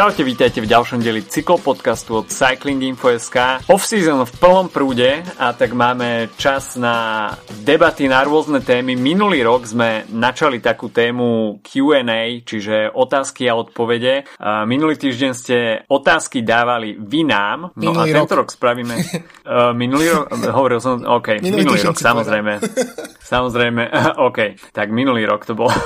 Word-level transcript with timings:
Čaute, 0.00 0.24
vítajte 0.24 0.64
v 0.64 0.72
ďalšom 0.72 1.04
dieli 1.04 1.20
cyklopodcastu 1.20 2.24
od 2.24 2.32
Cyclinginfo.sk. 2.32 3.68
Off-season 3.68 4.24
v 4.24 4.32
plnom 4.40 4.72
prúde 4.72 5.20
a 5.36 5.52
tak 5.52 5.76
máme 5.76 6.32
čas 6.40 6.80
na 6.80 7.28
debaty 7.60 8.08
na 8.08 8.24
rôzne 8.24 8.64
témy. 8.64 8.96
Minulý 8.96 9.44
rok 9.44 9.68
sme 9.68 10.08
načali 10.08 10.64
takú 10.64 10.88
tému 10.88 11.60
Q&A, 11.60 12.40
čiže 12.40 12.88
otázky 12.96 13.52
a 13.52 13.60
odpovede. 13.60 14.24
Minulý 14.64 14.96
týždeň 14.96 15.32
ste 15.36 15.84
otázky 15.84 16.48
dávali 16.48 16.96
vy 16.96 17.28
nám. 17.28 17.76
No 17.76 17.92
minulý 17.92 18.00
a 18.00 18.24
tento 18.24 18.40
rok, 18.40 18.48
rok 18.48 18.56
spravíme... 18.56 18.96
uh, 19.04 19.76
minulý 19.76 20.16
rok, 20.16 20.32
hovoril 20.32 20.80
som, 20.80 21.04
OK, 21.04 21.44
minulý, 21.44 21.76
minulý 21.76 21.92
rok, 21.92 22.00
samozrejme. 22.00 22.56
samozrejme, 23.36 23.92
OK, 24.32 24.56
tak 24.72 24.96
minulý 24.96 25.28
rok 25.28 25.44
to 25.44 25.52
bol. 25.52 25.68
uh, 25.68 25.76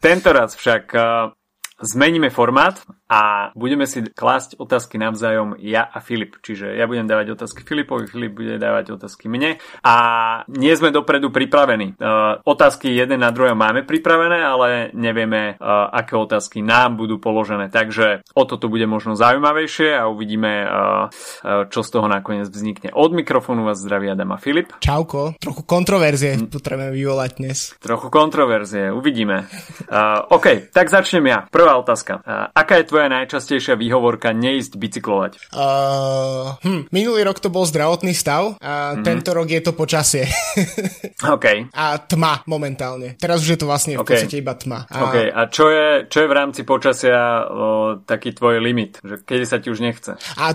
tento 0.00 0.32
raz 0.32 0.56
však 0.56 0.96
uh, 0.96 1.36
zmeníme 1.92 2.30
formát 2.30 2.82
a 3.10 3.50
budeme 3.58 3.90
si 3.90 4.06
klásť 4.06 4.54
otázky 4.62 4.94
navzájom 4.94 5.58
ja 5.58 5.82
a 5.82 5.98
Filip. 5.98 6.38
Čiže 6.38 6.78
ja 6.78 6.86
budem 6.86 7.10
dávať 7.10 7.34
otázky 7.34 7.66
Filipovi, 7.66 8.06
Filip 8.06 8.38
bude 8.38 8.54
dávať 8.54 8.94
otázky 8.94 9.26
mne 9.26 9.58
a 9.82 9.94
nie 10.46 10.70
sme 10.78 10.94
dopredu 10.94 11.34
pripravení. 11.34 11.98
Uh, 11.98 12.38
otázky 12.46 12.94
jeden 12.94 13.18
na 13.18 13.34
druhého 13.34 13.58
máme 13.58 13.82
pripravené, 13.82 14.38
ale 14.46 14.68
nevieme, 14.94 15.58
uh, 15.58 15.90
aké 15.90 16.14
otázky 16.14 16.62
nám 16.62 16.94
budú 16.94 17.18
položené. 17.18 17.66
Takže 17.66 18.22
o 18.38 18.46
toto 18.46 18.70
bude 18.70 18.86
možno 18.86 19.18
zaujímavejšie 19.18 19.98
a 19.98 20.06
uvidíme, 20.06 20.52
uh, 20.62 21.66
čo 21.66 21.82
z 21.82 21.90
toho 21.90 22.06
nakoniec 22.06 22.46
vznikne. 22.46 22.94
Od 22.94 23.10
mikrofónu 23.10 23.66
vás 23.66 23.82
zdraví 23.82 24.06
Adam 24.06 24.30
a 24.30 24.38
Filip. 24.38 24.70
Čauko, 24.78 25.34
trochu 25.42 25.66
kontroverzie 25.66 26.38
hm. 26.38 26.46
potrebujeme 26.46 26.94
vyvolať 26.94 27.30
dnes. 27.42 27.58
Trochu 27.82 28.06
kontroverzie, 28.06 28.94
uvidíme. 28.94 29.50
Uh, 29.90 30.30
OK, 30.30 30.70
tak 30.70 30.86
začnem 30.86 31.26
ja. 31.26 31.38
Prvá 31.50 31.74
otázka. 31.74 32.22
Uh, 32.22 32.46
aká 32.54 32.78
je 32.78 32.86
tvoja 32.86 32.99
tvoja 33.00 33.16
najčastejšia 33.16 33.80
výhovorka 33.80 34.36
neísť 34.36 34.76
bicyklovať? 34.76 35.32
Uh, 35.56 36.60
hm, 36.60 36.92
minulý 36.92 37.24
rok 37.24 37.40
to 37.40 37.48
bol 37.48 37.64
zdravotný 37.64 38.12
stav 38.12 38.60
a 38.60 38.92
mm-hmm. 38.92 39.04
tento 39.08 39.32
rok 39.32 39.48
je 39.48 39.62
to 39.64 39.72
počasie. 39.72 40.28
OK. 41.34 41.72
A 41.72 41.96
tma 41.96 42.44
momentálne. 42.44 43.16
Teraz 43.16 43.40
už 43.40 43.56
je 43.56 43.60
to 43.64 43.64
vlastne 43.64 43.96
v 43.96 44.04
okay. 44.04 44.20
podstate 44.20 44.36
iba 44.36 44.52
tma. 44.52 44.84
A... 44.92 45.08
OK. 45.08 45.16
A 45.32 45.40
čo 45.48 45.72
je, 45.72 46.12
čo 46.12 46.18
je 46.20 46.28
v 46.28 46.34
rámci 46.36 46.60
počasia 46.68 47.48
o, 47.48 47.56
taký 48.04 48.36
tvoj 48.36 48.60
limit? 48.60 49.00
Že 49.00 49.24
kedy 49.24 49.44
sa 49.48 49.56
ti 49.64 49.72
už 49.72 49.80
nechce? 49.80 50.20
A 50.36 50.52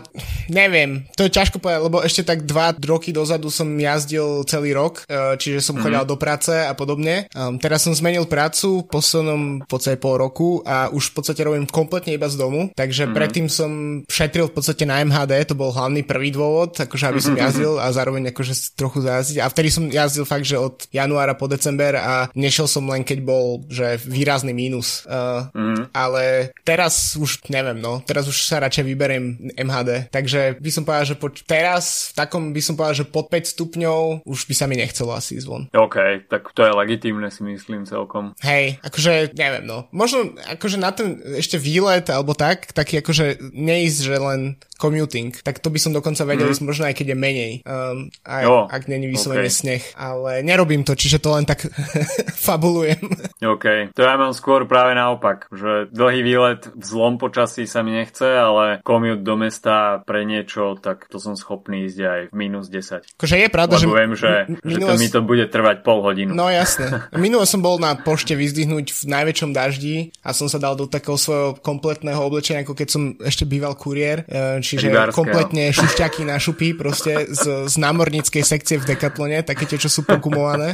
neviem. 0.54 1.10
To 1.18 1.26
je 1.26 1.34
ťažko 1.34 1.58
povedať, 1.58 1.82
lebo 1.82 2.06
ešte 2.06 2.22
tak 2.22 2.46
dva 2.46 2.78
roky 2.78 3.10
dozadu 3.10 3.50
som 3.50 3.66
jazdil 3.74 4.46
celý 4.46 4.78
rok, 4.78 5.02
e, 5.10 5.34
čiže 5.42 5.66
som 5.66 5.82
mm-hmm. 5.82 5.98
chodil 5.98 6.04
do 6.06 6.18
práce 6.22 6.54
a 6.54 6.78
podobne. 6.78 7.26
Um, 7.34 7.58
teraz 7.58 7.90
som 7.90 7.98
zmenil 7.98 8.30
prácu 8.30 8.86
v 8.86 8.90
poslednom 8.94 9.42
v 9.66 9.68
podstate 9.70 9.98
pol 9.98 10.22
roku 10.22 10.62
a 10.62 10.94
už 10.94 11.10
v 11.10 11.14
podstate 11.18 11.42
robím 11.42 11.66
kompletne 11.66 12.14
iba 12.14 12.30
z 12.30 12.35
z 12.36 12.40
domu, 12.40 12.62
takže 12.76 13.08
mm-hmm. 13.08 13.18
predtým 13.18 13.48
som 13.48 13.72
šetril 14.12 14.52
v 14.52 14.56
podstate 14.60 14.84
na 14.84 15.00
MHD, 15.02 15.48
to 15.48 15.56
bol 15.56 15.72
hlavný 15.72 16.04
prvý 16.04 16.36
dôvod, 16.36 16.76
akože 16.76 17.06
aby 17.08 17.22
som 17.24 17.34
mm-hmm. 17.34 17.46
jazdil 17.48 17.74
a 17.80 17.88
zároveň 17.96 18.36
akože 18.36 18.76
trochu 18.76 19.00
zajazdiť. 19.02 19.38
A 19.40 19.48
vtedy 19.48 19.70
som 19.72 19.88
jazdil 19.88 20.28
fakt, 20.28 20.44
že 20.44 20.60
od 20.60 20.84
januára 20.92 21.34
po 21.40 21.48
december 21.48 21.96
a 21.96 22.28
nešiel 22.36 22.68
som 22.68 22.84
len 22.92 23.08
keď 23.08 23.20
bol, 23.24 23.64
že 23.72 23.96
výrazný 24.04 24.52
mínus. 24.52 25.08
Uh, 25.08 25.48
mm-hmm. 25.56 25.84
Ale 25.96 26.52
teraz 26.66 27.16
už 27.16 27.48
neviem, 27.48 27.78
no, 27.78 28.02
teraz 28.04 28.26
už 28.26 28.36
sa 28.46 28.60
radšej 28.60 28.84
vyberiem 28.86 29.54
MHD, 29.56 30.10
takže 30.10 30.58
by 30.58 30.70
som 30.74 30.84
povedal, 30.84 31.06
že 31.06 31.16
po, 31.16 31.28
teraz 31.30 32.12
v 32.12 32.26
takom 32.26 32.44
by 32.52 32.62
som 32.62 32.74
povedal, 32.74 33.06
že 33.06 33.10
pod 33.10 33.30
5 33.30 33.54
stupňov 33.54 34.26
už 34.26 34.40
by 34.50 34.54
sa 34.58 34.66
mi 34.66 34.76
nechcelo 34.80 35.14
asi 35.14 35.38
ísť 35.38 35.48
von. 35.48 35.70
OK, 35.72 36.26
tak 36.26 36.50
to 36.58 36.66
je 36.66 36.72
legitímne 36.74 37.30
si 37.30 37.46
myslím 37.46 37.86
celkom. 37.86 38.34
Hej, 38.42 38.82
akože 38.82 39.38
neviem, 39.38 39.64
no. 39.70 39.86
Možno 39.94 40.34
akože 40.58 40.78
na 40.82 40.90
ten 40.90 41.22
ešte 41.38 41.62
výlet 41.62 42.10
alebo 42.10 42.25
tak, 42.34 42.74
taký 42.74 43.04
akože 43.04 43.54
neísť, 43.54 44.00
že 44.02 44.16
len 44.18 44.42
commuting, 44.76 45.32
tak 45.42 45.60
to 45.64 45.72
by 45.72 45.80
som 45.80 45.96
dokonca 45.96 46.24
vedel 46.28 46.52
mm. 46.52 46.64
možno 46.64 46.88
aj 46.88 46.96
keď 46.96 47.16
je 47.16 47.18
menej, 47.18 47.54
um, 47.64 48.08
aj, 48.28 48.44
jo, 48.44 48.58
ak 48.68 48.84
není 48.92 49.08
vyslovene 49.08 49.48
okay. 49.48 49.60
sneh, 49.60 49.84
ale 49.96 50.44
nerobím 50.44 50.84
to, 50.84 50.94
čiže 50.94 51.24
to 51.24 51.34
len 51.34 51.48
tak 51.48 51.64
fabulujem. 52.48 53.02
OK, 53.42 53.96
to 53.96 54.02
ja 54.04 54.16
mám 54.20 54.36
skôr 54.36 54.68
práve 54.68 54.94
naopak, 54.94 55.48
že 55.54 55.88
dlhý 55.92 56.22
výlet 56.22 56.62
v 56.72 56.84
zlom 56.84 57.16
počasí 57.16 57.66
sa 57.66 57.82
mi 57.82 57.96
nechce, 57.96 58.26
ale 58.26 58.84
commute 58.84 59.24
do 59.24 59.36
mesta 59.40 60.04
pre 60.04 60.28
niečo, 60.28 60.76
tak 60.78 61.08
to 61.08 61.18
som 61.18 61.40
schopný 61.40 61.88
ísť 61.88 62.00
aj 62.02 62.22
v 62.32 62.36
minus 62.36 62.68
10. 62.68 63.18
Akože 63.18 63.36
je 63.40 63.48
pravda, 63.50 63.76
že... 63.80 63.86
viem, 63.88 64.14
že, 64.14 64.34
že 64.62 64.78
to 64.82 64.94
mi 65.00 65.08
to 65.08 65.20
bude 65.24 65.46
trvať 65.50 65.86
pol 65.86 66.04
hodinu. 66.04 66.36
No 66.36 66.52
jasne. 66.52 67.08
Minulo 67.16 67.48
som 67.48 67.64
bol 67.64 67.80
na 67.80 67.96
pošte 67.96 68.36
vyzdvihnúť 68.36 68.92
v 68.92 69.02
najväčšom 69.08 69.52
daždi 69.56 70.12
a 70.22 70.36
som 70.36 70.52
sa 70.52 70.60
dal 70.60 70.76
do 70.76 70.86
takého 70.90 71.16
svojho 71.16 71.58
kompletného 71.62 72.20
oblečenia, 72.20 72.66
ako 72.66 72.74
keď 72.76 72.88
som 72.90 73.04
ešte 73.22 73.48
býval 73.48 73.78
kuriér, 73.78 74.26
e, 74.26 74.60
čiže 74.66 74.90
Rybárske, 74.90 75.16
kompletne 75.16 75.70
šušťaky 75.70 76.22
na 76.26 76.42
šupy, 76.42 76.74
proste 76.74 77.30
z, 77.30 77.70
z 77.70 77.76
námorníckej 77.78 78.42
sekcie 78.42 78.82
v 78.82 78.90
Decathlone, 78.90 79.46
také 79.46 79.70
tie, 79.70 79.78
čo 79.78 79.88
sú 79.88 80.02
pokumované. 80.02 80.74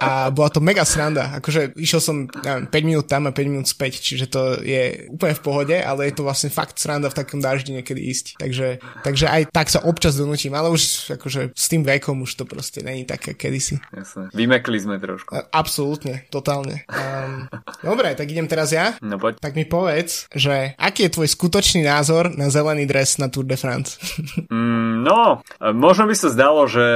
A 0.00 0.32
bola 0.32 0.48
to 0.48 0.64
mega 0.64 0.80
sranda. 0.88 1.36
Akože 1.36 1.76
išiel 1.76 2.00
som, 2.00 2.16
neviem, 2.40 2.64
5 2.72 2.88
minút 2.88 3.06
tam 3.10 3.28
a 3.28 3.36
5 3.36 3.52
minút 3.52 3.68
späť, 3.68 4.00
čiže 4.00 4.32
to 4.32 4.56
je 4.64 5.12
úplne 5.12 5.36
v 5.36 5.42
pohode, 5.44 5.76
ale 5.76 6.08
je 6.08 6.14
to 6.16 6.24
vlastne 6.24 6.48
fakt 6.48 6.80
sranda 6.80 7.12
v 7.12 7.18
takom 7.20 7.42
daždi 7.42 7.76
niekedy 7.76 8.00
ísť. 8.08 8.40
Takže, 8.40 8.80
takže 9.04 9.28
aj 9.28 9.42
tak 9.52 9.68
sa 9.68 9.84
občas 9.84 10.16
donútim, 10.16 10.56
ale 10.56 10.72
už 10.72 11.12
akože 11.20 11.52
s 11.52 11.66
tým 11.68 11.84
vekom 11.84 12.24
už 12.24 12.32
to 12.32 12.48
proste 12.48 12.80
není 12.80 13.04
také 13.04 13.36
kedysi. 13.36 13.76
Jasne. 13.92 14.32
Vymekli 14.32 14.80
sme 14.80 14.96
trošku. 14.96 15.36
A, 15.36 15.44
absolútne, 15.52 16.24
totálne. 16.32 16.88
Um, 16.88 17.48
dobre, 17.84 18.16
tak 18.16 18.24
idem 18.30 18.48
teraz 18.48 18.72
ja. 18.72 18.96
No 19.04 19.20
poď. 19.20 19.40
Tak 19.40 19.56
mi 19.56 19.64
povedz, 19.64 20.28
že 20.32 20.76
aký 20.76 21.08
je 21.08 21.14
tvoj 21.16 21.28
skutočný 21.28 21.84
názor 21.84 22.32
na 22.36 22.52
zelený 22.52 22.84
dres 22.84 22.99
na 23.20 23.28
Tour 23.28 23.46
de 23.46 23.56
France? 23.56 23.96
mm, 24.52 25.04
no, 25.04 25.40
možno 25.60 26.08
by 26.08 26.14
sa 26.16 26.28
zdalo, 26.32 26.66
že 26.66 26.86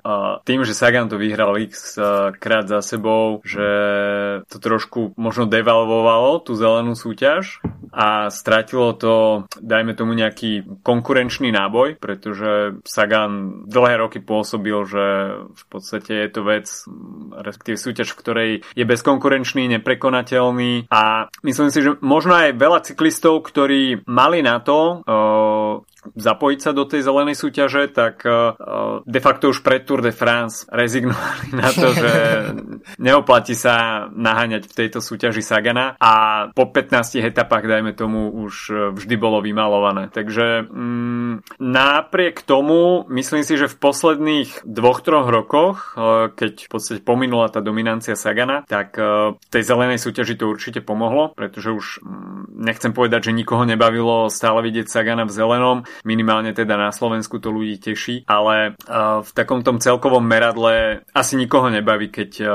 uh, 0.00 0.40
tým, 0.44 0.64
že 0.66 0.76
Sagan 0.76 1.08
to 1.08 1.16
vyhral 1.16 1.56
x 1.60 1.96
uh, 1.96 2.32
krát 2.36 2.68
za 2.68 2.84
sebou, 2.84 3.40
že 3.44 3.68
to 4.48 4.56
trošku 4.60 5.14
možno 5.16 5.48
devalvovalo 5.48 6.42
tú 6.42 6.56
zelenú 6.58 6.98
súťaž 6.98 7.62
a 7.94 8.26
stratilo 8.28 8.90
to, 8.98 9.46
dajme 9.62 9.94
tomu 9.94 10.18
nejaký 10.18 10.82
konkurenčný 10.82 11.54
náboj, 11.54 11.96
pretože 12.02 12.82
Sagan 12.82 13.64
dlhé 13.70 14.02
roky 14.02 14.18
pôsobil, 14.18 14.74
že 14.82 15.04
v 15.46 15.64
podstate 15.70 16.26
je 16.26 16.28
to 16.34 16.42
vec, 16.42 16.66
respektíve 17.30 17.78
súťaž, 17.78 18.10
v 18.12 18.20
ktorej 18.20 18.50
je 18.74 18.84
bezkonkurenčný, 18.84 19.70
neprekonateľný 19.78 20.90
a 20.90 21.30
myslím 21.46 21.70
si, 21.70 21.86
že 21.86 21.94
možno 22.02 22.34
aj 22.34 22.58
veľa 22.58 22.80
cyklistov, 22.82 23.46
ktorí 23.46 24.02
mali 24.10 24.42
na 24.42 24.58
to 24.58 25.06
So 25.54 25.86
zapojiť 26.12 26.58
sa 26.60 26.70
do 26.76 26.84
tej 26.84 27.00
zelenej 27.00 27.36
súťaže, 27.38 27.88
tak 27.88 28.20
uh, 28.28 29.00
de 29.08 29.20
facto 29.20 29.48
už 29.48 29.64
pred 29.64 29.88
Tour 29.88 30.04
de 30.04 30.12
France 30.12 30.68
rezignovali 30.68 31.56
na 31.56 31.68
to, 31.72 31.88
že 31.96 32.12
neoplatí 33.06 33.56
sa 33.56 34.06
naháňať 34.12 34.68
v 34.68 34.76
tejto 34.76 34.98
súťaži 35.00 35.40
Sagana 35.40 35.96
a 35.96 36.12
po 36.52 36.68
15 36.68 37.20
etapách, 37.20 37.64
dajme 37.64 37.92
tomu, 37.96 38.28
už 38.32 38.92
vždy 38.96 39.14
bolo 39.16 39.40
vymalované. 39.40 40.12
Takže 40.12 40.68
um, 40.68 41.40
napriek 41.56 42.44
tomu, 42.44 43.08
myslím 43.08 43.42
si, 43.46 43.56
že 43.56 43.70
v 43.70 43.76
posledných 43.80 44.64
dvoch, 44.64 45.00
troch 45.04 45.28
rokoch, 45.28 45.96
keď 46.34 46.52
v 46.66 46.70
podstate 46.70 47.00
pominula 47.04 47.52
tá 47.52 47.60
dominancia 47.60 48.16
Sagana, 48.16 48.64
tak 48.64 48.96
tej 49.50 49.62
zelenej 49.62 50.00
súťaži 50.00 50.34
to 50.38 50.48
určite 50.48 50.80
pomohlo, 50.80 51.32
pretože 51.36 51.70
už 51.70 51.86
um, 52.00 52.48
nechcem 52.54 52.92
povedať, 52.94 53.30
že 53.30 53.36
nikoho 53.36 53.64
nebavilo 53.68 54.28
stále 54.32 54.64
vidieť 54.64 54.86
Sagana 54.88 55.28
v 55.28 55.34
zelenom, 55.34 55.78
minimálne 56.02 56.50
teda 56.50 56.74
na 56.74 56.90
Slovensku 56.90 57.38
to 57.38 57.54
ľudí 57.54 57.78
teší, 57.78 58.26
ale 58.26 58.74
uh, 58.74 59.22
v 59.22 59.30
takom 59.30 59.62
tom 59.62 59.78
celkovom 59.78 60.26
meradle 60.26 61.06
asi 61.14 61.38
nikoho 61.38 61.70
nebaví, 61.70 62.10
keď 62.10 62.30
uh, 62.42 62.50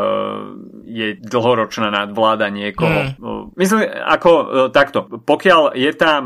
je 0.83 1.15
dlhoročná 1.15 1.87
nadvláda 1.87 2.51
niekoho. 2.51 3.15
Mm. 3.15 3.55
Myslím, 3.55 3.87
ako 3.87 4.31
takto, 4.73 5.05
pokiaľ 5.05 5.77
je 5.77 5.91
tam 5.93 6.23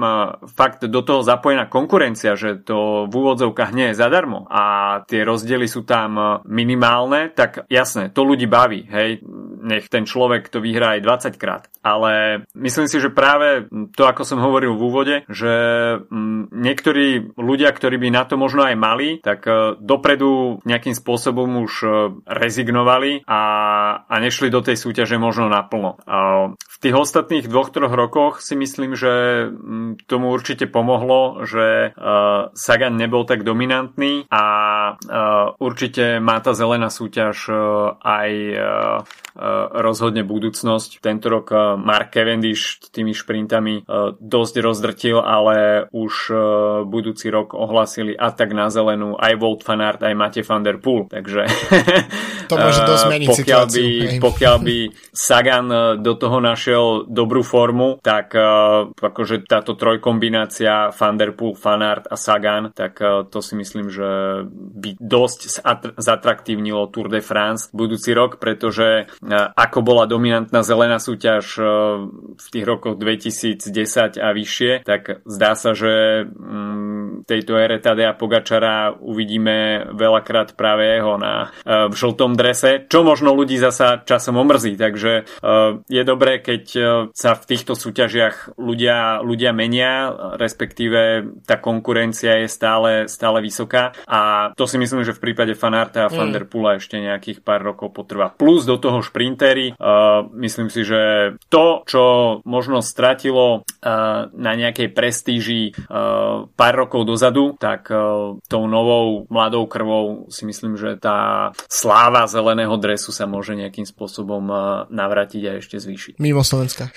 fakt 0.48 0.88
do 0.88 1.02
toho 1.04 1.26
zapojená 1.26 1.68
konkurencia, 1.68 2.40
že 2.40 2.64
to 2.64 3.10
v 3.10 3.14
úvodzovkách 3.14 3.72
nie 3.76 3.92
je 3.92 4.00
zadarmo 4.00 4.48
a 4.48 4.64
tie 5.04 5.28
rozdiely 5.28 5.68
sú 5.68 5.84
tam 5.84 6.42
minimálne, 6.48 7.34
tak 7.36 7.68
jasné, 7.68 8.14
to 8.16 8.24
ľudí 8.24 8.48
baví, 8.48 8.88
hej, 8.88 9.20
nech 9.64 9.88
ten 9.88 10.04
človek 10.04 10.52
to 10.52 10.60
vyhrá 10.60 11.00
aj 11.00 11.32
20 11.34 11.42
krát. 11.42 11.64
Ale 11.80 12.44
myslím 12.54 12.88
si, 12.92 13.00
že 13.00 13.12
práve 13.12 13.72
to, 13.96 14.04
ako 14.04 14.28
som 14.28 14.44
hovoril 14.44 14.76
v 14.76 14.84
úvode, 14.84 15.16
že 15.32 15.54
mm, 16.04 16.52
niektorí 16.52 17.36
ľudia, 17.40 17.72
ktorí 17.72 17.96
by 17.98 18.10
na 18.12 18.24
to 18.28 18.36
možno 18.36 18.68
aj 18.68 18.76
mali, 18.76 19.24
tak 19.24 19.48
e, 19.48 19.80
dopredu 19.80 20.60
nejakým 20.68 20.94
spôsobom 20.94 21.64
už 21.64 21.74
e, 21.84 21.90
rezignovali 22.28 23.24
a, 23.24 23.42
a 24.04 24.16
nešli 24.20 24.52
do 24.52 24.60
tej 24.60 24.76
súťaže 24.76 25.16
možno 25.16 25.48
naplno. 25.48 25.96
V 26.54 26.73
tých 26.84 27.00
ostatných 27.00 27.48
dvoch, 27.48 27.72
troch 27.72 27.96
rokoch 27.96 28.44
si 28.44 28.60
myslím, 28.60 29.00
že 29.00 29.48
mm, 29.48 30.04
tomu 30.04 30.36
určite 30.36 30.68
pomohlo, 30.68 31.48
že 31.48 31.96
uh, 31.96 32.52
Sagan 32.52 33.00
nebol 33.00 33.24
tak 33.24 33.48
dominantný 33.48 34.28
a 34.28 34.44
uh, 35.00 35.56
určite 35.64 36.20
má 36.20 36.44
tá 36.44 36.52
zelená 36.52 36.92
súťaž 36.92 37.48
uh, 37.48 37.56
aj 38.04 38.30
uh, 38.52 39.08
rozhodne 39.74 40.22
budúcnosť. 40.28 41.02
Tento 41.02 41.26
rok 41.26 41.50
Mark 41.82 42.14
Cavendish 42.14 42.86
tými 42.94 43.18
šprintami 43.18 43.82
dosť 44.22 44.56
rozdrtil, 44.62 45.18
ale 45.18 45.90
už 45.90 46.30
budúci 46.86 47.34
rok 47.34 47.58
ohlasili 47.58 48.14
atak 48.14 48.54
na 48.54 48.70
zelenú 48.70 49.18
aj 49.18 49.34
Volt 49.42 49.66
Fanart, 49.66 50.06
aj 50.06 50.14
Mate 50.14 50.46
van 50.46 50.62
der 50.62 50.78
Poel. 50.78 51.10
Takže 51.10 51.50
to 52.46 52.56
môže 52.62 52.86
dosť 52.86 53.06
meniť 53.18 53.28
pokiaľ 53.34 53.64
by, 53.74 53.86
pokiaľ 54.22 54.56
by 54.62 54.78
Sagan 55.10 55.68
do 55.98 56.14
toho 56.14 56.38
našiel 56.38 56.73
dobrú 57.08 57.42
formu, 57.46 58.00
tak 58.02 58.34
akože 58.98 59.46
táto 59.46 59.76
trojkombinácia 59.78 60.92
Van 60.94 61.16
der 61.18 61.34
Poel, 61.34 61.56
Fanart 61.58 62.10
a 62.10 62.16
Sagan, 62.18 62.72
tak 62.74 63.00
to 63.30 63.40
si 63.40 63.54
myslím, 63.58 63.90
že 63.90 64.44
by 64.50 64.98
dosť 64.98 65.64
zatraktívnilo 65.98 66.90
Tour 66.90 67.10
de 67.10 67.22
France 67.22 67.70
budúci 67.74 68.14
rok, 68.14 68.38
pretože 68.38 69.10
ako 69.56 69.80
bola 69.82 70.06
dominantná 70.06 70.62
zelená 70.62 70.98
súťaž 71.02 71.60
v 72.38 72.48
tých 72.50 72.66
rokoch 72.66 72.96
2010 72.98 74.20
a 74.20 74.30
vyššie, 74.32 74.72
tak 74.86 75.26
zdá 75.26 75.54
sa, 75.58 75.76
že 75.76 76.26
mm, 76.28 76.93
tejto 77.24 77.56
ére 77.60 77.78
Tadea 77.78 78.18
Pogačara 78.18 78.98
uvidíme 78.98 79.90
veľakrát 79.94 80.58
práve 80.58 80.98
jeho 80.98 81.16
na, 81.22 81.54
v 81.66 81.94
žltom 81.94 82.34
drese, 82.34 82.90
čo 82.90 83.06
možno 83.06 83.38
ľudí 83.38 83.62
zasa 83.62 84.02
časom 84.02 84.42
omrzí, 84.42 84.74
takže 84.76 85.26
je 85.88 86.04
dobré, 86.04 86.42
keď 86.42 86.64
sa 87.14 87.32
v 87.38 87.44
týchto 87.48 87.78
súťažiach 87.78 88.58
ľudia, 88.58 89.22
ľudia 89.22 89.52
menia, 89.54 90.12
respektíve 90.38 91.02
tá 91.46 91.60
konkurencia 91.60 92.44
je 92.44 92.48
stále, 92.50 92.92
stále 93.08 93.40
vysoká 93.44 93.94
a 94.08 94.52
to 94.56 94.66
si 94.70 94.78
myslím, 94.80 95.04
že 95.04 95.16
v 95.16 95.24
prípade 95.32 95.54
Fanarta 95.58 96.08
a 96.08 96.12
Van 96.12 96.32
mm. 96.32 96.78
ešte 96.78 97.00
nejakých 97.00 97.42
pár 97.42 97.64
rokov 97.64 97.94
potrvá. 97.94 98.32
Plus 98.34 98.66
do 98.66 98.78
toho 98.78 99.02
šprintery. 99.04 99.76
Uh, 99.78 100.28
myslím 100.40 100.68
si, 100.72 100.84
že 100.84 101.36
to, 101.50 101.84
čo 101.86 102.04
možno 102.48 102.82
stratilo 102.82 103.64
uh, 103.64 104.30
na 104.34 104.52
nejakej 104.56 104.90
prestíži 104.92 105.74
uh, 105.74 106.48
pár 106.54 106.74
rokov 106.76 107.03
dozadu, 107.04 107.56
tak 107.60 107.88
uh, 107.92 108.36
tou 108.50 108.64
novou 108.68 109.28
mladou 109.30 109.68
krvou 109.68 110.28
si 110.28 110.44
myslím, 110.48 110.76
že 110.76 111.00
tá 111.00 111.52
sláva 111.70 112.28
zeleného 112.28 112.76
dresu 112.80 113.12
sa 113.12 113.30
môže 113.30 113.56
nejakým 113.56 113.88
spôsobom 113.88 114.44
uh, 114.50 114.60
navrátiť 114.90 115.44
a 115.48 115.52
ešte 115.60 115.80
zvýšiť. 115.80 116.14
Mimo 116.20 116.44
Slovenska. 116.44 116.90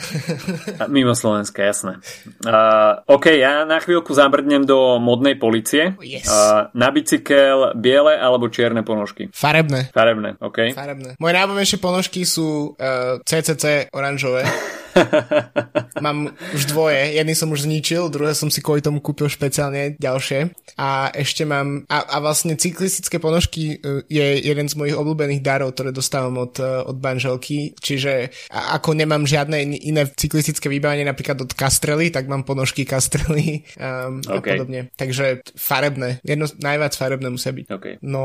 Mimo 0.94 1.14
Slovenska, 1.14 1.62
jasné. 1.62 2.02
Uh, 2.42 3.02
OK, 3.06 3.30
ja 3.36 3.66
na 3.68 3.78
chvíľku 3.82 4.14
zabrdnem 4.14 4.64
do 4.64 4.98
modnej 4.98 5.38
policie. 5.38 5.94
Yes. 6.02 6.28
Uh, 6.28 6.68
na 6.74 6.90
bicykel 6.90 7.76
biele 7.78 8.16
alebo 8.16 8.50
čierne 8.50 8.82
ponožky? 8.86 9.30
Farebné. 9.34 9.90
Farebné, 9.92 10.38
OK. 10.40 10.72
Farebné. 10.74 11.18
Moje 11.18 11.32
najobľúbenejšie 11.36 11.78
ponožky 11.78 12.22
sú 12.26 12.74
uh, 12.74 13.18
CCC 13.22 13.92
oranžové. 13.94 14.44
Mám 16.04 16.36
už 16.52 16.62
dvoje, 16.72 17.16
jedný 17.16 17.34
som 17.36 17.48
už 17.52 17.64
zničil, 17.64 18.08
druhé 18.12 18.36
som 18.36 18.52
si 18.52 18.60
kvôli 18.60 18.84
tomu 18.84 19.00
kúpil 19.00 19.28
špeciálne 19.28 19.96
ďalšie. 19.96 20.52
A 20.76 21.08
ešte 21.12 21.48
mám, 21.48 21.88
a, 21.88 22.04
a 22.04 22.16
vlastne 22.20 22.56
cyklistické 22.56 23.16
ponožky 23.16 23.80
e, 23.80 24.04
je 24.08 24.26
jeden 24.44 24.68
z 24.68 24.76
mojich 24.76 24.96
obľúbených 24.96 25.40
darov, 25.40 25.72
ktoré 25.72 25.90
dostávam 25.92 26.36
od, 26.36 26.60
e, 26.60 26.68
od 26.84 26.96
manželky, 27.00 27.72
čiže 27.80 28.28
ako 28.52 28.92
nemám 28.92 29.24
žiadne 29.24 29.56
iné 29.62 30.04
cyklistické 30.12 30.68
vybavenie, 30.68 31.08
napríklad 31.08 31.40
od 31.40 31.52
Castrely, 31.56 32.12
tak 32.12 32.28
mám 32.28 32.44
ponožky 32.44 32.84
Castrely 32.84 33.64
um, 33.80 34.20
okay. 34.36 34.36
a 34.36 34.60
podobne. 34.60 34.80
Takže 34.94 35.46
farebné, 35.56 36.20
jedno, 36.20 36.44
najviac 36.60 36.92
farebné 36.92 37.28
musia 37.32 37.56
byť. 37.56 37.66
Okay. 37.72 37.94
No, 38.04 38.24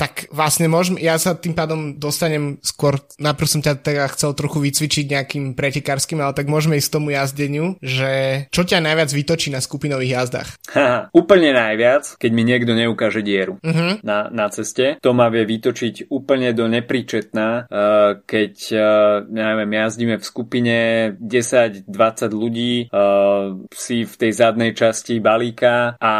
tak 0.00 0.28
vlastne 0.32 0.72
môžem, 0.72 0.96
ja 0.96 1.20
sa 1.20 1.36
tým 1.36 1.52
pádom 1.52 2.00
dostanem 2.00 2.56
skôr, 2.64 2.96
najprv 3.20 3.48
som 3.48 3.60
ťa 3.60 3.74
teda 3.80 4.04
chcel 4.14 4.32
trochu 4.32 4.58
vycvičiť 4.64 5.04
nejakým 5.08 5.44
preti 5.52 5.77
pretekárskym, 5.78 6.18
ale 6.18 6.34
tak 6.34 6.50
môžeme 6.50 6.74
ísť 6.74 6.90
k 6.90 6.96
tomu 6.98 7.08
jazdeniu, 7.14 7.78
že 7.78 8.44
čo 8.50 8.66
ťa 8.66 8.82
najviac 8.82 9.10
vytočí 9.14 9.54
na 9.54 9.62
skupinových 9.62 10.12
jazdách? 10.18 10.50
Ha, 10.74 11.14
úplne 11.14 11.54
najviac, 11.54 12.18
keď 12.18 12.30
mi 12.34 12.42
niekto 12.42 12.74
neukáže 12.74 13.22
dieru 13.22 13.62
uh-huh. 13.62 14.02
na, 14.02 14.26
na 14.34 14.46
ceste. 14.50 14.98
To 15.06 15.14
ma 15.14 15.30
vie 15.30 15.46
vytočiť 15.46 16.10
úplne 16.10 16.50
do 16.50 16.66
nepríčetná, 16.66 17.70
uh, 17.70 18.18
keď 18.26 18.54
uh, 18.74 18.82
neviem, 19.30 19.70
jazdíme 19.70 20.16
v 20.18 20.24
skupine 20.24 20.76
10-20 21.22 21.86
ľudí, 22.34 22.90
uh, 22.90 23.54
si 23.70 24.02
v 24.02 24.14
tej 24.18 24.32
zadnej 24.34 24.74
časti 24.74 25.22
balíka 25.22 25.94
a 26.02 26.14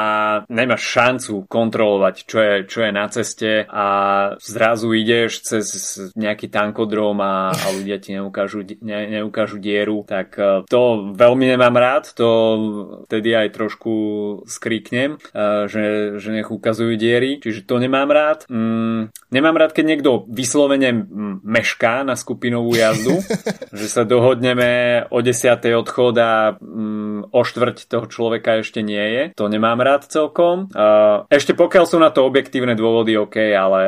nemáš 0.46 0.82
šancu 0.87 1.50
kontrolovať, 1.50 2.14
čo 2.25 2.38
je, 2.38 2.54
čo 2.70 2.78
je 2.87 2.90
na 2.94 3.06
ceste 3.11 3.66
a 3.66 3.87
zrazu 4.38 4.94
ideš 4.94 5.43
cez 5.43 5.66
nejaký 6.14 6.52
tankodrom 6.52 7.19
a, 7.25 7.50
a 7.50 7.66
ľudia 7.72 7.96
ti 7.99 8.14
neukážu, 8.14 8.62
ne, 8.84 9.08
neukážu 9.08 9.48
ukážu 9.49 9.56
dieru, 9.65 10.05
tak 10.05 10.37
e, 10.37 10.69
to 10.69 11.15
veľmi 11.17 11.56
nemám 11.56 11.73
rád, 11.73 12.12
to 12.12 12.29
vtedy 13.09 13.33
aj 13.33 13.56
trošku 13.56 13.93
skriknem, 14.45 15.17
e, 15.17 15.65
že, 15.73 15.85
že 16.21 16.29
nech 16.37 16.53
ukazujú 16.53 17.00
diery, 17.00 17.41
čiže 17.41 17.65
to 17.65 17.81
nemám 17.81 18.12
rád. 18.12 18.45
Mm, 18.53 19.09
nemám 19.33 19.56
rád, 19.56 19.73
keď 19.73 19.85
niekto 19.89 20.11
vyslovene 20.29 20.93
mešká 21.41 22.05
na 22.05 22.12
skupinovú 22.12 22.77
jazdu, 22.77 23.25
že 23.79 23.87
sa 23.89 24.05
dohodneme 24.05 25.05
o 25.09 25.25
10. 25.25 25.56
odchod 25.81 26.15
a 26.21 26.61
mm, 26.61 27.33
o 27.33 27.41
štvrť 27.41 27.89
toho 27.89 28.05
človeka 28.05 28.61
ešte 28.61 28.85
nie 28.85 29.00
je. 29.00 29.23
To 29.41 29.49
nemám 29.49 29.81
rád 29.81 30.05
celkom. 30.12 30.69
E, 30.69 30.85
ešte 31.33 31.56
pokiaľ 31.56 31.85
sú 31.89 31.97
na 31.97 32.12
to 32.12 32.29
objektívne 32.29 32.77
dôvody, 32.77 33.17
OK, 33.17 33.41
ale 33.56 33.83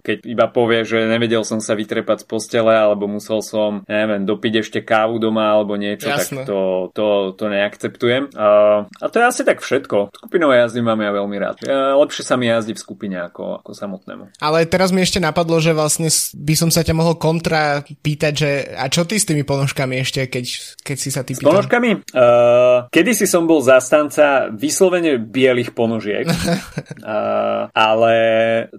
keď 0.00 0.24
iba 0.24 0.48
povie, 0.48 0.88
že 0.88 1.04
nevedel 1.04 1.44
som 1.44 1.60
sa 1.60 1.76
vytrepať 1.76 2.24
z 2.24 2.26
postele 2.30 2.72
alebo 2.72 3.04
musel 3.10 3.44
som, 3.44 3.84
neviem, 3.84 4.24
dopiť 4.24 4.43
piť 4.44 4.60
ešte 4.60 4.78
kávu 4.84 5.16
doma 5.16 5.56
alebo 5.56 5.80
niečo, 5.80 6.12
Jasné. 6.12 6.44
tak 6.44 6.52
to, 6.52 6.92
to, 6.92 7.32
to 7.32 7.48
neakceptujem. 7.48 8.28
Uh, 8.36 8.84
a 9.00 9.06
to 9.08 9.16
je 9.16 9.24
asi 9.24 9.42
tak 9.48 9.64
všetko. 9.64 10.12
Skupinové 10.12 10.60
jazdy 10.60 10.84
mám 10.84 11.00
ja 11.00 11.08
veľmi 11.16 11.36
rád. 11.40 11.64
Uh, 11.64 11.96
lepšie 12.04 12.28
sa 12.28 12.36
mi 12.36 12.52
jazdí 12.52 12.76
v 12.76 12.84
skupine 12.84 13.16
ako, 13.24 13.64
ako 13.64 13.70
samotnému. 13.72 14.36
Ale 14.44 14.68
teraz 14.68 14.92
mi 14.92 15.00
ešte 15.00 15.16
napadlo, 15.16 15.56
že 15.64 15.72
vlastne 15.72 16.12
by 16.36 16.54
som 16.58 16.68
sa 16.68 16.84
ťa 16.84 16.92
mohol 16.92 17.16
kontra 17.16 17.80
pýtať, 17.80 18.32
že 18.36 18.50
a 18.76 18.92
čo 18.92 19.08
ty 19.08 19.16
s 19.16 19.24
tými 19.24 19.48
ponožkami 19.48 20.04
ešte, 20.04 20.28
keď, 20.28 20.44
keď 20.84 20.96
si 21.00 21.08
sa 21.08 21.24
ty 21.24 21.32
pýtal? 21.32 21.48
S 21.48 21.50
ponožkami? 21.64 21.90
Uh, 22.12 22.90
kedy 22.92 23.16
si 23.16 23.24
som 23.24 23.48
bol 23.48 23.64
zastanca 23.64 24.52
vyslovene 24.52 25.16
bielých 25.16 25.72
ponožiek. 25.72 26.28
uh, 26.28 27.72
ale 27.88 28.14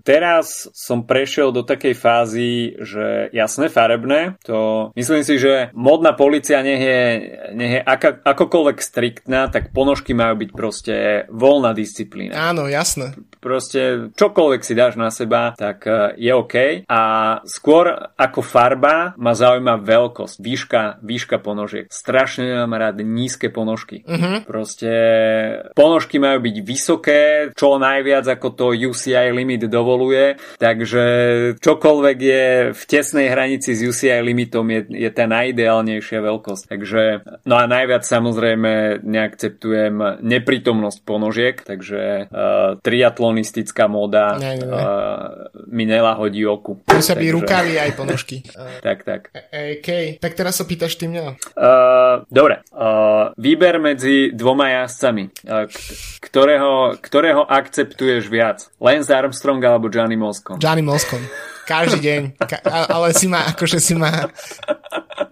teraz 0.06 0.70
som 0.76 1.08
prešiel 1.08 1.50
do 1.50 1.66
takej 1.66 1.96
fázy, 1.96 2.78
že 2.84 3.32
jasné 3.32 3.72
farebné, 3.72 4.36
to 4.44 4.92
myslím 5.00 5.24
si, 5.24 5.40
že 5.40 5.55
modná 5.74 6.14
policia 6.14 6.62
nech 6.62 6.82
je, 6.82 7.02
nech 7.54 7.72
je 7.80 7.82
aká, 7.82 8.20
akokoľvek 8.24 8.78
striktná, 8.82 9.48
tak 9.52 9.72
ponožky 9.76 10.16
majú 10.18 10.42
byť 10.42 10.50
proste 10.56 10.96
voľná 11.30 11.76
disciplína. 11.76 12.34
Áno, 12.36 12.66
jasné. 12.66 13.14
Proste 13.38 14.10
čokoľvek 14.18 14.62
si 14.66 14.74
dáš 14.74 14.98
na 14.98 15.14
seba, 15.14 15.54
tak 15.54 15.86
e, 15.86 16.18
je 16.18 16.34
OK. 16.34 16.56
A 16.90 17.02
skôr 17.46 17.94
ako 18.18 18.42
farba 18.42 19.14
ma 19.22 19.38
zaujíma 19.38 19.86
veľkosť, 19.86 20.36
výška, 20.42 20.82
výška 21.06 21.38
ponožiek. 21.38 21.86
Strašne 21.94 22.66
mám 22.66 22.74
rád 22.74 23.06
nízke 23.06 23.54
ponožky. 23.54 24.02
Uh-huh. 24.02 24.42
Proste 24.50 24.92
ponožky 25.78 26.18
majú 26.18 26.42
byť 26.42 26.56
vysoké, 26.66 27.22
čo 27.54 27.78
najviac 27.78 28.26
ako 28.26 28.48
to 28.58 28.66
UCI 28.74 29.30
limit 29.30 29.70
dovoluje, 29.70 30.42
takže 30.58 31.04
čokoľvek 31.62 32.18
je 32.18 32.44
v 32.74 32.82
tesnej 32.90 33.28
hranici 33.30 33.78
s 33.78 33.86
UCI 33.86 34.26
limitom 34.26 34.66
je, 34.74 34.82
je 35.06 35.10
tá 35.14 35.30
naj 35.30 35.45
najideálnejšia 35.46 36.20
veľkosť. 36.26 36.64
Takže, 36.66 37.04
no 37.46 37.56
a 37.62 37.64
najviac 37.70 38.02
samozrejme 38.02 39.06
neakceptujem 39.06 40.26
neprítomnosť 40.26 41.00
ponožiek, 41.06 41.56
takže 41.62 42.26
uh, 42.26 42.82
triatlonistická 42.82 43.86
móda 43.86 44.42
ne, 44.42 44.58
ne, 44.58 44.66
ne. 44.66 44.74
Uh, 44.74 45.54
mi 45.70 45.86
nelahodí 45.86 46.42
oku. 46.50 46.82
Musia 46.90 47.14
byť 47.14 47.30
rukavy 47.30 47.78
aj 47.78 47.92
ponožky. 47.94 48.42
tak, 48.86 49.06
tak. 49.06 49.30
Okay. 49.54 50.18
Tak 50.18 50.34
teraz 50.34 50.58
sa 50.58 50.66
pýtaš 50.66 50.98
ty 50.98 51.06
mňa. 51.06 51.38
Uh, 51.54 52.26
dobre. 52.34 52.66
Uh, 52.74 53.30
výber 53.38 53.78
medzi 53.78 54.34
dvoma 54.34 54.74
jazdcami. 54.82 55.30
Uh, 55.46 55.70
ktorého, 56.24 56.98
ktorého 56.98 57.46
akceptuješ 57.46 58.26
viac? 58.32 58.66
Lance 58.82 59.14
Armstrong 59.14 59.62
alebo 59.62 59.92
Johnny 59.94 60.18
Moscon? 60.18 60.58
Johnny 60.58 60.82
Moscon. 60.82 61.22
Každý 61.66 61.98
deň. 61.98 62.22
Ka- 62.46 62.62
ale 62.94 63.10
si 63.18 63.26
ma, 63.26 63.50
akože 63.50 63.82
si 63.82 63.98
ma 63.98 64.30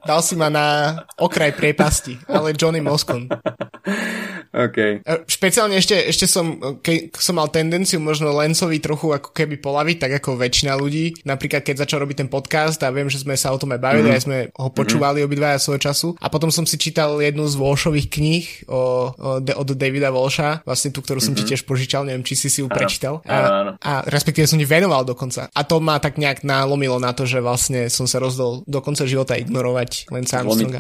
Dal 0.04 0.20
si 0.20 0.36
ma 0.36 0.52
na 0.52 1.00
okraj 1.16 1.56
priepasti, 1.56 2.20
ale 2.28 2.52
Johnny 2.60 2.84
Moscon. 2.84 3.24
okay. 4.54 5.02
Špeciálne 5.26 5.76
ešte, 5.82 5.98
ešte 5.98 6.30
som, 6.30 6.62
ke, 6.80 7.10
som 7.18 7.36
mal 7.38 7.50
tendenciu 7.50 7.98
možno 7.98 8.30
Lencovi 8.32 8.78
trochu 8.78 9.12
ako 9.14 9.34
keby 9.34 9.58
polaviť, 9.58 9.98
tak 9.98 10.12
ako 10.22 10.38
väčšina 10.38 10.78
ľudí. 10.78 11.26
Napríklad 11.26 11.66
keď 11.66 11.86
začal 11.86 12.06
robiť 12.06 12.26
ten 12.26 12.30
podcast 12.30 12.78
a 12.86 12.94
viem, 12.94 13.10
že 13.10 13.24
sme 13.24 13.34
sa 13.34 13.50
o 13.50 13.58
tom 13.58 13.74
aj 13.74 13.82
bavili, 13.82 14.12
mm-hmm. 14.12 14.18
aj 14.20 14.26
sme 14.26 14.38
ho 14.54 14.70
počúvali 14.70 15.22
mm-hmm. 15.22 15.30
obidvaja 15.32 15.58
svojho 15.58 15.82
času. 15.82 16.08
A 16.22 16.28
potom 16.30 16.54
som 16.54 16.68
si 16.68 16.78
čítal 16.78 17.18
jednu 17.18 17.50
z 17.50 17.56
Walshových 17.58 18.08
kníh 18.14 18.46
o, 18.70 19.10
o, 19.10 19.42
od 19.42 19.70
Davida 19.74 20.14
Walsha, 20.14 20.62
vlastne 20.68 20.94
tú, 20.94 21.02
ktorú 21.02 21.18
som 21.18 21.34
mm-hmm. 21.34 21.48
ti 21.48 21.52
tiež 21.56 21.66
požičal, 21.66 22.06
neviem, 22.06 22.22
či 22.28 22.36
si 22.36 22.48
si 22.52 22.62
ju 22.62 22.68
prečítal. 22.68 23.24
A, 23.26 23.74
a 23.80 23.92
respektíve 24.06 24.46
som 24.46 24.60
ti 24.60 24.68
venoval 24.68 25.08
dokonca. 25.08 25.48
A 25.50 25.62
to 25.64 25.80
ma 25.80 25.98
tak 25.98 26.20
nejak 26.20 26.46
nalomilo 26.46 27.00
na 27.00 27.16
to, 27.16 27.24
že 27.24 27.40
vlastne 27.40 27.88
som 27.88 28.06
sa 28.06 28.20
rozdol 28.20 28.62
do 28.68 28.80
konca 28.84 29.08
života 29.08 29.40
ignorovať 29.40 30.12
len 30.12 30.26
Armstronga. 30.44 30.78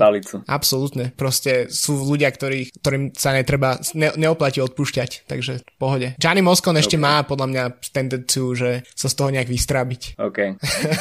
Absolútne. 0.49 1.05
Proste 1.15 1.71
sú 1.71 1.95
ľudia, 2.03 2.29
ktorí, 2.33 2.73
ktorým 2.81 3.15
sa 3.15 3.31
netreba, 3.31 3.62
ne, 3.95 4.09
neoplatí 4.19 4.59
odpúšťať, 4.59 5.25
takže 5.25 5.63
v 5.63 5.77
pohode. 5.79 6.07
Gianni 6.19 6.43
Moscon 6.43 6.75
ešte 6.75 6.99
okay. 6.99 7.05
má 7.05 7.23
podľa 7.23 7.47
mňa 7.49 7.63
tendenciu, 7.93 8.51
že 8.53 8.83
sa 8.93 9.07
z 9.07 9.15
toho 9.15 9.29
nejak 9.31 9.49
vystrábiť. 9.49 10.19
OK. 10.19 10.59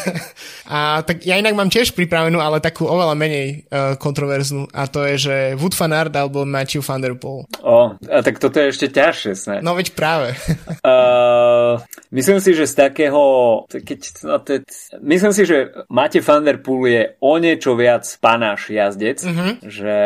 a 0.77 1.03
tak 1.03 1.27
ja 1.27 1.37
inak 1.39 1.59
mám 1.59 1.73
tiež 1.73 1.97
pripravenú, 1.97 2.39
ale 2.39 2.63
takú 2.63 2.87
oveľa 2.87 3.15
menej 3.19 3.67
uh, 3.69 3.99
kontroverznú 3.99 4.71
a 4.71 4.87
to 4.87 5.05
je, 5.13 5.15
že 5.19 5.37
Wood 5.59 5.75
van 5.75 5.93
Aert 5.93 6.15
alebo 6.15 6.47
Matthew 6.47 6.85
van 6.87 7.03
der 7.03 7.19
Poel. 7.19 7.49
O, 7.63 7.97
a 7.99 8.19
tak 8.23 8.39
toto 8.39 8.63
je 8.63 8.71
ešte 8.71 8.87
ťažšie 8.93 9.33
snad. 9.35 9.61
No 9.61 9.75
veď 9.75 9.95
práve. 9.97 10.39
uh, 10.87 11.83
myslím 12.15 12.39
si, 12.39 12.55
že 12.55 12.71
z 12.71 12.75
takého 12.89 13.23
keď, 13.69 14.01
no, 14.29 14.37
to 14.43 14.49
je, 14.57 14.61
myslím 15.01 15.33
si, 15.33 15.43
že 15.49 15.73
Mate 15.89 16.21
van 16.21 16.45
der 16.45 16.61
Poel 16.61 16.85
je 16.93 17.03
o 17.21 17.39
niečo 17.41 17.73
viac 17.79 18.05
panáš 18.21 18.71
jazdec, 18.73 19.19
mm-hmm. 19.25 19.53
že, 19.65 20.01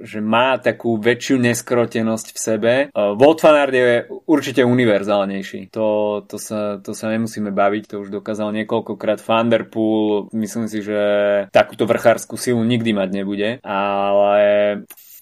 že 0.00 0.18
má 0.20 0.56
takú 0.56 0.96
väčšiu 0.96 1.36
neskrotenosť 1.60 2.26
v 2.32 2.38
sebe. 2.40 2.72
Wout 2.96 3.44
van 3.44 3.60
Aert 3.60 3.76
je 3.76 4.08
určite 4.24 4.64
univerzálnejší. 4.64 5.68
To, 5.76 6.20
to, 6.24 6.40
sa, 6.40 6.80
to 6.80 6.96
sa 6.96 7.12
nemusíme 7.12 7.52
baviť, 7.52 7.92
to 7.92 8.00
už 8.00 8.08
dokázal 8.08 8.48
niekoľkokrát 8.56 9.20
Van 9.20 9.52
der 9.52 9.68
Poel. 9.68 10.32
Myslím 10.32 10.64
si, 10.72 10.80
že 10.80 10.98
takúto 11.52 11.84
vrchárskú 11.84 12.40
silu 12.40 12.64
nikdy 12.64 12.96
mať 12.96 13.08
nebude, 13.12 13.60
ale 13.60 14.40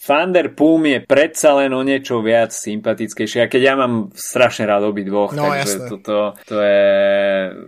Van 0.08 0.32
der 0.32 0.56
Poom 0.56 0.88
je 0.88 1.04
predsa 1.04 1.52
len 1.60 1.76
o 1.76 1.84
niečo 1.84 2.24
viac 2.24 2.48
sympatickejší, 2.48 3.44
a 3.44 3.50
keď 3.52 3.62
ja 3.62 3.74
mám 3.76 4.08
strašne 4.16 4.64
rád 4.64 4.88
obi 4.88 5.04
dvoch, 5.04 5.36
no, 5.36 5.52
takže 5.52 5.84
toto 5.84 6.32
to 6.48 6.56
je 6.64 6.88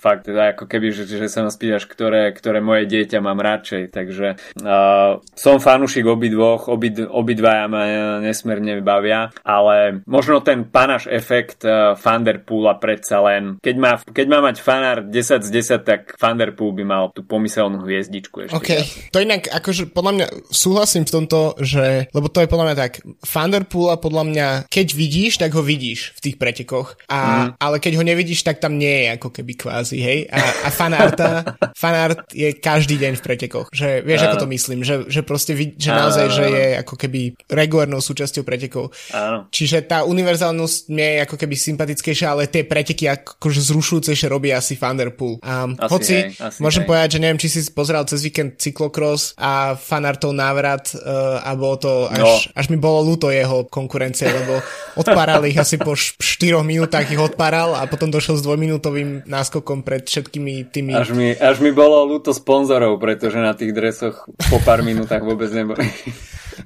fakt 0.00 0.24
teda 0.24 0.56
ako 0.56 0.64
keby, 0.64 0.88
že, 0.88 1.04
že 1.04 1.28
sa 1.28 1.44
ma 1.44 1.52
spýtaš, 1.52 1.84
ktoré, 1.84 2.32
ktoré 2.32 2.64
moje 2.64 2.88
dieťa 2.88 3.20
mám 3.20 3.44
radšej, 3.44 3.92
takže 3.92 4.40
uh, 4.64 5.20
som 5.36 5.60
fanúšik 5.60 6.08
obi 6.08 6.32
dvoch, 6.32 6.72
obi, 6.72 6.88
obi 7.04 7.34
dvaja 7.36 7.68
ma 7.68 7.82
nesmierne 8.24 8.80
bavia, 8.80 9.28
ale 9.44 10.00
možno 10.08 10.40
ten 10.40 10.64
panaš 10.64 11.12
efekt 11.12 11.68
uh, 11.68 11.92
Van 12.00 12.24
der 12.24 12.40
Poola 12.40 12.80
predsa 12.80 13.20
len, 13.20 13.60
keď 13.60 13.76
má, 13.76 13.92
keď 14.00 14.26
má 14.32 14.38
mať 14.40 14.56
fanár 14.64 15.04
10 15.04 15.44
z 15.44 15.50
10, 15.52 15.84
tak 15.84 16.00
Van 16.16 16.40
der 16.40 16.56
by 16.56 16.84
mal 16.86 17.12
tú 17.12 17.20
pomyselnú 17.26 17.84
hviezdičku 17.84 18.48
ešte. 18.48 18.56
OK, 18.56 18.70
to 19.12 19.18
inak 19.20 19.50
akože 19.50 19.92
podľa 19.92 20.12
mňa 20.16 20.26
súhlasím 20.48 21.04
v 21.04 21.12
tomto, 21.20 21.58
že 21.60 22.08
lebo 22.14 22.29
to 22.30 22.40
je 22.42 22.48
podľa 22.50 22.66
mňa 22.70 22.76
tak, 22.78 22.92
Thunderpoola 23.26 23.96
podľa 23.98 24.24
mňa, 24.30 24.48
keď 24.70 24.86
vidíš, 24.94 25.42
tak 25.42 25.52
ho 25.54 25.62
vidíš 25.62 26.16
v 26.16 26.20
tých 26.30 26.36
pretekoch, 26.38 26.96
a, 27.10 27.18
mm. 27.18 27.48
ale 27.58 27.76
keď 27.82 27.92
ho 27.98 28.04
nevidíš, 28.06 28.46
tak 28.46 28.62
tam 28.62 28.78
nie 28.78 29.06
je 29.06 29.06
ako 29.18 29.28
keby 29.34 29.52
kvázi, 29.58 29.98
hej, 30.00 30.18
a, 30.30 30.40
a 30.66 30.68
fanarta, 30.70 31.58
fanart 31.82 32.30
je 32.32 32.54
každý 32.56 32.96
deň 32.96 33.18
v 33.18 33.22
pretekoch, 33.24 33.68
že 33.74 34.00
vieš, 34.06 34.24
Áno. 34.24 34.26
ako 34.32 34.36
to 34.46 34.48
myslím, 34.54 34.80
že, 34.86 35.06
že 35.10 35.20
proste, 35.26 35.52
že 35.56 35.90
naozaj, 35.90 36.26
Áno. 36.30 36.36
že 36.36 36.44
je 36.46 36.66
ako 36.80 36.94
keby 36.96 37.20
regulárnou 37.50 38.00
súčasťou 38.00 38.42
pretekov. 38.46 38.94
Áno. 39.10 39.50
Čiže 39.50 39.84
tá 39.86 40.06
univerzálnosť 40.06 40.78
mne 40.90 41.08
je 41.08 41.18
ako 41.26 41.36
keby 41.36 41.54
sympatickejšia, 41.56 42.26
ale 42.30 42.50
tie 42.50 42.62
preteky 42.64 43.10
akože 43.10 43.60
zrušujúcejšie 43.60 44.26
robí 44.30 44.54
asi 44.54 44.78
Thunderpool. 44.78 45.42
A 45.42 45.66
asi 45.66 45.90
hoci, 45.90 46.14
hej, 46.14 46.38
asi 46.38 46.58
môžem 46.62 46.82
hej. 46.84 46.88
povedať, 46.88 47.08
že 47.16 47.22
neviem, 47.22 47.40
či 47.40 47.48
si 47.50 47.60
pozeral 47.70 48.04
cez 48.06 48.20
víkend 48.22 48.60
cyklokros 48.60 49.34
a 49.40 49.74
fanartov 49.74 50.32
návrat 50.36 50.92
uh, 50.94 51.42
a 51.42 51.50
bolo 51.56 51.76
to 51.80 51.92
až, 52.20 52.52
no. 52.52 52.60
až 52.60 52.66
mi 52.68 52.78
bolo 52.78 53.04
ľúto 53.04 53.32
jeho 53.32 53.64
konkurencie, 53.66 54.28
lebo 54.28 54.60
odparal 54.94 55.42
ich 55.48 55.56
asi 55.56 55.80
po 55.80 55.96
4 55.96 56.20
minútach 56.60 57.08
ich 57.08 57.18
odparal 57.18 57.74
a 57.74 57.88
potom 57.88 58.12
došiel 58.12 58.36
s 58.36 58.44
dvojminútovým 58.44 59.24
náskokom 59.24 59.80
pred 59.80 60.04
všetkými 60.04 60.68
tými... 60.68 60.92
Až 60.94 61.16
mi, 61.16 61.32
až 61.34 61.58
mi 61.64 61.72
bolo 61.72 62.04
ľúto 62.06 62.36
sponzorov, 62.36 63.00
pretože 63.00 63.40
na 63.40 63.56
tých 63.56 63.72
dresoch 63.72 64.28
po 64.50 64.58
pár 64.62 64.84
minútach 64.84 65.24
vôbec 65.24 65.48
neboli 65.50 65.88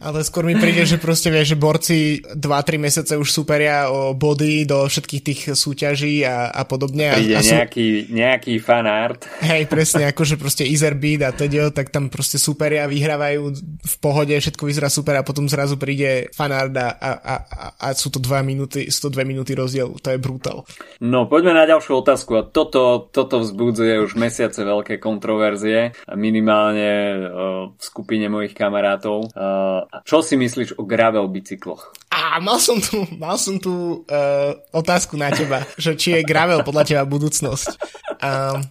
ale 0.01 0.25
skôr 0.27 0.47
mi 0.47 0.57
príde, 0.57 0.83
že 0.87 0.97
proste 0.97 1.29
vie, 1.29 1.43
že 1.45 1.59
borci 1.59 2.23
2-3 2.23 2.81
mesiace 2.81 3.15
už 3.19 3.29
superia 3.31 3.91
o 3.91 4.15
body 4.15 4.67
do 4.67 4.87
všetkých 4.87 5.23
tých 5.23 5.41
súťaží 5.55 6.25
a, 6.25 6.51
a 6.51 6.63
podobne. 6.65 7.15
Príde 7.15 7.37
a, 7.37 7.43
sú... 7.43 7.55
nejaký, 7.55 7.87
nejaký 8.11 8.55
fanart. 8.63 9.27
Hej, 9.45 9.67
presne, 9.69 10.11
akože 10.11 10.41
proste 10.41 10.65
Etherbeat 10.65 11.23
a 11.27 11.31
teda, 11.35 11.71
tak 11.71 11.91
tam 11.91 12.09
proste 12.09 12.41
superia 12.41 12.87
vyhrávajú 12.89 13.43
v 13.85 13.97
pohode, 14.01 14.35
všetko 14.35 14.63
vyzerá 14.65 14.89
super 14.89 15.19
a 15.19 15.27
potom 15.27 15.47
zrazu 15.51 15.77
príde 15.77 16.31
fanart 16.33 16.75
a, 16.79 16.89
a, 16.95 17.11
a, 17.19 17.35
a 17.79 17.87
sú 17.93 18.11
to 18.11 18.19
2 18.23 18.41
minúty, 18.47 18.89
sú 18.89 19.09
to 19.09 19.19
2 19.19 19.25
minúty 19.27 19.53
rozdiel, 19.57 19.97
to 20.01 20.09
je 20.15 20.19
brutál. 20.19 20.63
No, 21.03 21.27
poďme 21.27 21.57
na 21.57 21.65
ďalšiu 21.69 22.01
otázku 22.01 22.33
a 22.39 22.43
toto, 22.47 23.11
toto 23.11 23.43
vzbudzuje 23.43 24.01
už 24.01 24.17
mesiace 24.17 24.63
veľké 24.63 24.99
kontroverzie, 25.03 25.93
minimálne 26.15 26.91
v 27.75 27.83
skupine 27.83 28.27
mojich 28.31 28.55
kamarátov. 28.57 29.31
Čo 30.05 30.21
si 30.25 30.35
myslíš 30.39 30.81
o 30.81 30.83
gravel 30.87 31.27
bicykloch? 31.29 31.93
A 32.15 32.39
mal 32.39 32.59
som 32.63 32.79
tu, 32.79 33.07
mal 33.15 33.39
som 33.39 33.59
tu 33.59 34.07
uh, 34.07 34.53
otázku 34.71 35.19
na 35.19 35.31
teba, 35.35 35.67
že 35.75 35.99
či 35.99 36.19
je 36.19 36.27
gravel 36.27 36.63
podľa 36.63 36.85
teba 36.87 37.03
budúcnosť. 37.07 37.79
Um, 38.25 38.63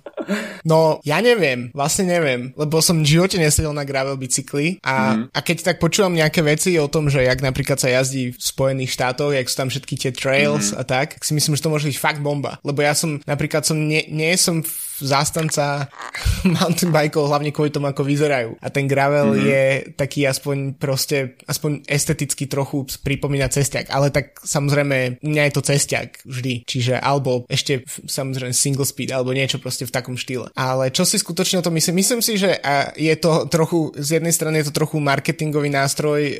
no, 0.63 1.03
ja 1.03 1.19
neviem, 1.19 1.69
vlastne 1.75 2.07
neviem, 2.07 2.55
lebo 2.55 2.79
som 2.79 3.03
v 3.03 3.19
živote 3.19 3.35
nesedel 3.37 3.75
na 3.75 3.83
gravel 3.83 4.15
bicykli 4.15 4.79
a, 4.81 5.19
mm. 5.19 5.35
a 5.35 5.39
keď 5.43 5.57
tak 5.71 5.77
počúvam 5.83 6.15
nejaké 6.15 6.41
veci 6.41 6.73
o 6.79 6.87
tom, 6.87 7.11
že 7.11 7.21
jak 7.21 7.43
napríklad 7.43 7.77
sa 7.77 7.91
jazdí 7.91 8.33
v 8.33 8.39
Spojených 8.39 8.95
štátoch, 8.95 9.35
jak 9.35 9.47
sú 9.51 9.55
tam 9.59 9.69
všetky 9.69 9.95
tie 9.99 10.11
trails 10.15 10.71
mm. 10.71 10.79
a 10.79 10.83
tak, 10.87 11.19
si 11.21 11.35
myslím, 11.35 11.53
že 11.59 11.63
to 11.63 11.71
môže 11.71 11.87
byť 11.91 11.99
fakt 11.99 12.21
bomba. 12.23 12.57
Lebo 12.63 12.81
ja 12.81 12.95
som 12.95 13.19
napríklad 13.27 13.67
som 13.67 13.77
nie, 13.77 14.07
nie 14.09 14.33
som 14.39 14.63
v 14.63 14.71
zástanca 15.01 15.87
mountain 16.57 16.93
bikeov 16.93 17.29
hlavne 17.29 17.49
kvôli 17.49 17.73
tomu, 17.73 17.89
ako 17.89 18.05
vyzerajú. 18.05 18.59
A 18.61 18.67
ten 18.69 18.85
gravel 18.85 19.33
mm-hmm. 19.33 19.47
je 19.47 19.63
taký 19.97 20.27
aspoň 20.29 20.77
proste, 20.77 21.39
aspoň 21.47 21.87
esteticky 21.87 22.45
trochu 22.45 22.85
pripomína 23.01 23.49
cestiak. 23.49 23.89
Ale 23.89 24.13
tak 24.13 24.43
samozrejme, 24.43 25.23
mňa 25.23 25.43
je 25.49 25.53
to 25.53 25.61
cestiak 25.65 26.09
vždy. 26.27 26.67
Čiže 26.67 26.99
alebo 26.99 27.47
ešte 27.49 27.85
samozrejme 27.87 28.53
single 28.53 28.85
speed, 28.85 29.09
alebo 29.09 29.33
niečo 29.33 29.57
proste 29.57 29.87
v 29.87 29.93
takom 29.95 30.15
štýle. 30.19 30.51
Ale 30.53 30.93
čo 30.93 31.07
si 31.07 31.17
skutočne 31.17 31.63
o 31.63 31.65
tom 31.65 31.73
myslím? 31.73 31.99
Myslím 32.03 32.21
si, 32.21 32.37
že 32.37 32.59
je 32.97 33.15
to 33.17 33.47
trochu, 33.47 33.93
z 33.95 34.19
jednej 34.19 34.33
strany 34.35 34.61
je 34.61 34.69
to 34.69 34.77
trochu 34.83 34.97
marketingový 34.99 35.69
nástroj 35.69 36.21
uh, 36.21 36.35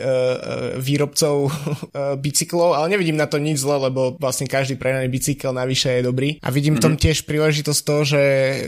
výrobcov 0.78 1.36
uh, 1.48 1.52
bicyklov, 2.24 2.76
ale 2.78 2.94
nevidím 2.94 3.18
na 3.18 3.26
to 3.30 3.40
nič 3.40 3.62
zle, 3.62 3.80
lebo 3.80 4.20
vlastne 4.20 4.50
každý 4.50 4.76
prenaný 4.76 5.08
bicykel 5.10 5.56
navyše 5.56 6.02
je 6.02 6.04
dobrý. 6.04 6.30
A 6.44 6.50
vidím 6.50 6.76
mm-hmm. 6.78 6.84
tom 6.84 7.00
tiež 7.00 7.26
príležitosť 7.26 7.82
to, 7.86 7.98
že 8.04 8.22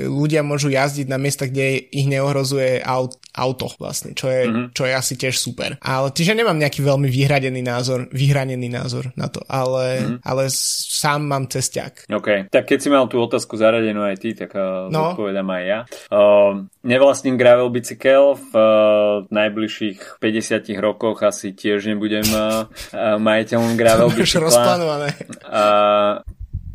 ľudia 0.09 0.41
môžu 0.41 0.73
jazdiť 0.73 1.07
na 1.07 1.19
miestach, 1.21 1.51
kde 1.51 1.89
ich 1.91 2.07
neohrozuje 2.09 2.81
aut, 2.81 3.17
auto 3.35 3.69
vlastne, 3.77 4.15
čo 4.15 4.31
je, 4.31 4.47
mm-hmm. 4.47 4.65
čo 4.71 4.83
je 4.87 4.93
asi 4.95 5.13
tiež 5.19 5.35
super. 5.35 5.75
Ale 5.83 6.11
tiež 6.11 6.33
nemám 6.33 6.55
nejaký 6.55 6.81
veľmi 6.81 7.07
vyhradený 7.11 7.61
názor, 7.61 8.07
vyhranený 8.09 8.71
názor 8.71 9.11
na 9.19 9.27
to, 9.27 9.43
ale, 9.45 10.01
mm-hmm. 10.01 10.17
ale 10.23 10.43
sám 10.51 11.27
mám 11.27 11.45
cestiak. 11.51 12.07
OK, 12.07 12.49
tak 12.49 12.63
keď 12.65 12.77
si 12.79 12.89
mal 12.89 13.05
tú 13.11 13.19
otázku 13.19 13.59
zaradenú 13.59 14.07
aj 14.07 14.17
ty, 14.17 14.33
tak 14.33 14.55
uh, 14.55 14.87
no. 14.87 15.13
odpovedám 15.13 15.47
aj 15.51 15.63
ja. 15.63 15.79
Uh, 16.09 16.65
nevlastním 16.85 17.35
gravel 17.35 17.67
bicykel 17.69 18.39
v 18.39 18.51
uh, 18.55 19.27
najbližších 19.29 20.21
50 20.21 20.71
rokoch 20.79 21.21
asi 21.25 21.51
tiež 21.51 21.91
nebudem 21.91 22.25
uh, 22.31 22.65
majiteľom 23.19 23.73
gravel 23.75 24.09
bicykla. 24.13 24.47
rozplánované. 24.47 25.09
Uh, 25.43 26.23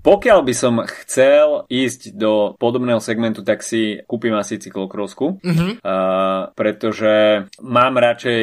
pokiaľ 0.01 0.39
by 0.45 0.55
som 0.57 0.75
chcel 1.05 1.69
ísť 1.69 2.17
do 2.17 2.57
podobného 2.57 2.99
segmentu, 2.99 3.45
tak 3.45 3.61
si 3.61 4.01
kúpim 4.09 4.33
asi 4.37 4.57
cyklokrosku, 4.57 5.41
mm-hmm. 5.41 5.71
uh, 5.85 6.53
pretože 6.57 7.47
mám 7.61 8.01
radšej 8.01 8.43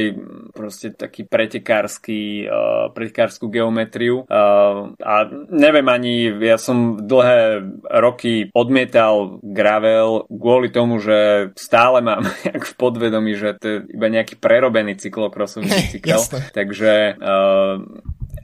proste 0.54 0.94
taký 0.94 1.26
pretekársky, 1.26 2.46
uh, 2.46 2.94
pretekárskú 2.94 3.50
geometriu. 3.50 4.26
Uh, 4.30 4.94
a 5.02 5.28
neviem 5.50 5.88
ani, 5.90 6.30
ja 6.42 6.62
som 6.62 7.02
dlhé 7.02 7.66
roky 7.90 8.54
odmietal 8.54 9.42
gravel 9.42 10.30
kvôli 10.30 10.70
tomu, 10.70 11.02
že 11.02 11.52
stále 11.58 12.06
mám 12.06 12.26
v 12.70 12.74
podvedomí, 12.78 13.34
že 13.34 13.58
to 13.58 13.66
je 13.68 13.78
iba 13.94 14.08
nejaký 14.10 14.38
prerobený 14.38 14.98
cyklokrosový 15.02 15.70
bicykel, 15.70 16.22
takže 16.58 17.18
uh, 17.18 17.82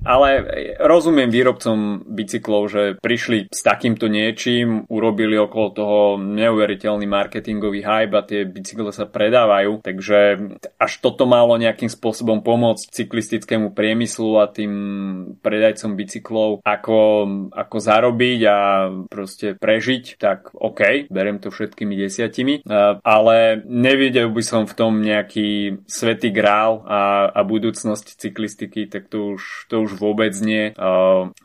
ale 0.03 0.29
rozumiem 0.79 1.31
výrobcom 1.31 2.03
bicyklov, 2.05 2.61
že 2.69 2.83
prišli 2.99 3.47
s 3.49 3.61
takýmto 3.63 4.11
niečím, 4.11 4.83
urobili 4.91 5.39
okolo 5.39 5.67
toho 5.71 5.99
neuveriteľný 6.19 7.07
marketingový 7.07 7.81
hype 7.81 8.15
a 8.15 8.27
tie 8.27 8.43
bicykle 8.43 8.91
sa 8.91 9.07
predávajú, 9.07 9.79
takže 9.81 10.19
až 10.77 10.93
toto 10.99 11.23
malo 11.23 11.55
nejakým 11.55 11.87
spôsobom 11.87 12.43
pomôcť 12.43 12.91
cyklistickému 12.91 13.71
priemyslu 13.71 14.43
a 14.43 14.51
tým 14.51 14.73
predajcom 15.39 15.95
bicyklov 15.95 16.49
ako, 16.61 16.99
ako 17.55 17.77
zarobiť 17.79 18.39
a 18.45 18.57
proste 19.07 19.55
prežiť, 19.55 20.19
tak 20.19 20.51
OK, 20.53 21.07
berem 21.07 21.39
to 21.39 21.49
všetkými 21.49 21.95
desiatimi, 21.95 22.67
ale 23.01 23.63
nevidel 23.63 24.29
by 24.29 24.43
som 24.43 24.63
v 24.67 24.73
tom 24.75 24.99
nejaký 24.99 25.81
svetý 25.87 26.29
grál 26.29 26.83
a, 26.83 27.31
a 27.31 27.39
budúcnosť 27.47 28.19
cyklistiky, 28.19 28.91
tak 28.91 29.07
to 29.07 29.39
už, 29.39 29.71
to 29.71 29.83
už 29.83 29.92
vôbec 29.95 30.33
nie. 30.43 30.73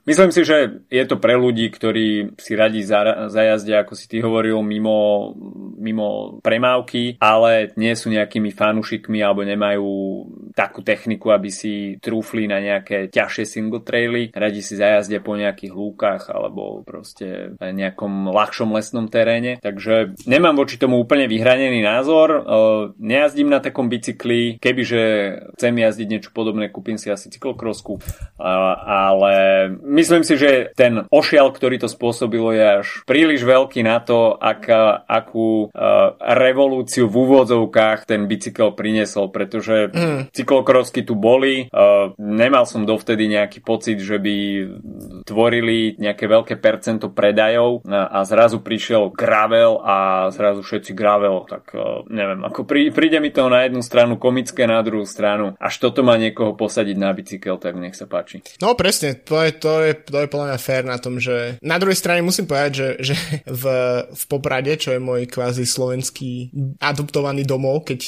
Myslím 0.08 0.30
si, 0.32 0.42
že 0.42 0.84
je 0.88 1.04
to 1.04 1.20
pre 1.20 1.36
ľudí, 1.36 1.68
ktorí 1.70 2.34
si 2.40 2.52
radi 2.56 2.82
zajazdia, 2.82 3.84
ako 3.84 3.94
si 3.94 4.06
ty 4.08 4.24
hovoril, 4.24 4.60
mimo, 4.64 5.32
mimo 5.78 6.38
premávky, 6.40 7.20
ale 7.20 7.70
nie 7.76 7.94
sú 7.94 8.10
nejakými 8.10 8.50
fanúšikmi 8.50 9.20
alebo 9.22 9.44
nemajú 9.44 9.88
takú 10.56 10.82
techniku, 10.82 11.30
aby 11.30 11.50
si 11.52 11.96
trúfli 12.02 12.50
na 12.50 12.58
nejaké 12.58 13.12
ťažšie 13.12 13.44
single 13.46 13.84
traily, 13.86 14.34
radi 14.34 14.64
si 14.64 14.74
zajazdia 14.74 15.22
po 15.22 15.38
nejakých 15.38 15.72
lúkach 15.72 16.32
alebo 16.32 16.82
proste 16.82 17.54
nejakom 17.60 18.32
ľahšom 18.32 18.74
lesnom 18.74 19.06
teréne. 19.06 19.62
Takže 19.62 20.18
nemám 20.26 20.58
voči 20.58 20.80
tomu 20.80 20.98
úplne 20.98 21.30
vyhranený 21.30 21.84
názor. 21.84 22.42
Nejazdím 22.98 23.52
na 23.52 23.62
takom 23.62 23.86
bicykli, 23.86 24.58
kebyže 24.58 25.02
chcem 25.54 25.74
jazdiť 25.78 26.08
niečo 26.08 26.30
podobné, 26.34 26.72
kúpim 26.72 26.98
si 26.98 27.12
asi 27.12 27.30
cyklokrosku, 27.30 28.02
ale 28.38 29.34
myslím 29.82 30.22
si, 30.22 30.38
že 30.38 30.70
ten 30.78 31.04
ošial, 31.10 31.50
ktorý 31.50 31.82
to 31.82 31.90
spôsobilo, 31.90 32.54
je 32.54 32.64
až 32.82 32.88
príliš 33.04 33.42
veľký 33.42 33.82
na 33.82 33.98
to, 33.98 34.38
ak, 34.38 34.70
akú 35.04 35.74
revolúciu 36.22 37.10
v 37.10 37.16
úvodzovkách 37.18 38.06
ten 38.06 38.30
bicykel 38.30 38.72
priniesol, 38.72 39.34
pretože 39.34 39.90
mm. 39.90 40.30
cyklokrosky 40.30 41.02
tu 41.02 41.18
boli, 41.18 41.66
nemal 42.18 42.64
som 42.64 42.86
dovtedy 42.86 43.26
nejaký 43.26 43.60
pocit, 43.60 43.98
že 43.98 44.22
by 44.22 44.36
tvorili 45.26 45.98
nejaké 45.98 46.30
veľké 46.30 46.54
percento 46.62 47.10
predajov 47.10 47.82
a 47.88 48.22
zrazu 48.22 48.62
prišiel 48.62 49.10
gravel 49.10 49.82
a 49.82 50.28
zrazu 50.30 50.62
všetci 50.62 50.94
gravel, 50.94 51.42
tak 51.50 51.74
neviem, 52.06 52.46
ako 52.46 52.62
prí, 52.62 52.94
príde 52.94 53.18
mi 53.18 53.34
to 53.34 53.50
na 53.50 53.66
jednu 53.66 53.82
stranu 53.82 54.20
komické, 54.20 54.68
na 54.68 54.84
druhú 54.84 55.08
stranu. 55.08 55.56
Až 55.56 55.80
toto 55.80 56.04
má 56.04 56.14
niekoho 56.20 56.54
posadiť 56.54 56.96
na 57.00 57.10
bicykel, 57.10 57.56
tak 57.56 57.74
nech 57.74 57.96
sa 57.96 58.04
páči. 58.04 58.27
No 58.60 58.76
presne, 58.76 59.16
to 59.16 59.40
je, 59.40 59.50
to 59.56 59.72
je, 59.84 59.92
to 59.96 60.18
je 60.24 60.28
podľa 60.28 60.46
mňa 60.52 60.58
fér 60.60 60.82
na 60.84 60.98
tom, 61.00 61.16
že 61.16 61.56
na 61.64 61.80
druhej 61.80 61.96
strane 61.96 62.20
musím 62.20 62.44
povedať, 62.44 62.72
že, 62.74 62.88
že 63.12 63.16
v, 63.48 63.64
v 64.12 64.22
Poprade, 64.28 64.76
čo 64.76 64.92
je 64.92 65.00
môj 65.00 65.24
kvázi 65.30 65.64
slovenský 65.64 66.52
adoptovaný 66.82 67.48
domov, 67.48 67.88
keď, 67.88 68.00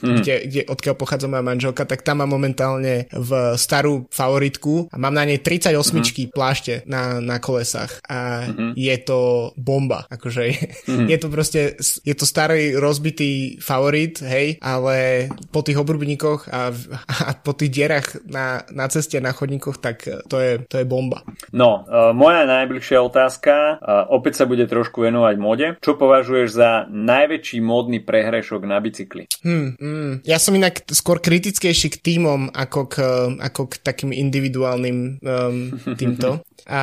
mm. 0.00 0.16
kde, 0.20 0.34
kde, 0.50 0.60
odkiaľ 0.68 0.94
pochádza 0.98 1.30
moja 1.30 1.44
manželka, 1.44 1.88
tak 1.88 2.04
tam 2.04 2.20
mám 2.20 2.36
momentálne 2.36 3.08
v 3.12 3.30
starú 3.56 4.10
favoritku 4.12 4.92
a 4.92 4.96
mám 5.00 5.14
na 5.14 5.24
nej 5.24 5.40
38 5.40 5.72
mm. 5.72 6.04
plášte 6.34 6.84
na, 6.84 7.22
na 7.22 7.40
kolesách 7.40 8.02
a 8.06 8.48
mm-hmm. 8.48 8.72
je 8.76 8.96
to 9.04 9.18
bomba. 9.56 10.04
Akože 10.10 10.42
mm. 10.90 11.06
je 11.12 11.18
to 11.20 11.28
proste, 11.32 11.60
je 11.80 12.14
to 12.14 12.26
starý 12.28 12.76
rozbitý 12.76 13.58
favorit, 13.62 14.20
hej, 14.20 14.58
ale 14.60 15.28
po 15.50 15.62
tých 15.62 15.78
obrubníkoch 15.78 16.50
a, 16.50 16.74
a 17.08 17.30
po 17.38 17.52
tých 17.54 17.70
dierach 17.72 18.06
na, 18.26 18.66
na 18.72 18.86
ceste, 18.90 19.18
na 19.22 19.32
chodníkoch, 19.46 19.78
tak 19.78 20.02
to 20.26 20.36
je, 20.42 20.58
to 20.66 20.82
je 20.82 20.84
bomba. 20.84 21.22
No, 21.54 21.86
uh, 21.86 22.10
moja 22.10 22.42
najbližšia 22.50 22.98
otázka, 22.98 23.78
uh, 23.78 24.10
opäť 24.10 24.42
sa 24.42 24.44
bude 24.50 24.66
trošku 24.66 25.06
venovať 25.06 25.34
mode. 25.38 25.66
Čo 25.78 25.94
považuješ 25.94 26.48
za 26.50 26.70
najväčší 26.90 27.62
módny 27.62 28.02
prehrešok 28.02 28.66
na 28.66 28.82
bicykli? 28.82 29.30
Hmm, 29.46 29.78
hmm. 29.78 30.26
Ja 30.26 30.42
som 30.42 30.58
inak 30.58 30.82
skôr 30.90 31.22
kritickejší 31.22 31.94
k 31.94 32.02
týmom 32.02 32.50
ako 32.50 32.80
k, 32.90 32.96
ako 33.38 33.70
k 33.70 33.74
takým 33.86 34.10
individuálnym 34.10 35.22
um, 35.22 35.56
týmto. 35.94 36.42
A, 36.64 36.82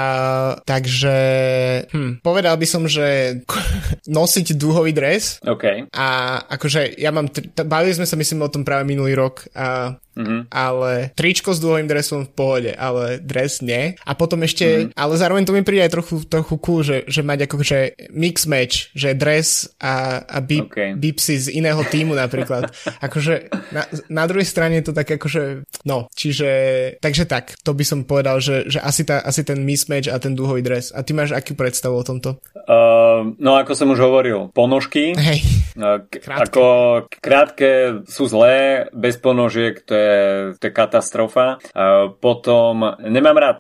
takže 0.63 1.18
hm, 1.89 2.22
povedal 2.22 2.56
by 2.56 2.68
som, 2.70 2.86
že 2.86 3.39
nosiť 4.08 4.56
dúhový 4.56 4.94
dres. 4.94 5.42
Okay. 5.42 5.89
A 5.92 6.39
akože 6.46 7.01
ja 7.01 7.10
mám, 7.10 7.27
t- 7.34 7.46
bavili 7.65 7.98
sme 7.98 8.06
sa 8.06 8.15
myslím 8.15 8.46
o 8.46 8.53
tom 8.53 8.62
práve 8.62 8.86
minulý 8.86 9.18
rok 9.18 9.50
a 9.58 9.98
Mm-hmm. 10.13 10.53
Ale 10.53 11.10
tričko 11.18 11.58
s 11.58 11.62
dôvojím 11.62 11.89
dresom 11.89 12.30
v 12.30 12.34
pohode, 12.34 12.72
ale 12.77 13.18
dres 13.18 13.65
nie. 13.65 13.98
A 14.06 14.13
potom 14.13 14.46
ešte, 14.46 14.65
mm-hmm. 14.65 14.94
ale 14.94 15.13
zároveň 15.18 15.44
to 15.46 15.56
mi 15.58 15.65
príde 15.65 15.89
aj 15.89 15.94
trochu, 15.94 16.15
trochu 16.30 16.56
cool, 16.62 16.86
že, 16.86 17.01
že 17.10 17.25
mať 17.25 17.50
akože 17.50 17.77
mix 18.14 18.46
match, 18.46 18.94
že 18.94 19.18
dres 19.18 19.74
a, 19.81 20.22
a 20.22 20.38
beep, 20.40 20.70
okay. 20.70 20.94
beepsy 20.94 21.50
z 21.50 21.57
iného 21.57 21.81
týmu 21.90 22.14
napríklad. 22.14 22.70
akože 23.05 23.50
na, 23.74 23.83
na 24.14 24.24
druhej 24.29 24.46
strane 24.46 24.79
je 24.81 24.86
to 24.86 24.94
tak 24.94 25.09
akože, 25.18 25.66
no, 25.90 26.05
čiže, 26.14 26.50
takže 27.01 27.25
tak, 27.25 27.57
to 27.66 27.74
by 27.74 27.81
som 27.81 28.05
povedal, 28.05 28.38
že, 28.38 28.70
že 28.70 28.79
asi, 28.86 29.01
tá, 29.09 29.25
asi 29.25 29.42
ten 29.42 29.63
mismatch 29.64 30.12
a 30.12 30.20
ten 30.20 30.36
dúhový 30.36 30.62
dres. 30.62 30.92
A 30.92 31.02
ty 31.02 31.16
máš 31.16 31.32
akú 31.34 31.56
predstavu 31.56 31.96
o 31.98 32.06
tomto? 32.06 32.38
Uh, 32.54 33.36
no 33.40 33.60
ako 33.60 33.72
som 33.76 33.92
už 33.92 34.00
hovoril, 34.00 34.52
ponožky. 34.52 35.16
Hej. 35.16 35.44
Uh, 35.74 36.04
krátke. 36.08 36.44
Ako 36.52 36.66
krátke 37.20 37.70
sú 38.06 38.28
zlé, 38.30 38.88
bez 38.94 39.18
ponožiek 39.18 39.80
to 39.84 39.94
je 39.96 40.14
to 40.60 40.64
je 40.70 40.74
katastrofa. 40.74 41.62
Potom 42.20 42.84
nemám 43.04 43.38
rád, 43.38 43.58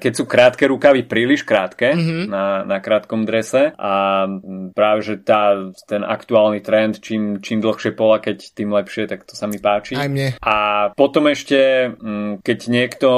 keď 0.00 0.12
sú 0.12 0.24
krátke 0.24 0.68
rukavy 0.68 1.04
príliš 1.04 1.42
krátke 1.44 1.92
mm-hmm. 1.92 2.22
na, 2.30 2.64
na 2.64 2.78
krátkom 2.80 3.24
drese 3.28 3.72
a 3.76 4.24
práve, 4.72 5.00
že 5.04 5.14
tá, 5.20 5.72
ten 5.84 6.02
aktuálny 6.06 6.60
trend, 6.62 7.02
čím, 7.02 7.40
čím 7.42 7.60
dlhšie 7.60 7.92
pola, 7.96 8.22
keď 8.22 8.52
tým 8.54 8.72
lepšie, 8.72 9.08
tak 9.10 9.24
to 9.26 9.34
sa 9.34 9.48
mi 9.50 9.58
páči. 9.60 9.98
Aj 9.98 10.08
mne. 10.08 10.36
A 10.40 10.88
potom 10.94 11.28
ešte, 11.28 11.92
keď 12.42 12.58
niekto, 12.68 13.08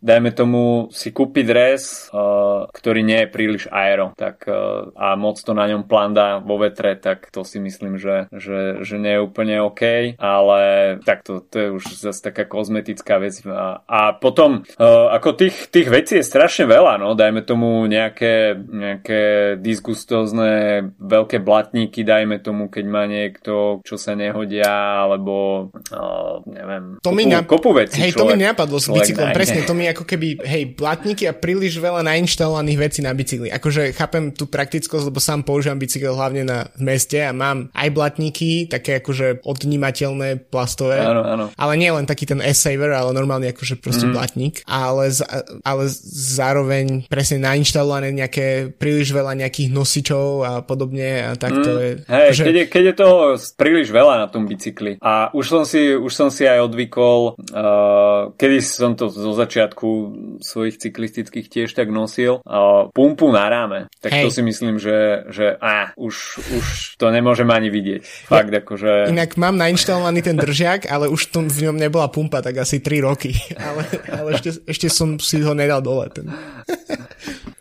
dajme 0.00 0.30
tomu, 0.34 0.88
si 0.90 1.12
kúpi 1.20 1.44
dres, 1.44 2.08
ktorý 2.72 3.04
nie 3.04 3.28
je 3.28 3.28
príliš 3.28 3.68
aero, 3.68 4.16
tak 4.16 4.48
a 4.96 5.12
moc 5.20 5.36
to 5.36 5.52
na 5.52 5.68
ňom 5.68 5.84
planda 5.84 6.40
vo 6.40 6.56
vetre, 6.56 6.96
tak 6.96 7.28
to 7.28 7.44
si 7.44 7.60
myslím, 7.60 8.00
že, 8.00 8.32
že, 8.32 8.80
že 8.80 8.96
nie 8.96 9.20
je 9.20 9.24
úplne 9.24 9.60
OK, 9.60 10.16
ale 10.16 10.60
tak 11.04 11.20
to, 11.28 11.44
to 11.44 11.56
je 11.60 11.68
už 11.76 11.84
zase 12.08 12.24
taká 12.24 12.48
kozmetická 12.48 13.20
vec. 13.20 13.36
A, 13.44 13.84
a 13.84 14.00
potom, 14.16 14.64
uh, 14.64 15.12
ako 15.12 15.36
tých, 15.36 15.68
tých 15.68 15.92
vecí 15.92 16.16
je 16.16 16.24
strašne 16.24 16.64
veľa, 16.64 16.96
no, 16.96 17.12
dajme 17.12 17.44
tomu 17.44 17.84
nejaké, 17.84 18.56
nejaké 18.56 19.22
disgustózne 19.60 20.88
veľké 20.96 21.44
blatníky, 21.44 22.00
dajme 22.00 22.40
tomu, 22.40 22.72
keď 22.72 22.84
má 22.88 23.04
niekto, 23.04 23.84
čo 23.84 24.00
sa 24.00 24.16
nehodia, 24.16 25.04
alebo 25.04 25.68
uh, 25.92 26.40
neviem, 26.48 26.96
to 27.04 27.12
kopu, 27.12 27.18
mi 27.18 27.24
na... 27.28 27.44
kopu 27.44 27.70
vecí. 27.76 28.00
Hej, 28.00 28.16
človek, 28.16 28.24
to 28.24 28.38
mi 28.38 28.40
nenapadlo 28.40 28.78
s 28.80 28.88
bicyklom, 28.88 29.28
presne, 29.36 29.60
to 29.66 29.74
mi 29.76 29.84
ako 29.90 30.04
keby, 30.08 30.40
hej, 30.46 30.62
blatníky 31.10 31.26
a 31.26 31.34
príliš 31.34 31.82
veľa 31.82 32.06
nainštalovaných 32.06 32.78
vecí 32.78 33.00
na 33.02 33.10
bicykli. 33.10 33.50
Akože 33.50 33.90
chápem 33.98 34.30
tú 34.30 34.46
praktickosť, 34.46 35.10
lebo 35.10 35.18
sám 35.18 35.42
používam 35.42 35.74
bicykel 35.74 36.14
hlavne 36.14 36.46
na 36.46 36.70
meste 36.78 37.18
a 37.18 37.34
mám 37.34 37.66
aj 37.74 37.88
blatníky, 37.90 38.70
také 38.70 39.02
akože 39.02 39.42
odnímateľné 39.42 40.46
plastové. 40.46 41.02
Áno, 41.02 41.22
áno 41.26 41.44
ale 41.58 41.72
nie 41.74 41.90
len 41.90 42.06
taký 42.06 42.30
ten 42.30 42.38
S-saver, 42.38 42.94
ale 42.94 43.10
normálne 43.10 43.50
akože 43.50 43.82
proste 43.82 44.06
mm. 44.06 44.14
blatník, 44.14 44.54
ale, 44.70 45.10
ale 45.66 45.84
zároveň 46.14 47.10
presne 47.10 47.42
nainštalované 47.42 48.14
nejaké 48.14 48.70
príliš 48.70 49.10
veľa 49.10 49.34
nejakých 49.34 49.74
nosičov 49.74 50.26
a 50.46 50.52
podobne 50.62 51.26
a 51.26 51.34
tak 51.34 51.58
mm. 51.58 51.62
to 51.66 51.70
je. 51.74 51.90
Hej, 52.06 52.28
že... 52.38 52.42
keď, 52.46 52.54
je, 52.54 52.64
keď 52.70 52.82
je 52.86 52.94
toho 52.94 53.18
príliš 53.58 53.88
veľa 53.90 54.14
na 54.22 54.28
tom 54.30 54.46
bicykli 54.46 55.02
a 55.02 55.34
už 55.34 55.44
som 55.50 55.62
si, 55.66 55.90
už 55.90 56.12
som 56.14 56.30
si 56.30 56.46
aj 56.46 56.70
odvykol, 56.70 57.34
uh, 57.34 58.30
kedy 58.38 58.56
som 58.62 58.94
to 58.94 59.10
zo 59.10 59.34
začiatku 59.34 59.88
svojich 60.40 60.78
cyklistických 61.00 61.48
tiež 61.48 61.72
tak 61.72 61.88
nosil, 61.88 62.44
uh, 62.44 62.92
pumpu 62.92 63.32
na 63.32 63.48
ráme, 63.48 63.88
tak 64.04 64.12
Hej. 64.12 64.28
to 64.28 64.30
si 64.36 64.42
myslím, 64.44 64.76
že, 64.76 65.24
že 65.32 65.56
á, 65.56 65.96
už, 65.96 66.44
už 66.52 66.66
to 67.00 67.08
nemôžem 67.08 67.48
ani 67.48 67.72
vidieť. 67.72 68.28
Fakt, 68.28 68.52
ja, 68.52 68.60
akože... 68.60 69.08
Inak 69.08 69.40
mám 69.40 69.56
nainštalovaný 69.56 70.20
ten 70.20 70.36
držiak, 70.36 70.84
ale 70.92 71.08
už 71.08 71.32
to 71.32 71.40
v 71.40 71.72
ňom 71.72 71.80
nebola 71.80 72.12
pumpa 72.12 72.44
tak 72.44 72.60
asi 72.60 72.84
3 72.84 73.00
roky, 73.00 73.32
ale, 73.56 73.82
ale 74.12 74.28
ešte, 74.36 74.60
ešte 74.68 74.86
som 74.92 75.16
si 75.16 75.40
ho 75.40 75.56
nedal 75.56 75.80
dole. 75.80 76.12
Ten. 76.12 76.28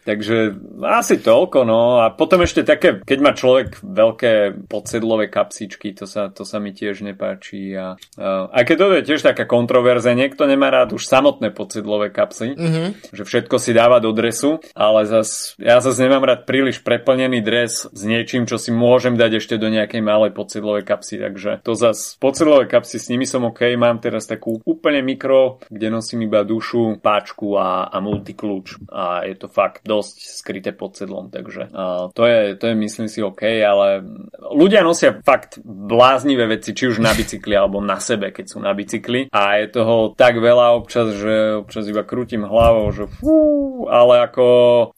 Takže 0.09 0.57
asi 0.81 1.21
toľko, 1.21 1.69
no. 1.69 2.01
A 2.01 2.09
potom 2.09 2.41
ešte 2.41 2.65
také, 2.65 2.97
keď 3.05 3.19
má 3.21 3.31
človek 3.37 3.77
veľké 3.85 4.65
podsedlové 4.65 5.29
kapsičky, 5.29 5.93
to 5.93 6.09
sa, 6.09 6.33
to 6.33 6.41
sa 6.41 6.57
mi 6.57 6.73
tiež 6.73 7.05
nepáči. 7.05 7.77
A, 7.77 7.93
a, 8.17 8.59
keď 8.65 8.75
to 8.81 8.85
je 8.97 9.07
tiež 9.13 9.21
taká 9.21 9.45
kontroverze, 9.45 10.09
niekto 10.17 10.49
nemá 10.49 10.73
rád 10.73 10.97
už 10.97 11.05
samotné 11.05 11.53
podsedlové 11.53 12.09
kapsy, 12.09 12.57
mm-hmm. 12.57 13.13
že 13.13 13.21
všetko 13.21 13.61
si 13.61 13.69
dáva 13.77 14.01
do 14.01 14.09
dresu, 14.09 14.57
ale 14.73 15.05
zas, 15.05 15.53
ja 15.61 15.77
zase 15.77 16.09
nemám 16.09 16.25
rád 16.25 16.49
príliš 16.49 16.81
preplnený 16.81 17.45
dres 17.45 17.85
s 17.85 18.01
niečím, 18.01 18.49
čo 18.49 18.57
si 18.57 18.73
môžem 18.73 19.13
dať 19.13 19.45
ešte 19.45 19.61
do 19.61 19.69
nejakej 19.69 20.01
malej 20.01 20.33
podsedlovej 20.33 20.89
kapsy, 20.89 21.21
takže 21.21 21.61
to 21.61 21.77
zas 21.77 22.17
podsedlové 22.17 22.65
kapsy, 22.65 22.97
s 22.97 23.13
nimi 23.13 23.29
som 23.29 23.45
OK, 23.45 23.61
mám 23.77 24.01
teraz 24.01 24.25
takú 24.25 24.57
úplne 24.65 25.05
mikro, 25.05 25.61
kde 25.69 25.93
nosím 25.93 26.25
iba 26.25 26.41
dušu, 26.41 26.97
páčku 26.97 27.61
a, 27.61 27.93
a 27.93 27.97
multikľúč 28.01 28.89
a 28.89 29.29
je 29.29 29.35
to 29.37 29.45
fakt 29.51 29.85
dosť 29.85 29.98
skryté 30.03 30.71
pod 30.71 30.95
sedlom, 30.95 31.31
takže 31.31 31.71
uh, 31.71 32.11
to, 32.13 32.25
je, 32.25 32.55
to 32.55 32.71
je 32.71 32.75
myslím 32.75 33.07
si 33.07 33.19
OK, 33.23 33.43
ale 33.63 34.03
ľudia 34.39 34.81
nosia 34.81 35.19
fakt 35.21 35.59
bláznivé 35.63 36.47
veci, 36.47 36.73
či 36.73 36.89
už 36.89 37.03
na 37.03 37.11
bicykli 37.13 37.53
alebo 37.53 37.83
na 37.83 37.99
sebe, 38.01 38.31
keď 38.33 38.45
sú 38.45 38.57
na 38.59 38.71
bicykli 38.73 39.29
a 39.29 39.61
je 39.61 39.67
toho 39.71 40.13
tak 40.15 40.39
veľa 40.39 40.75
občas, 40.75 41.15
že 41.15 41.61
občas 41.61 41.85
iba 41.87 42.03
krútim 42.03 42.45
hlavou, 42.45 42.89
že 42.95 43.05
fú, 43.07 43.85
ale 43.87 44.25
ako 44.25 44.45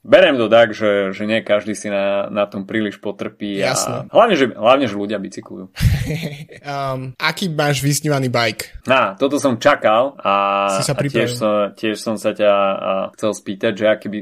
berem 0.06 0.38
to 0.38 0.48
tak, 0.48 0.74
že, 0.76 1.12
že 1.16 1.24
nie 1.26 1.42
každý 1.44 1.74
si 1.74 1.90
na, 1.90 2.30
na 2.30 2.46
tom 2.48 2.64
príliš 2.64 2.98
potrpí 3.02 3.60
Jasne. 3.60 4.08
a 4.10 4.14
hlavne, 4.14 4.36
že, 4.38 4.46
hlavne, 4.54 4.86
že 4.88 4.96
ľudia 4.96 5.18
bicyklujú. 5.18 5.66
um, 6.72 7.14
aký 7.18 7.52
máš 7.52 7.82
vysnívaný 7.82 8.32
bike? 8.32 8.86
Na, 8.88 9.14
toto 9.16 9.38
som 9.38 9.58
čakal 9.58 10.16
a, 10.22 10.34
sa 10.82 10.94
a 10.94 11.02
tiež, 11.02 11.30
som, 11.36 11.74
tiež 11.76 11.96
som 11.98 12.16
sa 12.16 12.32
ťa 12.34 12.52
chcel 13.18 13.32
spýtať, 13.34 13.74
že 13.74 13.86
aký 13.88 14.08
by, 14.08 14.20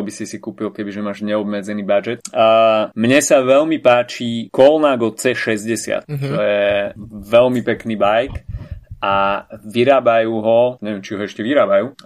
bicykel 0.00 0.04
by 0.04 0.10
si 0.10 0.24
si 0.26 0.36
kúpil, 0.40 0.72
kebyže 0.72 1.00
máš 1.04 1.20
neobmedzený 1.20 1.82
budget. 1.84 2.18
A, 2.32 2.88
mne 2.96 3.20
sa 3.20 3.44
veľmi 3.44 3.78
páči 3.80 4.48
Colnago 4.48 5.12
C60, 5.12 6.08
mm-hmm. 6.08 6.30
to 6.32 6.38
je 6.40 6.64
veľmi 7.28 7.60
pekný 7.60 7.94
bike 8.00 8.38
a 9.00 9.44
vyrábajú 9.50 10.32
ho, 10.40 10.60
neviem 10.84 11.00
či 11.00 11.16
ho 11.16 11.22
ešte 11.24 11.40
vyrábajú, 11.40 11.96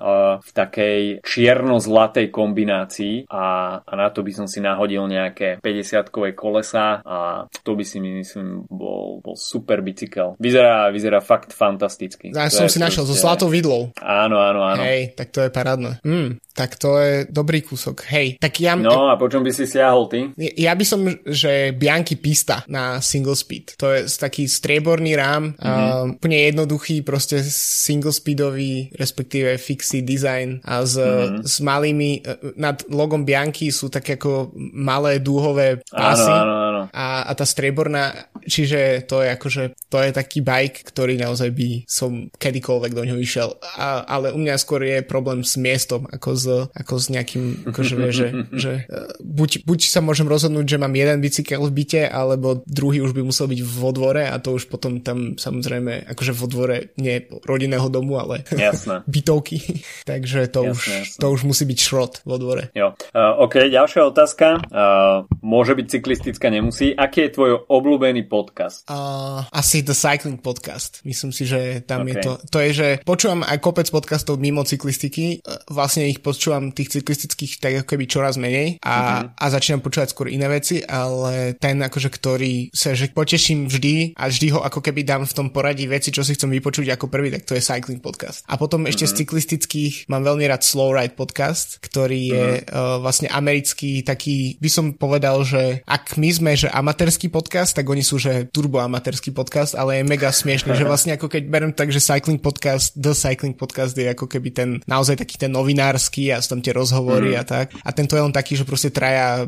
v 0.40 0.50
takej 0.50 1.20
čierno-zlatej 1.26 2.30
kombinácii 2.30 3.28
a, 3.30 3.78
a 3.82 3.92
na 3.98 4.08
to 4.14 4.22
by 4.22 4.32
som 4.32 4.46
si 4.46 4.62
nahodil 4.62 5.06
nejaké 5.10 5.58
50-kové 5.58 6.32
kolesa 6.38 7.02
a 7.02 7.46
to 7.50 7.74
by 7.74 7.82
si 7.82 7.98
myslím 7.98 8.64
bol, 8.70 9.18
bol 9.18 9.34
super 9.34 9.82
bicykel. 9.82 10.38
Vyzerá, 10.38 10.90
vyzerá 10.94 11.18
fakt 11.18 11.50
fantasticky. 11.50 12.30
Ja 12.30 12.46
som 12.50 12.70
si 12.70 12.78
našiel 12.78 13.08
so 13.08 13.16
zlatou 13.16 13.50
vidlou. 13.50 13.90
Áno, 13.98 14.38
áno, 14.38 14.62
áno. 14.62 14.82
Hej, 14.84 15.18
tak 15.18 15.34
to 15.34 15.42
je 15.42 15.50
parádne. 15.50 15.98
Mm, 16.04 16.38
tak 16.54 16.76
to 16.76 17.00
je 17.00 17.26
dobrý 17.26 17.64
kúsok. 17.64 18.06
Hej, 18.12 18.38
tak 18.38 18.60
ja... 18.62 18.78
No 18.78 19.10
a 19.10 19.18
po 19.18 19.26
čom 19.26 19.42
by 19.42 19.50
si 19.50 19.66
siahol 19.66 20.06
ty? 20.06 20.30
Ja 20.38 20.76
by 20.76 20.84
som, 20.86 21.02
že 21.26 21.74
Bianchi 21.74 22.14
Pista 22.20 22.62
na 22.70 23.02
single 23.02 23.34
speed. 23.34 23.74
To 23.80 23.90
je 23.90 24.06
taký 24.06 24.46
strieborný 24.46 25.16
rám, 25.16 25.56
mm-hmm. 25.56 25.64
uh, 25.64 26.14
úplne 26.14 26.38
jednoduchý, 26.52 26.83
proste 27.04 27.40
single 27.48 28.12
speedový, 28.12 28.92
respektíve 28.98 29.56
fixý 29.56 30.04
design 30.04 30.60
a 30.64 30.84
s, 30.84 31.00
mm-hmm. 31.00 31.46
s 31.46 31.54
malými, 31.64 32.10
uh, 32.20 32.52
nad 32.60 32.82
logom 32.92 33.24
Bianchi 33.24 33.72
sú 33.72 33.88
také 33.88 34.20
ako 34.20 34.52
malé 34.74 35.18
dúhové 35.20 35.80
pásy. 35.88 36.28
Áno, 36.28 36.44
áno, 36.44 36.54
áno. 36.86 36.94
A, 36.94 37.26
a 37.26 37.32
tá 37.34 37.42
strieborná, 37.42 38.30
čiže 38.46 39.02
to 39.10 39.26
je 39.26 39.28
akože, 39.34 39.62
to 39.90 39.98
je 39.98 40.10
taký 40.14 40.38
bike, 40.38 40.86
ktorý 40.86 41.18
naozaj 41.18 41.50
by 41.50 41.82
som 41.90 42.30
kedykoľvek 42.38 42.92
do 42.94 43.02
ňoho 43.02 43.20
išiel. 43.20 43.58
A, 43.74 44.06
ale 44.06 44.30
u 44.30 44.38
mňa 44.38 44.54
skôr 44.54 44.86
je 44.86 45.02
problém 45.02 45.42
s 45.42 45.58
miestom, 45.58 46.06
ako 46.06 46.30
s 46.36 46.44
s, 46.44 46.48
ako 46.76 46.94
s 47.00 47.06
nejakým, 47.08 47.44
akože 47.72 47.94
vie, 47.96 48.10
že, 48.12 48.26
že 48.64 48.72
e, 48.84 49.00
buď, 49.24 49.64
buď 49.64 49.80
sa 49.88 50.00
môžem 50.04 50.28
rozhodnúť, 50.28 50.76
že 50.76 50.80
mám 50.80 50.92
jeden 50.92 51.18
bicykel 51.24 51.64
v 51.64 51.72
byte, 51.72 52.02
alebo 52.04 52.60
druhý 52.68 53.00
už 53.00 53.16
by 53.16 53.24
musel 53.24 53.48
byť 53.48 53.60
vo 53.64 53.90
dvore 53.96 54.28
a 54.28 54.36
to 54.38 54.54
už 54.54 54.68
potom 54.68 55.00
tam 55.00 55.40
samozrejme, 55.40 56.12
akože 56.12 56.32
vo 56.36 56.46
dvore 56.46 56.92
nie 57.00 57.24
rodinného 57.48 57.88
domu, 57.88 58.20
ale 58.20 58.44
jasné. 58.52 59.00
bytovky. 59.14 59.58
Takže 60.10 60.52
to, 60.52 60.68
jasné, 60.68 60.72
už, 60.72 60.82
jasné. 61.08 61.18
to 61.20 61.26
už 61.32 61.40
musí 61.48 61.64
byť 61.64 61.78
šrot 61.80 62.12
vo 62.28 62.36
dvore. 62.36 62.68
Jo. 62.76 62.92
Uh, 63.16 63.48
OK, 63.48 63.72
ďalšia 63.72 64.04
otázka. 64.04 64.60
Uh, 64.68 65.24
môže 65.40 65.72
byť 65.72 65.86
cyklistická, 65.88 66.52
nemusí. 66.52 66.73
Aký 67.00 67.18
je 67.26 67.30
tvoj 67.32 67.64
obľúbený 67.72 68.28
podcast? 68.28 68.84
Uh, 68.84 69.48
asi 69.48 69.80
The 69.80 69.96
Cycling 69.96 70.44
Podcast. 70.44 71.00
Myslím 71.08 71.32
si, 71.32 71.48
že 71.48 71.80
tam 71.88 72.04
okay. 72.04 72.12
je 72.12 72.14
to. 72.20 72.32
To 72.52 72.58
je, 72.60 72.70
že 72.76 72.88
počúvam 73.02 73.40
aj 73.46 73.58
kopec 73.64 73.88
podcastov 73.88 74.36
mimo 74.36 74.60
cyklistiky. 74.60 75.40
Vlastne 75.72 76.04
ich 76.04 76.20
po 76.20 76.34
počúvam 76.34 76.74
tých 76.74 76.98
cyklistických 76.98 77.62
tak 77.62 77.72
ako 77.80 77.86
keby 77.94 78.04
čoraz 78.10 78.34
menej 78.34 78.82
a, 78.82 78.90
mm-hmm. 78.90 79.38
a 79.38 79.44
začínam 79.54 79.80
počúvať 79.86 80.10
skôr 80.10 80.26
iné 80.26 80.50
veci, 80.50 80.82
ale 80.82 81.54
ten 81.54 81.78
akože, 81.78 82.10
ktorý 82.10 82.74
sa 82.74 82.90
že 82.98 83.14
poteším 83.14 83.70
vždy 83.70 84.18
a 84.18 84.26
vždy 84.26 84.50
ho 84.50 84.60
ako 84.66 84.82
keby 84.82 85.06
dám 85.06 85.22
v 85.22 85.32
tom 85.32 85.54
poradí 85.54 85.86
veci, 85.86 86.10
čo 86.10 86.26
si 86.26 86.34
chcem 86.34 86.50
vypočuť 86.50 86.90
ako 86.98 87.06
prvý, 87.06 87.30
tak 87.30 87.46
to 87.46 87.54
je 87.54 87.62
Cycling 87.62 88.02
Podcast. 88.02 88.42
A 88.50 88.58
potom 88.58 88.90
ešte 88.90 89.06
mm-hmm. 89.06 89.14
z 89.14 89.18
cyklistických 89.22 89.94
mám 90.10 90.26
veľmi 90.26 90.44
rád 90.50 90.66
Slow 90.66 90.90
Ride 90.90 91.14
Podcast, 91.14 91.78
ktorý 91.78 92.20
je 92.26 92.46
mm-hmm. 92.58 92.74
uh, 92.74 92.98
vlastne 92.98 93.30
americký 93.30 94.02
taký, 94.02 94.58
by 94.58 94.70
som 94.70 94.86
povedal, 94.98 95.46
že 95.46 95.86
ak 95.86 96.18
my 96.18 96.30
sme, 96.34 96.52
že 96.58 96.63
amatérsky 96.70 97.28
podcast, 97.28 97.74
tak 97.74 97.88
oni 97.88 98.04
sú, 98.04 98.20
že 98.20 98.46
turbo 98.48 98.80
amatérsky 98.80 99.34
podcast, 99.34 99.74
ale 99.74 100.00
je 100.00 100.08
mega 100.08 100.30
smiešný, 100.30 100.76
že 100.76 100.84
vlastne 100.86 101.16
ako 101.16 101.26
keď 101.28 101.42
berem 101.48 101.72
tak, 101.72 101.90
že 101.90 102.00
Cycling 102.00 102.38
Podcast, 102.40 102.94
The 102.94 103.12
Cycling 103.12 103.56
Podcast 103.56 103.96
je 103.96 104.08
ako 104.08 104.28
keby 104.30 104.48
ten 104.54 104.70
naozaj 104.84 105.20
taký 105.20 105.36
ten 105.40 105.52
novinársky 105.52 106.30
a 106.30 106.40
sú 106.40 106.56
tam 106.56 106.62
tie 106.62 106.76
rozhovory 106.76 107.34
mm. 107.34 107.40
a 107.40 107.42
tak. 107.44 107.66
A 107.80 107.90
tento 107.90 108.14
je 108.14 108.24
len 108.24 108.34
taký, 108.34 108.54
že 108.54 108.68
proste 108.68 108.92
traja 108.92 109.44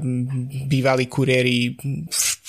bývalí 0.67 1.07
kuriéri, 1.07 1.77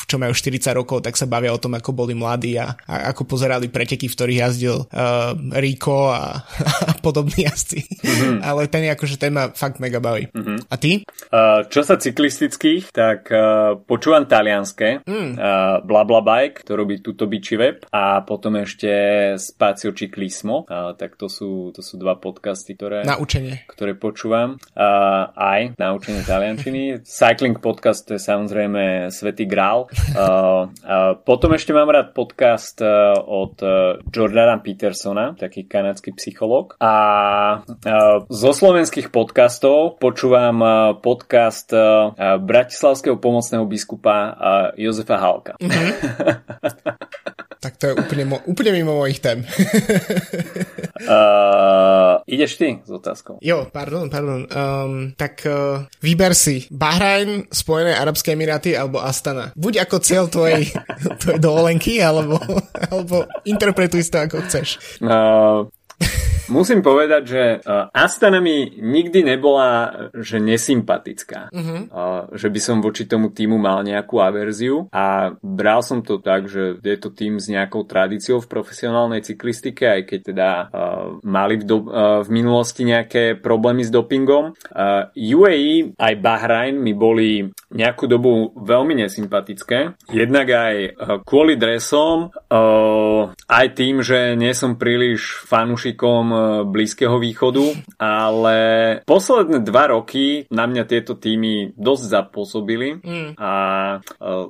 čo 0.06 0.22
majú 0.22 0.36
40 0.36 0.78
rokov, 0.78 1.02
tak 1.02 1.18
sa 1.18 1.26
bavia 1.26 1.50
o 1.50 1.62
tom, 1.62 1.74
ako 1.74 1.96
boli 1.96 2.14
mladí 2.14 2.60
a, 2.62 2.78
a 2.86 3.10
ako 3.10 3.26
pozerali 3.26 3.72
preteky, 3.72 4.06
v 4.06 4.14
ktorých 4.14 4.42
jazdil 4.46 4.78
uh, 4.86 5.34
Rico 5.58 6.14
a, 6.14 6.46
a 6.90 6.94
podobní 7.02 7.50
jazdci. 7.50 7.82
Mm-hmm. 8.06 8.38
Ale 8.46 8.70
ten 8.70 8.86
je 8.86 8.92
akože 8.94 9.16
ten 9.18 9.34
ma 9.34 9.50
fakt 9.50 9.82
mega 9.82 9.98
baví. 9.98 10.30
Mm-hmm. 10.30 10.58
A 10.70 10.76
ty? 10.78 11.02
Uh, 11.32 11.66
čo 11.72 11.82
sa 11.82 11.98
cyklistických, 11.98 12.94
tak 12.94 13.32
uh, 13.34 13.80
počúvam 13.82 14.30
talianské 14.30 15.02
mm. 15.08 15.32
uh, 15.40 15.82
Bla 15.82 16.04
Bla 16.06 16.22
Bike, 16.22 16.68
to 16.68 16.78
robí 16.78 17.02
tuto 17.02 17.26
biči 17.26 17.56
web 17.58 17.88
a 17.90 18.22
potom 18.22 18.60
ešte 18.60 18.90
Spazio 19.40 19.96
Ciclismo, 19.96 20.68
uh, 20.68 20.94
tak 20.94 21.16
to 21.16 21.32
sú, 21.32 21.72
to 21.72 21.82
sú 21.82 21.96
dva 21.98 22.20
podcasty, 22.20 22.76
ktoré, 22.76 23.08
na 23.08 23.18
učenie. 23.18 23.66
ktoré 23.72 23.96
počúvam 23.96 24.60
uh, 24.76 25.32
aj 25.34 25.80
na 25.80 25.96
učenie 25.96 26.22
taliančiny. 26.28 26.82
Cycling 27.18 27.58
podcast 27.64 28.06
to 28.06 28.18
je 28.18 28.22
samozrejme 28.22 29.08
Svetý 29.14 29.48
Grál. 29.48 29.87
Uh, 29.92 30.68
uh, 30.84 31.14
potom 31.22 31.54
ešte 31.56 31.72
mám 31.72 31.90
rád 31.90 32.12
podcast 32.12 32.80
uh, 32.84 33.16
od 33.20 33.56
uh, 33.64 34.00
Jordana 34.12 34.60
Petersona, 34.60 35.34
taký 35.36 35.66
kanadský 35.66 36.14
psychológ. 36.16 36.76
A 36.80 36.94
uh, 37.64 38.24
zo 38.28 38.52
slovenských 38.52 39.10
podcastov 39.10 40.00
počúvam 40.00 40.58
uh, 40.62 40.74
podcast 41.00 41.72
uh, 41.74 42.14
bratislavského 42.42 43.20
pomocného 43.20 43.66
biskupa 43.66 44.16
uh, 44.34 44.68
Jozefa 44.76 45.18
Halka. 45.20 45.54
Mm-hmm. 45.60 45.92
tak 47.68 47.78
to 47.78 47.92
je 47.92 47.94
úplne, 47.98 48.24
mo- 48.30 48.44
úplne 48.46 48.72
mimo 48.72 48.96
mojich 48.96 49.20
tém. 49.20 49.44
uh, 51.04 52.22
ideš 52.30 52.58
ty 52.58 52.80
s 52.86 52.90
otázkou? 52.90 53.42
Jo, 53.42 53.68
pardon, 53.74 54.10
pardon. 54.10 54.46
Um, 54.48 55.12
tak 55.18 55.44
uh, 55.44 55.84
vyber 56.00 56.32
si 56.38 56.70
Bahrajn, 56.70 57.50
Spojené 57.52 57.98
Arabské 57.98 58.38
Emiráty 58.38 58.78
alebo 58.78 59.02
Astana. 59.02 59.52
Buď 59.58 59.77
ako 59.78 59.98
cieľ 60.02 60.26
tvojej, 60.30 60.74
tvojej 61.22 61.40
dovolenky, 61.42 62.02
alebo, 62.02 62.42
alebo 62.90 63.26
interpretuj 63.46 64.04
to 64.10 64.18
ako 64.22 64.38
chceš. 64.46 65.00
Uh, 65.02 65.70
Musím 66.48 66.80
povedať, 66.80 67.24
že 67.28 67.44
uh, 67.60 67.92
Astana 67.92 68.40
mi 68.40 68.72
nikdy 68.80 69.20
nebola 69.24 69.92
že 70.16 70.40
nesympatická. 70.40 71.52
Uh-huh. 71.52 71.80
Uh, 71.92 72.22
že 72.40 72.48
by 72.48 72.60
som 72.64 72.78
voči 72.80 73.04
tomu 73.04 73.36
týmu 73.36 73.60
mal 73.60 73.84
nejakú 73.84 74.24
averziu 74.24 74.88
a 74.96 75.36
bral 75.44 75.84
som 75.84 76.00
to 76.00 76.24
tak, 76.24 76.48
že 76.48 76.80
je 76.80 76.98
to 77.00 77.12
tým 77.12 77.36
s 77.38 77.52
nejakou 77.52 77.84
tradíciou 77.84 78.40
v 78.40 78.48
profesionálnej 78.48 79.28
cyklistike, 79.28 79.84
aj 79.84 80.02
keď 80.08 80.20
teda 80.24 80.50
uh, 80.52 80.68
mali 81.28 81.60
v, 81.60 81.64
do, 81.68 81.78
uh, 81.84 82.24
v 82.24 82.30
minulosti 82.32 82.88
nejaké 82.88 83.36
problémy 83.36 83.84
s 83.84 83.92
dopingom. 83.92 84.56
Uh, 84.72 85.12
UAE 85.20 86.00
aj 86.00 86.14
Bahrain 86.24 86.80
mi 86.80 86.96
boli 86.96 87.44
nejakú 87.72 88.08
dobu 88.08 88.56
veľmi 88.56 89.04
nesympatické. 89.04 89.98
Jednak 90.12 90.48
aj 90.48 90.76
uh, 90.78 90.92
kvôli 91.24 91.60
dresom, 91.60 92.32
uh, 92.32 93.32
aj 93.48 93.68
tým, 93.76 94.00
že 94.00 94.36
nie 94.40 94.56
som 94.56 94.80
príliš 94.80 95.44
fanúšikom 95.48 96.26
Blízkeho 96.72 97.20
východu, 97.20 97.66
ale 98.00 98.58
posledné 99.04 99.64
dva 99.64 99.92
roky 99.92 100.48
na 100.52 100.68
mňa 100.68 100.84
tieto 100.88 101.20
týmy 101.20 101.76
dosť 101.76 102.04
zapôsobili 102.08 102.90
mm. 103.04 103.30
a 103.38 103.52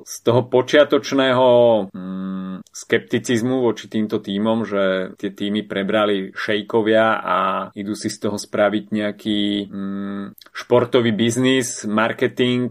z 0.04 0.14
toho 0.22 0.40
počiatočného 0.46 1.48
mm, 1.90 2.67
skepticizmu 2.78 3.66
voči 3.66 3.90
týmto 3.90 4.22
týmom, 4.22 4.62
že 4.62 5.14
tie 5.18 5.34
týmy 5.34 5.66
prebrali 5.66 6.30
šejkovia 6.30 7.18
a 7.18 7.38
idú 7.74 7.98
si 7.98 8.06
z 8.06 8.22
toho 8.22 8.38
spraviť 8.38 8.84
nejaký 8.94 9.66
mm, 9.66 10.24
športový 10.54 11.10
biznis, 11.10 11.82
marketing, 11.82 12.70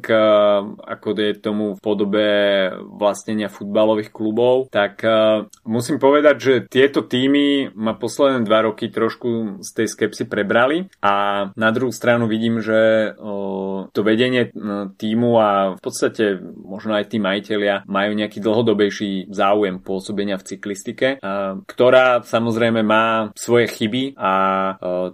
ako 0.80 1.08
je 1.17 1.32
tomu 1.43 1.76
v 1.76 1.84
podobe 1.84 2.28
vlastnenia 2.96 3.52
futbalových 3.52 4.15
klubov, 4.15 4.72
tak 4.72 5.04
musím 5.67 6.00
povedať, 6.00 6.36
že 6.39 6.54
tieto 6.72 7.04
týmy 7.04 7.76
ma 7.76 7.98
posledné 7.98 8.48
dva 8.48 8.70
roky 8.72 8.88
trošku 8.88 9.60
z 9.60 9.70
tej 9.76 9.88
skepsy 9.91 10.24
prebrali 10.30 10.88
a 11.04 11.48
na 11.52 11.70
druhú 11.76 11.91
stranu 11.91 12.30
vidím, 12.32 12.63
že 12.63 13.12
to 13.91 14.00
vedenie 14.06 14.54
týmu 14.96 15.32
a 15.41 15.76
v 15.76 15.82
podstate 15.82 16.39
možno 16.63 16.96
aj 16.96 17.12
tí 17.12 17.17
majiteľia 17.17 17.84
majú 17.89 18.12
nejaký 18.13 18.39
dlhodobejší 18.39 19.34
záujem 19.34 19.82
pôsobenia 19.98 20.38
v 20.38 20.54
cyklistike, 20.54 21.18
ktorá 21.66 22.22
samozrejme 22.22 22.86
má 22.86 23.34
svoje 23.34 23.66
chyby 23.66 24.14
a 24.14 24.34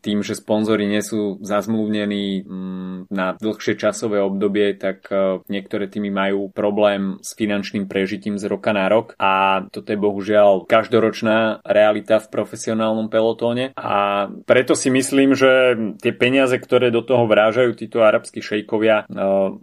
tým, 0.03 0.19
že 0.19 0.35
sponzory 0.35 0.91
nie 0.91 0.99
sú 0.99 1.39
zazmluvnení 1.39 2.43
mm, 2.43 2.95
na 3.07 3.39
dlhšie 3.39 3.79
časové 3.79 4.19
obdobie, 4.19 4.75
tak 4.75 5.07
niektoré 5.47 5.87
týmy 5.87 6.11
majú 6.11 6.51
problém 6.51 7.23
s 7.23 7.31
finančným 7.39 7.87
prežitím 7.87 8.35
z 8.35 8.51
roka 8.51 8.75
na 8.75 8.91
rok 8.91 9.15
a 9.15 9.63
toto 9.71 9.95
je 9.95 9.99
bohužiaľ 10.03 10.67
každoročná 10.67 11.63
realita 11.63 12.19
v 12.19 12.27
profesionálnom 12.27 13.07
pelotóne 13.07 13.71
a 13.79 14.27
preto 14.43 14.75
si 14.75 14.91
myslím, 14.91 15.37
že 15.37 15.77
tie 16.01 16.11
peniaze, 16.11 16.57
ktoré 16.59 16.89
do 16.89 17.05
toho 17.05 17.29
vrážajú 17.29 17.77
títo 17.77 18.01
arabskí 18.03 18.41
šejkovia, 18.41 19.07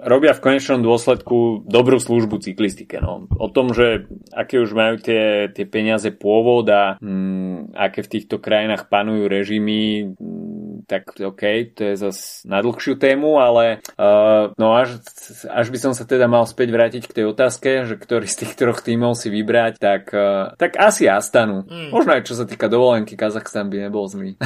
robia 0.01 0.33
v 0.33 0.45
konečnom 0.45 0.81
dôsledku 0.81 1.67
dobrú 1.67 1.99
službu 1.99 2.39
cyklistike. 2.41 3.03
No. 3.03 3.27
O 3.37 3.49
tom, 3.51 3.75
že 3.75 4.07
aké 4.31 4.63
už 4.63 4.71
majú 4.73 4.95
tie, 5.03 5.10
tie 5.53 5.67
peniaze 5.67 6.11
pôvod 6.15 6.67
a 6.71 6.97
mm, 6.99 7.75
aké 7.75 8.03
v 8.05 8.13
týchto 8.19 8.37
krajinách 8.43 8.91
panujú 8.91 9.27
režimy, 9.27 10.13
mm, 10.15 10.85
tak 10.91 11.15
OK, 11.21 11.43
to 11.77 11.93
je 11.93 11.95
zase 11.97 12.43
na 12.49 12.59
dlhšiu 12.65 12.99
tému, 12.99 13.39
ale 13.39 13.79
uh, 13.95 14.51
no 14.59 14.75
až, 14.75 14.99
až 15.47 15.67
by 15.71 15.79
som 15.79 15.93
sa 15.95 16.03
teda 16.03 16.27
mal 16.27 16.43
späť 16.49 16.75
vrátiť 16.75 17.03
k 17.07 17.17
tej 17.23 17.25
otázke, 17.31 17.87
že 17.87 17.95
ktorý 17.95 18.27
z 18.27 18.47
tých 18.47 18.53
troch 18.59 18.83
tímov 18.83 19.15
si 19.15 19.31
vybrať, 19.31 19.79
tak, 19.79 20.11
uh, 20.11 20.55
tak 20.59 20.75
asi 20.81 21.07
Astanu. 21.07 21.63
Mm. 21.67 21.95
Možno 21.95 22.11
aj 22.19 22.27
čo 22.27 22.35
sa 22.35 22.49
týka 22.49 22.67
dovolenky, 22.67 23.15
Kazachstan 23.15 23.71
by 23.71 23.87
nebol 23.87 24.11
zlý. 24.11 24.35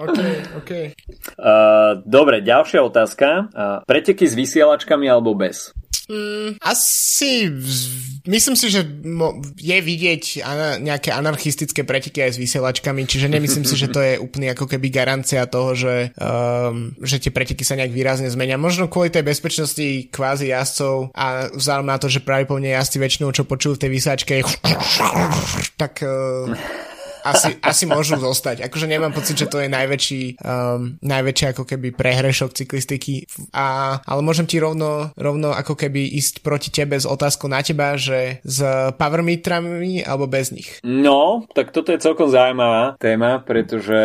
OK, 0.00 0.18
OK. 0.56 0.70
Uh, 1.36 2.00
dobre, 2.08 2.40
ďalšia 2.40 2.80
otázka. 2.80 3.52
Uh, 3.52 3.84
preteky 3.84 4.24
s 4.24 4.32
vysielačkami 4.32 5.04
alebo 5.04 5.36
bez? 5.36 5.76
Mm, 6.10 6.58
asi 6.58 7.46
myslím 8.26 8.56
si, 8.58 8.66
že 8.66 8.82
je 9.54 9.78
vidieť 9.78 10.42
nejaké 10.82 11.14
anarchistické 11.14 11.86
preteky 11.86 12.26
aj 12.26 12.34
s 12.34 12.42
vysielačkami, 12.42 13.06
čiže 13.06 13.30
nemyslím 13.30 13.62
si, 13.62 13.78
že 13.78 13.86
to 13.86 14.02
je 14.02 14.18
úplne 14.18 14.50
ako 14.50 14.66
keby 14.66 14.90
garancia 14.90 15.46
toho, 15.46 15.78
že, 15.78 16.10
um, 16.18 16.90
že 16.98 17.22
tie 17.22 17.30
preteky 17.30 17.62
sa 17.62 17.78
nejak 17.78 17.94
výrazne 17.94 18.26
zmenia. 18.26 18.58
Možno 18.58 18.90
kvôli 18.90 19.14
tej 19.14 19.22
bezpečnosti 19.22 20.10
kvázi 20.10 20.50
jazdcov 20.50 21.14
a 21.14 21.46
vzhľadom 21.54 21.86
na 21.86 21.96
to, 22.02 22.10
že 22.10 22.26
pravdepodobne 22.26 22.74
jazdci 22.74 22.98
väčšinou, 22.98 23.30
čo 23.30 23.46
počujú 23.46 23.78
v 23.78 23.82
tej 23.86 23.90
vysáčke, 23.94 24.34
tak 25.78 26.02
uh, 26.02 26.50
asi, 27.24 27.56
asi 27.60 27.84
môžu 27.84 28.16
zostať. 28.16 28.66
Akože 28.66 28.86
nemám 28.88 29.12
pocit, 29.14 29.36
že 29.36 29.50
to 29.50 29.60
je 29.60 29.68
najväčší, 29.68 30.22
um, 30.40 30.96
najväčší 31.00 31.44
ako 31.56 31.64
keby 31.68 31.92
prehrešok 31.94 32.56
cyklistiky. 32.56 33.24
A, 33.54 33.98
ale 34.04 34.20
môžem 34.20 34.48
ti 34.48 34.60
rovno, 34.60 35.12
rovno 35.16 35.52
ako 35.52 35.76
keby 35.76 36.16
ísť 36.20 36.44
proti 36.44 36.68
tebe 36.72 36.96
s 36.96 37.06
otázkou 37.08 37.48
na 37.48 37.60
teba, 37.64 37.96
že 37.96 38.42
s 38.44 38.60
powermetrami 38.96 40.02
alebo 40.04 40.26
bez 40.26 40.52
nich. 40.54 40.80
No, 40.84 41.44
tak 41.52 41.70
toto 41.70 41.92
je 41.92 42.02
celkom 42.02 42.28
zaujímavá 42.28 42.96
téma, 42.96 43.40
pretože 43.42 43.98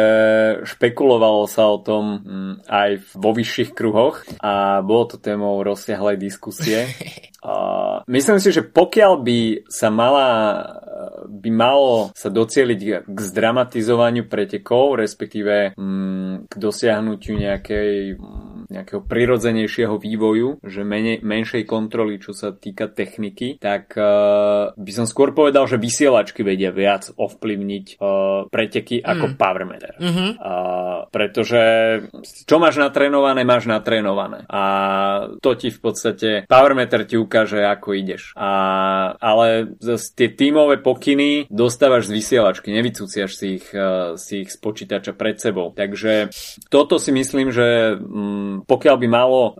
špekulovalo 0.63 1.47
sa 1.47 1.67
o 1.71 1.81
tom 1.81 2.21
mm, 2.21 2.53
aj 2.67 2.89
vo 3.15 3.31
vyšších 3.35 3.71
kruhoch 3.75 4.23
a 4.39 4.79
bolo 4.81 5.15
to 5.15 5.17
témou 5.19 5.59
rozsiahlej 5.63 6.17
diskusie. 6.19 6.87
Myslím 8.09 8.37
si, 8.41 8.49
že 8.49 8.65
pokiaľ 8.65 9.11
by 9.21 9.39
sa 9.69 9.93
mala 9.93 10.29
by 11.25 11.49
malo 11.51 12.09
sa 12.15 12.29
docieliť 12.29 13.05
k 13.05 13.17
zdramatizovaniu 13.19 14.25
pretekov, 14.29 15.01
respektíve 15.01 15.75
mm, 15.75 16.49
k 16.49 16.53
dosiahnutiu 16.55 17.35
nejakej, 17.35 18.15
mm, 18.15 18.54
nejakého 18.69 19.01
prirodzenejšieho 19.05 19.95
vývoju, 20.01 20.59
že 20.65 20.81
menej, 20.81 21.21
menšej 21.21 21.63
kontroly, 21.69 22.17
čo 22.17 22.33
sa 22.33 22.51
týka 22.51 22.89
techniky, 22.89 23.61
tak 23.61 23.93
uh, 23.97 24.73
by 24.75 24.91
som 24.91 25.05
skôr 25.05 25.31
povedal, 25.31 25.69
že 25.69 25.81
vysielačky 25.81 26.41
vedia 26.41 26.73
viac 26.73 27.13
ovplyvniť 27.13 27.85
uh, 27.97 28.49
preteky 28.49 29.01
mm. 29.01 29.05
ako 29.05 29.25
powermeter. 29.37 29.93
Mm-hmm. 30.01 30.29
Uh, 30.41 31.07
pretože 31.13 31.61
čo 32.45 32.57
máš 32.57 32.81
natrénované, 32.81 33.45
máš 33.45 33.69
natrénované. 33.69 34.45
A 34.49 34.63
to 35.39 35.53
ti 35.53 35.69
v 35.69 35.79
podstate 35.79 36.29
powermeter 36.49 37.05
ti 37.05 37.15
ukáže, 37.15 37.61
ako 37.61 37.95
ideš. 37.95 38.33
A, 38.35 38.51
ale 39.19 39.77
tie 40.15 40.27
tímové 40.33 40.81
pokyny 40.81 41.47
dostávaš 41.49 42.09
z 42.09 42.15
vysielačky, 42.17 42.73
nevycúciaš 42.73 43.31
si 43.37 43.61
ich, 43.61 43.67
uh, 43.71 44.17
si 44.17 44.45
ich 44.45 44.49
z 44.51 44.57
počítača 44.57 45.13
pred 45.13 45.37
sebou. 45.37 45.71
Takže 45.75 46.33
toto 46.69 46.97
si 46.97 47.11
myslím, 47.13 47.53
že 47.53 47.97
um, 47.99 48.64
pokiaľ 48.65 48.95
by 48.97 49.07
malo 49.07 49.41
uh, 49.45 49.53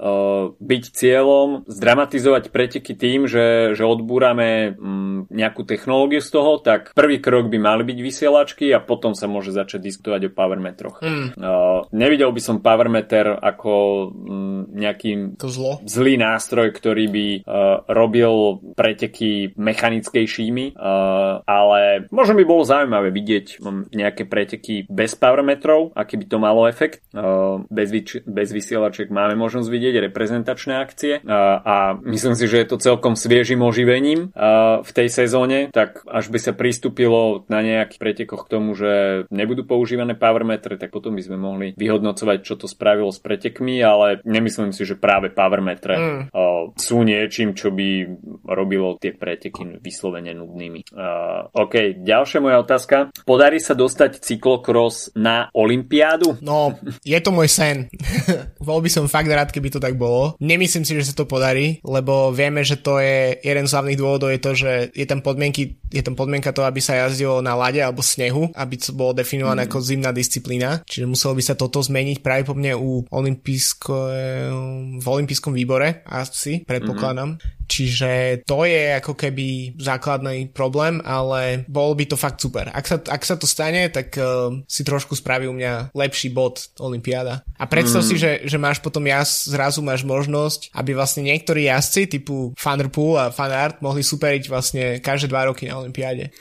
byť 0.58 0.84
cieľom 0.92 1.64
zdramatizovať 1.70 2.50
preteky 2.50 2.94
tým, 2.98 3.30
že, 3.30 3.78
že 3.78 3.84
odbúrame 3.86 4.74
um, 4.76 5.30
nejakú 5.30 5.66
technológiu 5.66 6.22
z 6.22 6.30
toho, 6.30 6.58
tak 6.62 6.92
prvý 6.98 7.22
krok 7.22 7.48
by 7.50 7.58
mali 7.62 7.84
byť 7.86 7.98
vysielačky 8.02 8.66
a 8.74 8.82
potom 8.82 9.14
sa 9.14 9.30
môže 9.30 9.54
začať 9.54 9.82
diskutovať 9.82 10.22
o 10.30 10.34
powermetroch. 10.34 11.02
Mm. 11.02 11.38
Uh, 11.38 11.86
nevidel 11.94 12.34
by 12.34 12.42
som 12.42 12.62
powermeter 12.62 13.38
ako 13.38 13.74
um, 14.10 14.70
nejaký 14.74 15.38
to 15.38 15.50
zlo. 15.50 15.80
zlý 15.86 16.18
nástroj, 16.18 16.74
ktorý 16.74 17.06
by 17.10 17.28
uh, 17.42 17.44
robil 17.90 18.62
preteky 18.74 19.54
mechanickejšími, 19.56 20.76
uh, 20.76 21.46
ale 21.46 22.10
možno 22.10 22.34
by 22.38 22.44
bolo 22.44 22.64
zaujímavé 22.66 23.10
vidieť 23.14 23.62
um, 23.62 23.86
nejaké 23.94 24.26
preteky 24.26 24.90
bez 24.90 25.14
powermetrov, 25.14 25.94
aký 25.94 26.18
by 26.18 26.26
to 26.26 26.38
malo 26.42 26.66
efekt. 26.66 27.06
Uh, 27.14 27.64
bez, 27.70 27.90
vyč- 27.92 28.24
bez 28.26 28.50
vysielačiek 28.86 29.10
máme 29.10 29.34
možnosť 29.34 29.66
vidieť 29.66 29.96
reprezentačné 30.10 30.74
akcie 30.78 31.14
uh, 31.18 31.58
a 31.66 31.76
myslím 32.06 32.38
si, 32.38 32.46
že 32.46 32.62
je 32.62 32.68
to 32.70 32.78
celkom 32.78 33.18
sviežým 33.18 33.66
oživením 33.66 34.30
uh, 34.30 34.86
v 34.86 34.92
tej 34.94 35.10
sezóne, 35.10 35.74
tak 35.74 36.06
až 36.06 36.30
by 36.30 36.38
sa 36.38 36.54
pristúpilo 36.54 37.50
na 37.50 37.66
nejakých 37.66 37.98
pretekoch 37.98 38.46
k 38.46 38.52
tomu, 38.54 38.78
že 38.78 39.26
nebudú 39.34 39.66
používané 39.66 40.14
powermetre, 40.14 40.78
tak 40.78 40.94
potom 40.94 41.18
by 41.18 41.24
sme 41.26 41.38
mohli 41.42 41.68
vyhodnocovať, 41.74 42.38
čo 42.46 42.54
to 42.62 42.70
spravilo 42.70 43.10
s 43.10 43.18
pretekmi, 43.18 43.82
ale 43.82 44.22
nemyslím 44.22 44.70
si, 44.70 44.86
že 44.86 44.94
práve 44.94 45.34
powermetre 45.34 45.96
mm. 45.98 46.22
uh, 46.30 46.70
sú 46.78 47.02
niečím, 47.02 47.58
čo 47.58 47.74
by 47.74 48.06
robilo 48.46 49.02
tie 49.02 49.18
preteky 49.18 49.82
vyslovene 49.82 50.38
nudnými. 50.38 50.94
Uh, 50.94 51.50
OK, 51.58 52.06
ďalšia 52.06 52.38
moja 52.38 52.62
otázka. 52.62 53.10
Podarí 53.26 53.58
sa 53.58 53.74
dostať 53.74 54.22
cyklokros 54.22 55.10
na 55.18 55.50
Olympiádu? 55.58 56.38
No, 56.46 56.78
je 57.02 57.18
to 57.18 57.34
môj 57.34 57.50
sen. 57.50 57.90
Bol 58.76 58.84
by 58.84 58.92
som 58.92 59.08
fakt 59.08 59.32
rád, 59.32 59.56
keby 59.56 59.72
to 59.72 59.80
tak 59.80 59.96
bolo. 59.96 60.36
Nemyslím 60.44 60.84
si, 60.84 61.00
že 61.00 61.08
sa 61.08 61.16
to 61.16 61.24
podarí, 61.24 61.80
lebo 61.88 62.36
vieme, 62.36 62.60
že 62.60 62.76
to 62.76 63.00
je 63.00 63.40
jeden 63.40 63.64
z 63.64 63.72
hlavných 63.72 63.96
dôvodov 63.96 64.36
je 64.36 64.42
to, 64.44 64.52
že 64.52 64.72
je 64.92 65.08
tam 65.08 65.24
podmienky, 65.24 65.80
je 65.88 66.04
tam 66.04 66.20
podmienka 66.20 66.52
to, 66.52 66.68
aby 66.68 66.84
sa 66.84 67.08
jazdilo 67.08 67.40
na 67.40 67.56
lade 67.56 67.80
alebo 67.80 68.04
snehu, 68.04 68.52
aby 68.52 68.76
to 68.76 68.92
bolo 68.92 69.16
definované 69.16 69.64
mm. 69.64 69.68
ako 69.72 69.78
zimná 69.80 70.12
disciplína. 70.12 70.84
Čiže 70.84 71.08
muselo 71.08 71.40
by 71.40 71.44
sa 71.48 71.56
toto 71.56 71.80
zmeniť 71.80 72.20
práve 72.20 72.44
po 72.44 72.52
mne 72.52 72.76
u 72.76 73.08
olympijsko, 73.08 73.96
v 75.00 75.06
olympijskom 75.08 75.56
výbore, 75.56 76.04
asi, 76.04 76.68
predpokladám. 76.68 77.40
Mm-hmm. 77.40 77.64
Čiže 77.66 78.42
to 78.46 78.64
je 78.66 78.98
ako 78.98 79.14
keby 79.18 79.78
základný 79.78 80.54
problém, 80.54 81.02
ale 81.02 81.66
bol 81.70 81.94
by 81.98 82.06
to 82.10 82.18
fakt 82.18 82.42
super. 82.42 82.70
Ak 82.70 82.86
sa, 82.86 82.98
ak 83.02 83.22
sa 83.26 83.36
to 83.36 83.50
stane, 83.50 83.90
tak 83.90 84.14
uh, 84.18 84.54
si 84.66 84.86
trošku 84.86 85.18
spraví 85.18 85.50
u 85.50 85.56
mňa 85.56 85.94
lepší 85.94 86.30
bod 86.34 86.72
Olympiáda. 86.80 87.42
A 87.58 87.64
predstav 87.66 88.04
mm. 88.04 88.08
si, 88.08 88.16
že, 88.20 88.32
že 88.46 88.58
máš 88.60 88.82
potom 88.82 89.06
jazd, 89.06 89.50
zrazu 89.54 89.80
máš 89.86 90.04
možnosť, 90.04 90.74
aby 90.76 90.92
vlastne 90.98 91.26
niektorí 91.26 91.68
jazdci 91.70 92.20
typu 92.20 92.52
Thunderpool 92.58 93.18
a 93.18 93.32
Fanart 93.32 93.80
mohli 93.80 94.04
superiť 94.04 94.44
vlastne 94.52 94.84
každé 95.00 95.32
dva 95.32 95.48
roky 95.50 95.70
na 95.70 95.80
Olympiáde. 95.80 96.36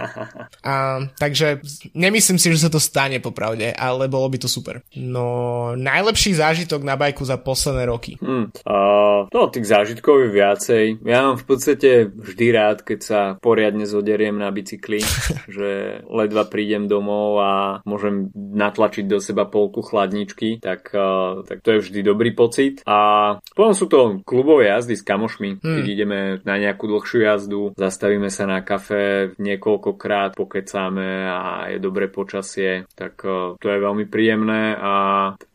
a, 0.66 1.04
takže 1.16 1.64
nemyslím 1.96 2.38
si, 2.38 2.52
že 2.52 2.68
sa 2.68 2.70
to 2.70 2.82
stane 2.82 3.18
popravde, 3.18 3.72
ale 3.72 4.06
bolo 4.10 4.28
by 4.28 4.38
to 4.42 4.48
super. 4.48 4.84
No, 4.96 5.72
najlepší 5.78 6.36
zážitok 6.36 6.84
na 6.84 6.94
bajku 6.98 7.24
za 7.24 7.40
posledné 7.40 7.88
roky. 7.88 8.20
Hmm. 8.20 8.52
Uh, 8.68 9.26
no, 9.32 9.48
tých 9.48 9.68
zážitkov 9.68 10.26
je 10.26 10.28
viac 10.28 10.51
viacej. 10.52 10.84
Ja 11.08 11.24
mám 11.24 11.40
v 11.40 11.46
podstate 11.48 11.90
vždy 12.12 12.46
rád, 12.52 12.84
keď 12.84 13.00
sa 13.00 13.20
poriadne 13.40 13.88
zoderiem 13.88 14.36
na 14.36 14.52
bicykli, 14.52 15.00
že 15.56 16.02
ledva 16.04 16.44
prídem 16.44 16.84
domov 16.86 17.40
a 17.40 17.52
môžem 17.88 18.28
natlačiť 18.36 19.08
do 19.08 19.16
seba 19.16 19.48
polku 19.48 19.80
chladničky, 19.80 20.60
tak, 20.60 20.92
uh, 20.92 21.40
tak 21.48 21.64
to 21.64 21.78
je 21.78 21.82
vždy 21.88 22.00
dobrý 22.04 22.36
pocit. 22.36 22.84
A 22.84 23.40
potom 23.56 23.72
sú 23.72 23.88
to 23.88 24.20
klubové 24.28 24.68
jazdy 24.68 25.00
s 25.00 25.06
kamošmi, 25.06 25.64
hmm. 25.64 25.76
keď 25.80 25.84
ideme 25.88 26.20
na 26.44 26.60
nejakú 26.60 26.84
dlhšiu 26.84 27.24
jazdu, 27.24 27.62
zastavíme 27.72 28.28
sa 28.28 28.44
na 28.44 28.60
kafe 28.60 29.32
niekoľkokrát, 29.40 30.36
pokecáme 30.36 31.26
a 31.32 31.72
je 31.72 31.78
dobré 31.80 32.12
počasie, 32.12 32.84
tak 32.92 33.24
uh, 33.24 33.56
to 33.56 33.66
je 33.72 33.78
veľmi 33.80 34.04
príjemné 34.04 34.76
a 34.76 34.92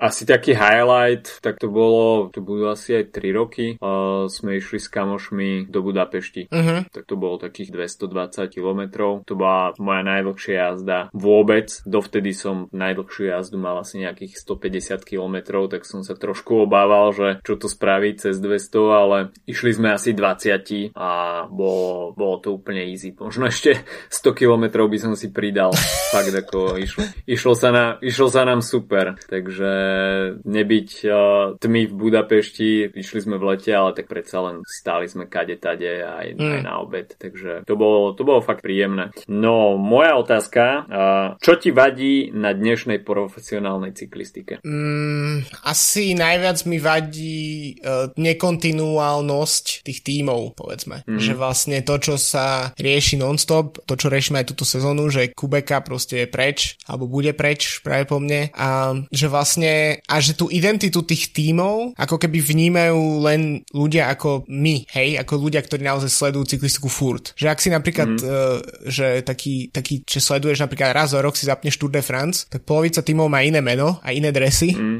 asi 0.02 0.26
taký 0.26 0.58
highlight, 0.58 1.38
tak 1.44 1.62
to 1.62 1.70
bolo, 1.70 2.34
to 2.34 2.42
budú 2.42 2.72
asi 2.72 2.98
aj 2.98 3.14
3 3.14 3.38
roky, 3.38 3.68
uh, 3.78 4.26
sme 4.32 4.58
išli 4.58 4.80
s 4.82 4.87
kamošmi 4.90 5.70
do 5.70 5.80
Budapešti. 5.84 6.50
Uh-huh. 6.52 6.84
Tak 6.90 7.04
to 7.06 7.16
bolo 7.16 7.38
takých 7.38 7.72
220 7.72 8.52
km. 8.52 8.82
To 9.28 9.34
bola 9.36 9.74
moja 9.78 10.02
najdlhšia 10.04 10.56
jazda 10.58 11.00
vôbec. 11.14 11.70
Dovtedy 11.86 12.32
som 12.34 12.68
najdlhšiu 12.74 13.32
jazdu 13.32 13.58
mal 13.60 13.80
asi 13.82 14.02
nejakých 14.02 14.40
150 14.40 15.04
km, 15.04 15.68
tak 15.68 15.84
som 15.84 16.02
sa 16.02 16.18
trošku 16.18 16.68
obával, 16.68 17.14
že 17.14 17.28
čo 17.44 17.56
to 17.56 17.70
spraví 17.70 18.18
cez 18.18 18.40
200, 18.40 18.78
ale 18.92 19.18
išli 19.46 19.72
sme 19.76 19.94
asi 19.94 20.14
20 20.16 20.96
a 20.96 21.10
bolo, 21.50 22.14
bolo 22.14 22.36
to 22.42 22.56
úplne 22.56 22.84
easy. 22.88 23.14
Možno 23.16 23.48
ešte 23.48 23.84
100 24.10 24.34
km 24.34 24.88
by 24.88 24.98
som 24.98 25.14
si 25.14 25.30
pridal. 25.32 25.72
Fakt 26.14 26.34
ako 26.34 26.80
išlo, 26.80 27.04
išlo, 27.28 27.54
sa 27.54 27.70
na, 27.74 27.86
išlo 28.00 28.28
sa 28.32 28.48
nám 28.48 28.64
super. 28.64 29.20
Takže 29.28 29.72
nebyť 30.44 30.90
uh, 31.08 31.60
tmy 31.60 31.82
v 31.90 31.94
Budapešti, 31.94 32.70
išli 32.96 33.20
sme 33.24 33.36
v 33.38 33.56
lete, 33.56 33.72
ale 33.74 33.94
tak 33.94 34.08
predsa 34.08 34.42
len 34.44 34.64
stáli 34.78 35.10
sme 35.10 35.26
kade 35.26 35.58
tade 35.58 36.06
aj, 36.06 36.38
mm. 36.38 36.52
aj 36.54 36.62
na 36.62 36.74
obed. 36.78 37.08
Takže 37.18 37.66
to 37.66 37.74
bolo, 37.74 38.14
to 38.14 38.22
bolo 38.22 38.46
fakt 38.46 38.62
príjemné. 38.62 39.10
No, 39.26 39.74
moja 39.82 40.14
otázka, 40.22 40.86
čo 41.42 41.54
ti 41.58 41.74
vadí 41.74 42.30
na 42.30 42.54
dnešnej 42.54 43.02
profesionálnej 43.02 43.98
cyklistike? 43.98 44.62
Mm, 44.62 45.50
asi 45.66 46.14
najviac 46.14 46.62
mi 46.70 46.78
vadí 46.78 47.42
uh, 47.82 48.14
nekontinuálnosť 48.14 49.66
tých 49.82 50.00
tímov, 50.06 50.54
povedzme. 50.54 51.02
Mm. 51.10 51.18
Že 51.18 51.34
vlastne 51.34 51.78
to, 51.82 51.98
čo 51.98 52.16
sa 52.22 52.72
rieši 52.78 53.18
non-stop, 53.18 53.82
to, 53.88 53.94
čo 53.98 54.14
riešime 54.14 54.44
aj 54.44 54.50
túto 54.54 54.68
sezónu, 54.68 55.10
že 55.10 55.34
Kubeka 55.34 55.82
proste 55.82 56.26
je 56.26 56.28
preč, 56.28 56.78
alebo 56.86 57.10
bude 57.10 57.34
preč 57.34 57.80
práve 57.82 58.06
po 58.06 58.20
mne 58.20 58.52
a 58.54 58.94
že 59.10 59.28
vlastne 59.32 60.04
a 60.04 60.16
že 60.20 60.36
tú 60.36 60.52
identitu 60.52 61.02
tých 61.02 61.32
tímov 61.32 61.96
ako 61.96 62.16
keby 62.20 62.40
vnímajú 62.44 63.24
len 63.24 63.42
ľudia 63.72 64.12
ako 64.12 64.44
my, 64.52 64.67
hej, 64.92 65.10
ako 65.22 65.34
ľudia, 65.38 65.62
ktorí 65.64 65.84
naozaj 65.84 66.10
sledujú 66.12 66.58
cyklistiku 66.58 66.90
furt. 66.90 67.36
Že 67.40 67.48
ak 67.52 67.60
si 67.60 67.70
napríklad, 67.70 68.10
mm. 68.18 68.24
uh, 68.24 68.58
že 68.88 69.22
taký, 69.24 69.70
taký, 69.72 70.04
že 70.04 70.20
sleduješ 70.20 70.64
napríklad 70.64 70.96
raz 70.96 71.14
za 71.14 71.20
rok 71.22 71.36
si 71.38 71.48
zapneš 71.48 71.78
Tour 71.78 71.92
de 71.94 72.04
France, 72.04 72.50
tak 72.50 72.68
polovica 72.68 73.00
tímov 73.04 73.32
má 73.32 73.44
iné 73.44 73.64
meno 73.64 74.02
a 74.04 74.12
iné 74.12 74.34
dresy 74.34 74.74
mm. 74.78 75.00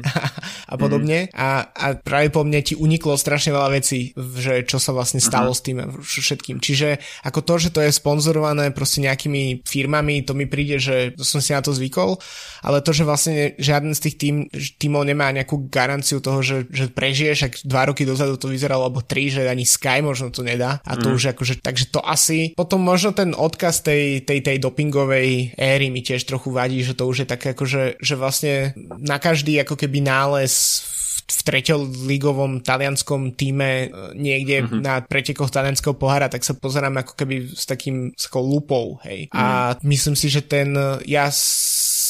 a 0.68 0.74
podobne 0.78 1.28
mm. 1.28 1.36
a, 1.36 1.48
a 1.68 1.86
práve 1.98 2.32
po 2.32 2.46
mne 2.46 2.60
ti 2.64 2.74
uniklo 2.78 3.18
strašne 3.18 3.52
veľa 3.52 3.70
vecí, 3.74 4.12
že 4.16 4.62
čo 4.64 4.78
sa 4.78 4.94
vlastne 4.94 5.18
stalo 5.18 5.50
uh-huh. 5.50 5.58
s 5.58 5.64
tým 5.64 5.76
všetkým. 6.02 6.56
Čiže 6.62 7.00
ako 7.24 7.40
to, 7.42 7.54
že 7.58 7.68
to 7.74 7.80
je 7.82 7.90
sponzorované 7.90 8.70
proste 8.70 9.02
nejakými 9.02 9.66
firmami, 9.66 10.22
to 10.22 10.32
mi 10.36 10.46
príde, 10.46 10.78
že 10.78 11.16
som 11.18 11.42
si 11.42 11.56
na 11.56 11.64
to 11.64 11.74
zvykol, 11.74 12.20
ale 12.62 12.84
to, 12.84 12.94
že 12.94 13.08
vlastne 13.08 13.58
žiaden 13.58 13.96
z 13.96 14.00
tých 14.08 14.16
tým, 14.20 14.36
tímov 14.78 15.02
nemá 15.08 15.32
nejakú 15.34 15.66
garanciu 15.72 16.22
toho, 16.22 16.44
že, 16.44 16.68
že 16.70 16.90
prežiješ, 16.92 17.38
ak 17.48 17.54
dva 17.64 17.90
roky 17.90 18.06
dozadu 18.06 18.36
to 18.36 18.50
vyzeralo, 18.50 18.86
alebo 18.86 19.02
tri, 19.02 19.32
že 19.32 19.48
ani 19.48 19.57
Sky 19.64 20.04
možno 20.04 20.28
to 20.34 20.42
nedá 20.46 20.82
a 20.84 20.92
to 20.94 21.10
mm. 21.10 21.14
už 21.14 21.22
akože, 21.34 21.54
takže 21.62 21.90
to 21.90 22.02
asi, 22.02 22.52
potom 22.54 22.82
možno 22.82 23.14
ten 23.14 23.32
odkaz 23.32 23.82
tej, 23.82 24.22
tej, 24.26 24.42
tej 24.44 24.58
dopingovej 24.58 25.54
éry 25.56 25.88
mi 25.88 26.02
tiež 26.04 26.26
trochu 26.26 26.50
vadí, 26.52 26.82
že 26.82 26.98
to 26.98 27.06
už 27.06 27.24
je 27.24 27.28
také 27.28 27.56
akože, 27.56 28.02
že 28.02 28.14
vlastne 28.14 28.74
na 28.98 29.18
každý 29.22 29.58
ako 29.62 29.74
keby 29.78 30.04
nález 30.04 30.84
v 31.28 31.40
treťoligovom 31.44 32.64
talianskom 32.64 33.36
týme 33.36 33.70
e, 33.84 33.86
niekde 34.16 34.64
mm-hmm. 34.64 34.80
na 34.80 35.04
pretekoch 35.04 35.52
talianského 35.52 35.92
pohára, 35.92 36.32
tak 36.32 36.40
sa 36.40 36.56
pozerám 36.56 37.04
ako 37.04 37.12
keby 37.12 37.52
s 37.52 37.68
takým 37.68 38.16
s 38.16 38.32
lupou, 38.32 38.96
hej. 39.04 39.28
Mm-hmm. 39.28 39.36
A 39.36 39.44
mhm. 39.76 39.84
myslím 39.92 40.16
si, 40.16 40.32
že 40.32 40.40
ten, 40.40 40.72
ja 41.04 41.28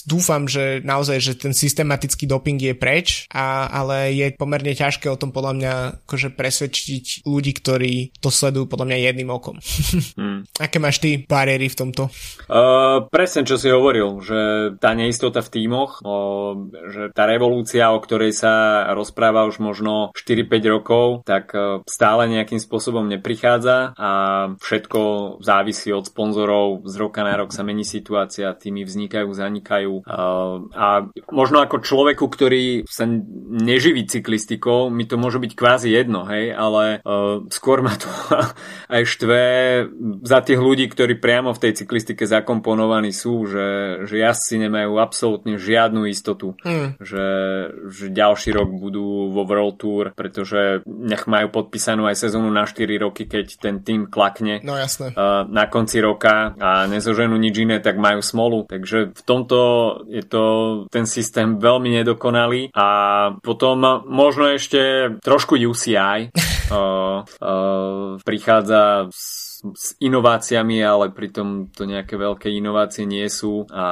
dúfam, 0.09 0.49
že 0.49 0.81
naozaj, 0.81 1.18
že 1.21 1.33
ten 1.37 1.53
systematický 1.53 2.25
doping 2.25 2.57
je 2.57 2.73
preč, 2.73 3.29
a, 3.29 3.68
ale 3.68 4.16
je 4.16 4.27
pomerne 4.33 4.73
ťažké 4.73 5.12
o 5.12 5.21
tom 5.21 5.29
podľa 5.29 5.53
mňa 5.61 5.73
akože 6.09 6.33
presvedčiť 6.33 7.29
ľudí, 7.29 7.53
ktorí 7.61 8.16
to 8.16 8.33
sledujú 8.33 8.64
podľa 8.64 8.88
mňa 8.88 8.99
jedným 9.12 9.29
okom. 9.29 9.61
hmm. 10.18 10.49
Aké 10.57 10.81
máš 10.81 11.05
ty 11.05 11.29
bariéry 11.29 11.68
v 11.68 11.77
tomto? 11.77 12.09
Uh, 12.49 13.05
presne, 13.12 13.44
čo 13.44 13.61
si 13.61 13.68
hovoril, 13.68 14.25
že 14.25 14.40
tá 14.81 14.97
neistota 14.97 15.44
v 15.44 15.53
tímoch, 15.53 16.01
uh, 16.01 16.57
že 16.88 17.12
tá 17.12 17.29
revolúcia, 17.29 17.92
o 17.92 18.01
ktorej 18.01 18.33
sa 18.33 18.88
rozpráva 18.97 19.44
už 19.44 19.61
možno 19.61 20.14
4-5 20.16 20.75
rokov, 20.75 21.07
tak 21.29 21.53
uh, 21.53 21.85
stále 21.85 22.31
nejakým 22.33 22.62
spôsobom 22.62 23.05
neprichádza 23.05 23.92
a 23.99 24.11
všetko 24.57 25.01
závisí 25.42 25.92
od 25.92 26.09
sponzorov. 26.09 26.87
Z 26.88 26.94
roka 26.97 27.21
na 27.27 27.37
rok 27.37 27.53
sa 27.53 27.66
mení 27.66 27.83
situácia, 27.85 28.55
týmy 28.55 28.87
vznikajú, 28.87 29.29
zanikajú, 29.35 29.97
a 30.04 31.08
možno 31.32 31.62
ako 31.62 31.82
človeku, 31.82 32.24
ktorý 32.28 32.84
sa 32.87 33.08
neživí 33.08 34.04
cyklistikou, 34.06 34.92
mi 34.92 35.08
to 35.08 35.16
môže 35.16 35.40
byť 35.40 35.52
kvázi 35.54 35.88
jedno, 35.90 36.26
hej, 36.28 36.54
ale 36.54 37.00
uh, 37.02 37.44
skôr 37.48 37.80
ma 37.82 37.94
to 37.96 38.08
aj 38.94 39.02
štve 39.04 39.42
za 40.22 40.38
tých 40.44 40.61
ľudí, 40.61 40.87
ktorí 40.90 41.18
priamo 41.18 41.54
v 41.54 41.62
tej 41.68 41.82
cyklistike 41.84 42.24
zakomponovaní 42.28 43.11
sú, 43.14 43.46
že, 43.48 44.00
že 44.04 44.20
jazdci 44.20 44.61
nemajú 44.68 44.98
absolútne 44.98 45.56
žiadnu 45.56 46.08
istotu, 46.11 46.54
mm. 46.62 47.00
že, 47.00 47.26
že 47.88 48.04
ďalší 48.11 48.54
rok 48.54 48.68
budú 48.74 49.32
vo 49.32 49.42
World 49.48 49.76
Tour, 49.80 50.04
pretože 50.12 50.82
nech 50.87 51.24
majú 51.30 51.52
podpísanú 51.52 52.08
aj 52.08 52.28
sezónu 52.28 52.50
na 52.50 52.66
4 52.66 52.84
roky, 52.98 53.24
keď 53.30 53.46
ten 53.58 53.80
tým 53.80 54.11
klakne 54.11 54.61
no, 54.61 54.74
jasné. 54.76 55.14
Uh, 55.14 55.46
na 55.48 55.70
konci 55.70 56.02
roka 56.02 56.52
a 56.58 56.84
nezoženú 56.90 57.38
nič 57.38 57.54
iné, 57.62 57.76
tak 57.78 57.96
majú 57.96 58.20
smolu. 58.20 58.66
Takže 58.68 59.14
v 59.14 59.22
tomto 59.22 59.58
je 60.07 60.23
to 60.25 60.45
ten 60.93 61.05
systém 61.09 61.57
veľmi 61.59 61.91
nedokonalý. 62.03 62.71
A 62.77 62.87
potom 63.43 64.05
možno 64.07 64.53
ešte 64.53 65.14
trošku 65.25 65.57
UCI 65.57 66.31
uh, 66.31 67.25
uh, 67.25 68.21
prichádza 68.23 69.09
s 69.11 69.47
s 69.75 69.99
inováciami, 69.99 70.79
ale 70.79 71.11
pritom 71.11 71.73
to 71.75 71.83
nejaké 71.88 72.14
veľké 72.14 72.49
inovácie 72.53 73.05
nie 73.05 73.27
sú. 73.27 73.66
A 73.75 73.87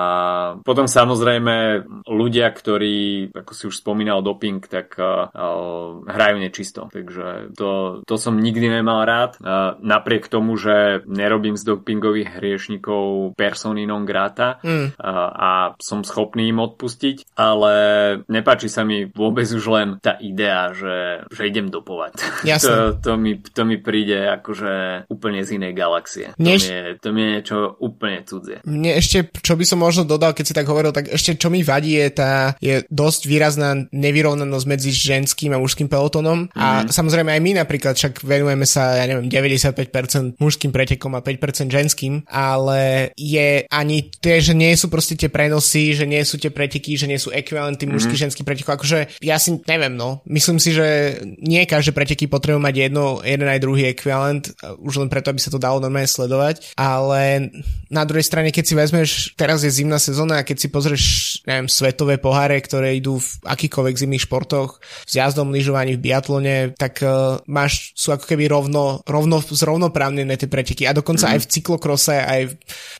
potom 0.62 0.86
samozrejme 0.86 1.86
ľudia, 2.06 2.48
ktorí, 2.54 3.30
ako 3.34 3.52
si 3.52 3.64
už 3.66 3.74
spomínal, 3.82 4.22
doping, 4.22 4.62
tak 4.62 4.94
uh, 4.98 5.28
uh, 5.34 6.06
hrajú 6.06 6.36
nečisto. 6.38 6.86
Takže 6.90 7.58
to, 7.58 8.02
to 8.06 8.14
som 8.14 8.38
nikdy 8.38 8.70
nemal 8.70 9.02
rád. 9.02 9.38
Uh, 9.42 9.74
napriek 9.82 10.30
tomu, 10.30 10.54
že 10.54 11.02
nerobím 11.10 11.58
z 11.58 11.74
dopingových 11.74 12.38
hriešnikov 12.38 13.34
persony 13.34 13.84
non 13.84 14.06
grata 14.06 14.62
mm. 14.62 14.96
uh, 14.96 15.30
a 15.34 15.50
som 15.82 16.06
schopný 16.06 16.54
im 16.54 16.62
odpustiť, 16.62 17.34
ale 17.34 17.74
nepáči 18.30 18.70
sa 18.70 18.86
mi 18.86 19.08
vôbec 19.10 19.48
už 19.50 19.64
len 19.72 19.88
tá 19.98 20.14
idea, 20.22 20.70
že, 20.70 21.26
že 21.32 21.42
idem 21.48 21.68
dopovať. 21.68 22.12
to, 22.62 22.74
to, 23.02 23.12
mi, 23.18 23.42
to 23.42 23.62
mi 23.66 23.76
príde 23.82 24.30
akože 24.40 25.06
úplne 25.10 25.42
z 25.42 25.55
inej 25.56 25.72
galaxie. 25.76 26.32
To, 26.36 26.42
Než... 26.42 26.68
mi 26.68 26.72
je, 26.72 26.82
to 27.00 27.08
mi 27.12 27.20
je 27.20 27.28
niečo 27.40 27.56
úplne 27.80 28.18
cudzie. 28.24 28.58
Mne 28.64 28.96
ešte, 28.96 29.28
čo 29.40 29.58
by 29.58 29.64
som 29.64 29.78
možno 29.82 30.02
dodal, 30.06 30.32
keď 30.32 30.44
si 30.44 30.54
tak 30.56 30.68
hovoril, 30.68 30.92
tak 30.94 31.10
ešte 31.10 31.36
čo 31.36 31.48
mi 31.52 31.66
vadí 31.66 31.98
je 31.98 32.08
tá, 32.12 32.54
je 32.62 32.84
dosť 32.88 33.20
výrazná 33.28 33.88
nevyrovnanosť 33.90 34.66
medzi 34.66 34.90
ženským 34.94 35.52
a 35.52 35.60
mužským 35.60 35.90
pelotónom. 35.90 36.48
Mm. 36.52 36.58
A 36.58 36.66
mhm. 36.86 36.94
samozrejme 36.94 37.30
aj 37.32 37.40
my 37.42 37.50
napríklad 37.60 37.94
však 37.98 38.22
venujeme 38.22 38.66
sa, 38.68 38.96
ja 39.00 39.04
neviem, 39.08 39.28
95% 39.28 40.38
mužským 40.38 40.70
pretekom 40.70 41.12
a 41.16 41.20
5% 41.20 41.72
ženským, 41.72 42.24
ale 42.30 43.10
je 43.16 43.64
ani 43.68 43.98
tie, 44.22 44.38
že 44.40 44.54
nie 44.54 44.72
sú 44.76 44.88
proste 44.92 45.18
tie 45.18 45.28
prenosy, 45.32 45.96
že 45.96 46.06
nie 46.06 46.22
sú 46.22 46.38
tie 46.40 46.52
preteky, 46.52 46.96
že 46.96 47.10
nie 47.10 47.20
sú 47.20 47.32
ekvivalenty 47.32 47.84
mm. 47.86 47.92
mužský, 47.92 48.14
ženský 48.14 48.42
pretekov. 48.46 48.80
Akože 48.80 49.20
ja 49.20 49.36
si 49.40 49.56
neviem, 49.64 49.94
no. 49.94 50.20
Myslím 50.28 50.60
si, 50.60 50.72
že 50.76 51.18
nie 51.40 51.64
každé 51.64 51.92
preteky 51.96 52.28
potrebujú 52.28 52.62
mať 52.62 52.74
jedno, 52.88 53.20
jeden 53.24 53.48
aj 53.48 53.62
druhý 53.62 53.90
ekvivalent, 53.90 54.52
už 54.80 55.02
len 55.04 55.08
preto, 55.10 55.32
aby 55.32 55.40
sa 55.40 55.45
sa 55.46 55.54
to 55.54 55.62
dalo 55.62 55.78
normálne 55.78 56.10
sledovať, 56.10 56.74
ale 56.74 57.54
na 57.86 58.02
druhej 58.02 58.26
strane, 58.26 58.50
keď 58.50 58.64
si 58.66 58.74
vezmeš, 58.74 59.10
teraz 59.38 59.62
je 59.62 59.70
zimná 59.70 60.02
sezóna 60.02 60.42
a 60.42 60.46
keď 60.46 60.56
si 60.58 60.68
pozrieš, 60.68 61.04
neviem, 61.46 61.70
svetové 61.70 62.18
poháre, 62.18 62.58
ktoré 62.58 62.98
idú 62.98 63.22
v 63.22 63.28
akýkoľvek 63.46 63.94
zimných 63.94 64.26
športoch, 64.26 64.82
s 65.06 65.12
jazdom, 65.14 65.54
lyžovaní, 65.54 65.94
v 65.94 66.02
biatlone, 66.10 66.74
tak 66.74 66.98
uh, 67.06 67.38
máš, 67.46 67.94
sú 67.94 68.10
ako 68.10 68.26
keby 68.26 68.50
rovno, 68.50 69.06
rovno 69.06 69.38
zrovnoprávnené 69.38 70.34
tie 70.34 70.50
preteky 70.50 70.90
a 70.90 70.96
dokonca 70.96 71.30
mm. 71.30 71.32
aj 71.32 71.38
v 71.38 71.50
cyklokrose, 71.54 72.16
aj 72.18 72.40
v 72.50 72.52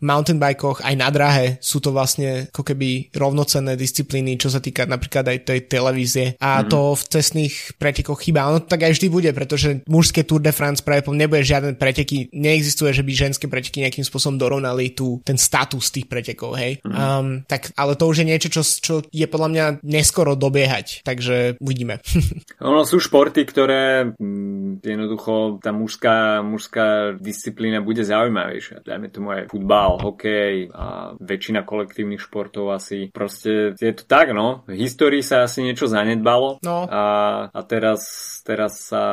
mountain 0.06 0.38
bikoch, 0.38 0.78
aj 0.86 0.94
na 0.94 1.10
drahe 1.10 1.58
sú 1.58 1.82
to 1.82 1.90
vlastne 1.90 2.46
ako 2.54 2.62
keby 2.62 3.10
rovnocenné 3.10 3.74
disciplíny, 3.74 4.38
čo 4.38 4.54
sa 4.54 4.62
týka 4.62 4.86
napríklad 4.86 5.26
aj 5.26 5.38
tej 5.50 5.60
televízie 5.66 6.26
a 6.38 6.62
mm. 6.62 6.70
to 6.70 6.94
v 6.94 7.02
cestných 7.10 7.54
pretekoch 7.80 8.22
chýba. 8.22 8.46
Ono 8.54 8.62
tak 8.62 8.86
aj 8.86 8.94
vždy 8.94 9.06
bude, 9.10 9.30
pretože 9.34 9.82
mužské 9.90 10.22
Tour 10.22 10.38
de 10.38 10.54
France 10.54 10.84
práve 10.84 11.02
nebude 11.10 11.42
žiaden 11.42 11.74
preteky, 11.74 12.30
neexistuje, 12.36 12.92
že 12.92 13.02
by 13.02 13.12
ženské 13.16 13.46
preteky 13.48 13.80
nejakým 13.80 14.04
spôsobom 14.04 14.36
dorovnali 14.36 14.92
tú, 14.92 15.24
ten 15.24 15.40
status 15.40 15.88
tých 15.88 16.06
pretekov, 16.06 16.54
hej. 16.60 16.78
Mm. 16.84 16.92
Um, 16.92 17.26
tak, 17.48 17.72
ale 17.74 17.96
to 17.96 18.04
už 18.04 18.22
je 18.22 18.26
niečo, 18.28 18.48
čo, 18.52 18.62
čo 18.62 18.94
je 19.08 19.26
podľa 19.26 19.48
mňa 19.48 19.64
neskoro 19.82 20.36
dobiehať, 20.36 21.02
takže 21.02 21.56
uvidíme. 21.58 22.04
ono 22.60 22.84
sú 22.84 23.00
športy, 23.00 23.42
ktoré 23.48 24.12
m, 24.12 24.78
mm, 24.78 24.84
jednoducho 24.84 25.58
tá 25.64 25.72
mužská, 25.72 26.44
mužská 26.44 27.16
disciplína 27.16 27.80
bude 27.80 28.04
zaujímavejšia. 28.04 28.84
Dajme 28.84 29.08
tomu 29.08 29.32
aj 29.32 29.48
futbal, 29.48 29.96
hokej 30.04 30.68
a 30.76 31.16
väčšina 31.16 31.64
kolektívnych 31.64 32.20
športov 32.20 32.74
asi. 32.74 33.08
Proste 33.10 33.72
je 33.78 33.92
to 33.96 34.04
tak, 34.04 34.36
no. 34.36 34.66
V 34.68 34.76
histórii 34.76 35.24
sa 35.24 35.48
asi 35.48 35.64
niečo 35.64 35.88
zanedbalo 35.88 36.60
no. 36.60 36.84
a, 36.86 37.04
a 37.48 37.60
teraz, 37.64 38.02
teraz 38.44 38.92
sa 38.92 39.04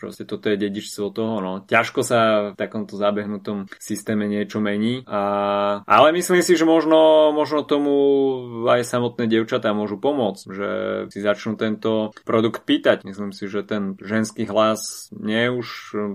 proste 0.00 0.24
toto 0.24 0.48
je 0.48 0.56
dedičstvo 0.56 1.12
toho, 1.12 1.42
no. 1.42 1.52
Ťažko 1.66 2.00
sa 2.00 2.20
v 2.54 2.60
takomto 2.60 2.94
zabehnutom 2.94 3.66
systéme 3.82 4.30
niečo 4.30 4.62
mení. 4.62 5.02
A, 5.10 5.82
ale 5.84 6.14
myslím 6.14 6.40
si, 6.40 6.54
že 6.54 6.62
možno, 6.62 7.30
možno 7.34 7.66
tomu 7.66 7.94
aj 8.70 8.86
samotné 8.86 9.26
devčatá 9.26 9.74
môžu 9.74 9.98
pomôcť, 9.98 10.42
že 10.46 10.70
si 11.10 11.18
začnú 11.18 11.58
tento 11.58 12.14
produkt 12.22 12.62
pýtať. 12.62 13.02
Myslím 13.02 13.34
si, 13.34 13.50
že 13.50 13.66
ten 13.66 13.98
ženský 13.98 14.46
hlas 14.46 15.10
nie 15.10 15.50
je 15.50 15.50
už 15.50 15.68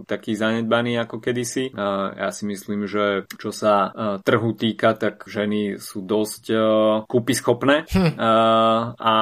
taký 0.07 0.34
zanedbaný 0.34 0.95
ako 1.03 1.20
kedysi. 1.20 1.76
A 1.76 2.16
ja 2.16 2.30
si 2.32 2.47
myslím, 2.47 2.88
že 2.88 3.28
čo 3.36 3.51
sa 3.51 3.91
trhu 4.24 4.55
týka, 4.55 4.95
tak 4.95 5.28
ženy 5.28 5.78
sú 5.78 6.01
dosť 6.01 6.43
kúpy 7.05 7.34
schopné 7.36 7.84
hm. 7.91 8.16
a 8.97 9.14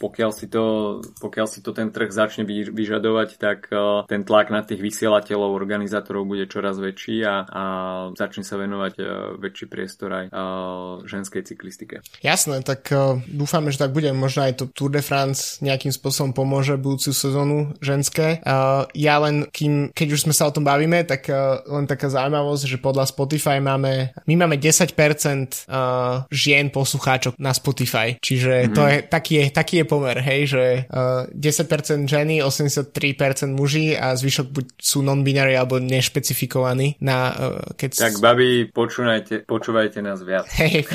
pokiaľ 0.00 0.30
si, 0.30 0.46
to, 0.46 0.98
pokiaľ 1.18 1.46
si 1.50 1.60
to 1.60 1.74
ten 1.74 1.90
trh 1.90 2.10
začne 2.12 2.46
vyžadovať, 2.46 3.28
tak 3.40 3.58
ten 4.06 4.22
tlak 4.22 4.52
na 4.52 4.62
tých 4.62 4.80
vysielateľov, 4.80 5.56
organizátorov 5.56 6.19
bude 6.24 6.44
čoraz 6.48 6.78
väčší 6.80 7.24
a, 7.24 7.44
a 7.46 7.62
začne 8.16 8.44
sa 8.44 8.56
venovať 8.56 8.94
uh, 9.00 9.06
väčší 9.38 9.66
priestor 9.68 10.10
aj 10.12 10.24
uh, 10.30 11.02
ženskej 11.04 11.46
cyklistike. 11.46 12.02
Jasné, 12.24 12.64
tak 12.64 12.88
uh, 12.92 13.20
dúfame, 13.28 13.70
že 13.72 13.80
tak 13.80 13.94
bude. 13.94 14.10
Možno 14.12 14.44
aj 14.46 14.60
to 14.60 14.64
Tour 14.72 14.90
de 14.92 15.02
France 15.04 15.60
nejakým 15.64 15.92
spôsobom 15.92 16.32
pomôže 16.32 16.76
budúcu 16.80 17.12
sezónu 17.12 17.74
ženské. 17.82 18.42
Ja 18.94 19.16
len, 19.22 19.46
kým, 19.50 19.92
keď 19.92 20.08
už 20.16 20.28
sme 20.28 20.34
sa 20.34 20.48
o 20.48 20.54
tom 20.54 20.64
bavíme, 20.66 21.02
tak 21.04 21.28
len 21.66 21.86
taká 21.86 22.10
zaujímavosť, 22.10 22.64
že 22.66 22.78
podľa 22.78 23.10
Spotify 23.10 23.58
máme, 23.58 24.14
my 24.26 24.34
máme 24.34 24.56
10% 24.58 24.94
uh, 25.66 26.24
žien 26.30 26.70
poslucháčok 26.70 27.38
na 27.38 27.54
Spotify, 27.54 28.16
čiže 28.18 28.70
mm-hmm. 28.70 28.76
to 28.76 28.82
je, 28.86 28.96
taký, 29.06 29.32
je, 29.34 29.44
taký 29.50 29.74
je 29.82 29.86
pomer, 29.86 30.16
hej, 30.18 30.40
že 30.50 30.64
uh, 30.90 31.26
10% 31.34 32.06
ženy, 32.06 32.42
83% 32.42 32.94
muži 33.50 33.94
a 33.98 34.14
zvyšok 34.14 34.46
buď 34.50 34.66
sú 34.78 35.02
non-binary 35.02 35.54
alebo 35.58 35.78
nešpecifikovaní 36.10 36.98
na 36.98 37.30
uh, 37.30 37.70
keď... 37.78 38.10
Tak 38.10 38.18
babi, 38.18 38.66
počúvajte, 38.66 39.46
počúvajte 39.46 40.02
nás 40.02 40.18
viac. 40.26 40.50
Hej, 40.58 40.90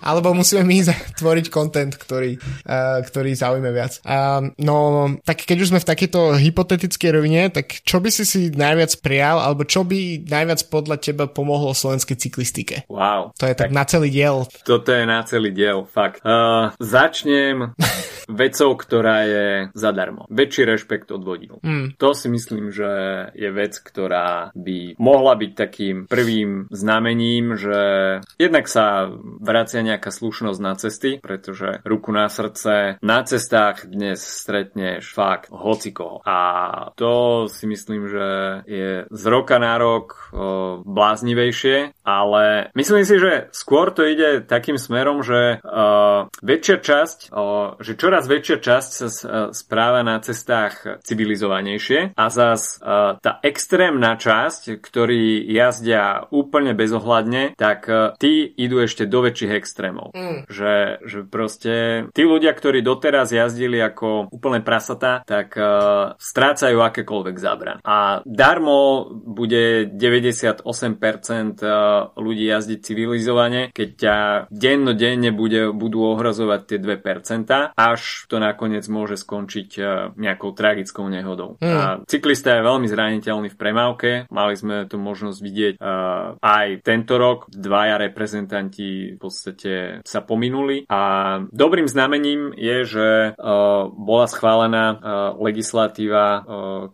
alebo 0.00 0.32
musíme 0.32 0.64
my 0.64 0.88
tvoriť 1.20 1.52
content, 1.52 1.92
ktorý, 1.92 2.40
uh, 2.40 3.04
ktorý 3.04 3.36
zaujme 3.36 3.68
viac. 3.68 4.00
No, 4.56 5.08
tak 5.20 5.44
keď 5.44 5.56
už 5.60 5.70
sme 5.74 5.82
v 5.82 5.88
takejto 5.92 6.40
hypotetickej 6.40 7.10
rovine, 7.12 7.42
tak 7.52 7.84
čo 7.84 8.00
by 8.00 8.08
si 8.08 8.24
si 8.24 8.40
najviac 8.48 8.96
prijal, 9.04 9.42
alebo 9.42 9.68
čo 9.68 9.84
by 9.84 10.24
najviac 10.24 10.64
podľa 10.72 10.96
teba 11.02 11.24
pomohlo 11.28 11.76
slovenskej 11.76 12.16
cyklistike? 12.16 12.76
Wow. 12.88 13.34
To 13.36 13.44
je 13.44 13.52
tak, 13.52 13.68
tak 13.68 13.76
na 13.76 13.84
celý 13.84 14.08
diel. 14.08 14.46
Toto 14.62 14.94
je 14.94 15.04
na 15.04 15.20
celý 15.26 15.50
diel, 15.50 15.84
fakt. 15.84 16.22
Uh, 16.22 16.70
začnem 16.78 17.74
vecou, 18.42 18.70
ktorá 18.78 19.26
je 19.26 19.46
zadarmo. 19.74 20.30
Väčší 20.30 20.64
rešpekt 20.64 21.10
od 21.10 21.22
vodín. 21.26 21.58
Mm. 21.60 21.98
To 21.98 22.14
si 22.14 22.30
myslím, 22.30 22.70
že 22.70 22.90
je 23.34 23.50
vec, 23.50 23.74
ktorá 23.82 24.21
by 24.52 24.98
mohla 24.98 25.34
byť 25.38 25.52
takým 25.56 25.96
prvým 26.06 26.66
znamením, 26.72 27.54
že 27.56 27.80
jednak 28.36 28.66
sa 28.66 29.10
vracia 29.38 29.80
nejaká 29.84 30.10
slušnosť 30.10 30.60
na 30.60 30.72
cesty, 30.76 31.10
pretože 31.22 31.80
ruku 31.86 32.10
na 32.10 32.26
srdce 32.26 32.98
na 33.02 33.18
cestách 33.22 33.86
dnes 33.86 34.20
stretneš 34.20 35.14
fakt 35.14 35.48
hocikoho. 35.52 36.20
A 36.26 36.38
to 36.98 37.46
si 37.46 37.64
myslím, 37.70 38.08
že 38.08 38.28
je 38.66 38.90
z 39.08 39.24
roka 39.30 39.56
na 39.62 39.78
rok 39.78 40.32
o, 40.32 40.82
bláznivejšie, 40.82 41.94
ale 42.02 42.74
myslím 42.74 43.04
si, 43.06 43.16
že 43.16 43.52
skôr 43.54 43.94
to 43.94 44.02
ide 44.04 44.44
takým 44.44 44.76
smerom, 44.76 45.22
že 45.22 45.62
o, 45.62 46.26
väčšia 46.42 46.76
časť, 46.82 47.18
o, 47.32 47.76
že 47.78 47.92
čoraz 47.94 48.26
väčšia 48.26 48.58
časť 48.58 48.90
sa 48.90 49.08
správa 49.54 50.02
na 50.02 50.18
cestách 50.18 51.02
civilizovanejšie 51.06 52.18
a 52.18 52.24
zas 52.32 52.82
tá 53.22 53.32
extrémna 53.46 54.01
časť, 54.18 54.82
ktorí 54.82 55.46
jazdia 55.46 56.26
úplne 56.34 56.74
bezohľadne, 56.74 57.54
tak 57.54 57.86
uh, 57.86 58.14
tí 58.18 58.46
idú 58.46 58.82
ešte 58.82 59.06
do 59.06 59.22
väčších 59.22 59.52
extrémov. 59.54 60.10
Mm. 60.12 60.50
Že, 60.50 60.74
že 61.06 61.18
proste 61.26 61.74
tí 62.10 62.22
ľudia, 62.26 62.50
ktorí 62.52 62.82
doteraz 62.82 63.30
jazdili 63.30 63.78
ako 63.78 64.32
úplne 64.34 64.60
prasata, 64.64 65.22
tak 65.22 65.54
uh, 65.54 66.18
strácajú 66.18 66.82
akékoľvek 66.82 67.36
zábran. 67.38 67.78
A 67.86 68.20
darmo 68.26 69.06
bude 69.12 69.86
98% 69.86 70.66
ľudí 72.18 72.44
jazdiť 72.48 72.78
civilizovane, 72.82 73.70
keď 73.70 73.88
ťa 73.94 74.16
dennodenne 74.50 75.30
bude, 75.30 75.70
budú 75.70 76.12
ohrozovať 76.16 76.60
tie 76.66 76.78
2%, 76.82 77.76
až 77.76 78.00
to 78.26 78.36
nakoniec 78.42 78.84
môže 78.90 79.20
skončiť 79.22 79.70
nejakou 80.16 80.50
tragickou 80.56 81.06
nehodou. 81.08 81.56
Mm. 81.60 81.76
A 81.76 81.84
cyklista 82.08 82.58
je 82.58 82.66
veľmi 82.66 82.86
zraniteľný 82.88 83.48
v 83.52 83.58
premávke. 83.58 83.91
Mali 84.32 84.54
sme 84.56 84.88
tu 84.88 84.96
možnosť 84.96 85.38
vidieť 85.38 85.74
uh, 85.76 86.40
aj 86.40 86.80
tento 86.80 87.20
rok. 87.20 87.50
Dvaja 87.52 88.00
reprezentanti 88.00 89.14
v 89.14 89.18
podstate 89.20 90.00
sa 90.02 90.20
pominuli 90.24 90.88
a 90.88 91.00
dobrým 91.52 91.86
znamením 91.86 92.56
je, 92.56 92.76
že 92.88 93.08
uh, 93.36 93.86
bola 93.92 94.26
schválená 94.26 94.84
uh, 94.92 94.98
legislatíva, 95.42 96.26
uh, 96.26 96.42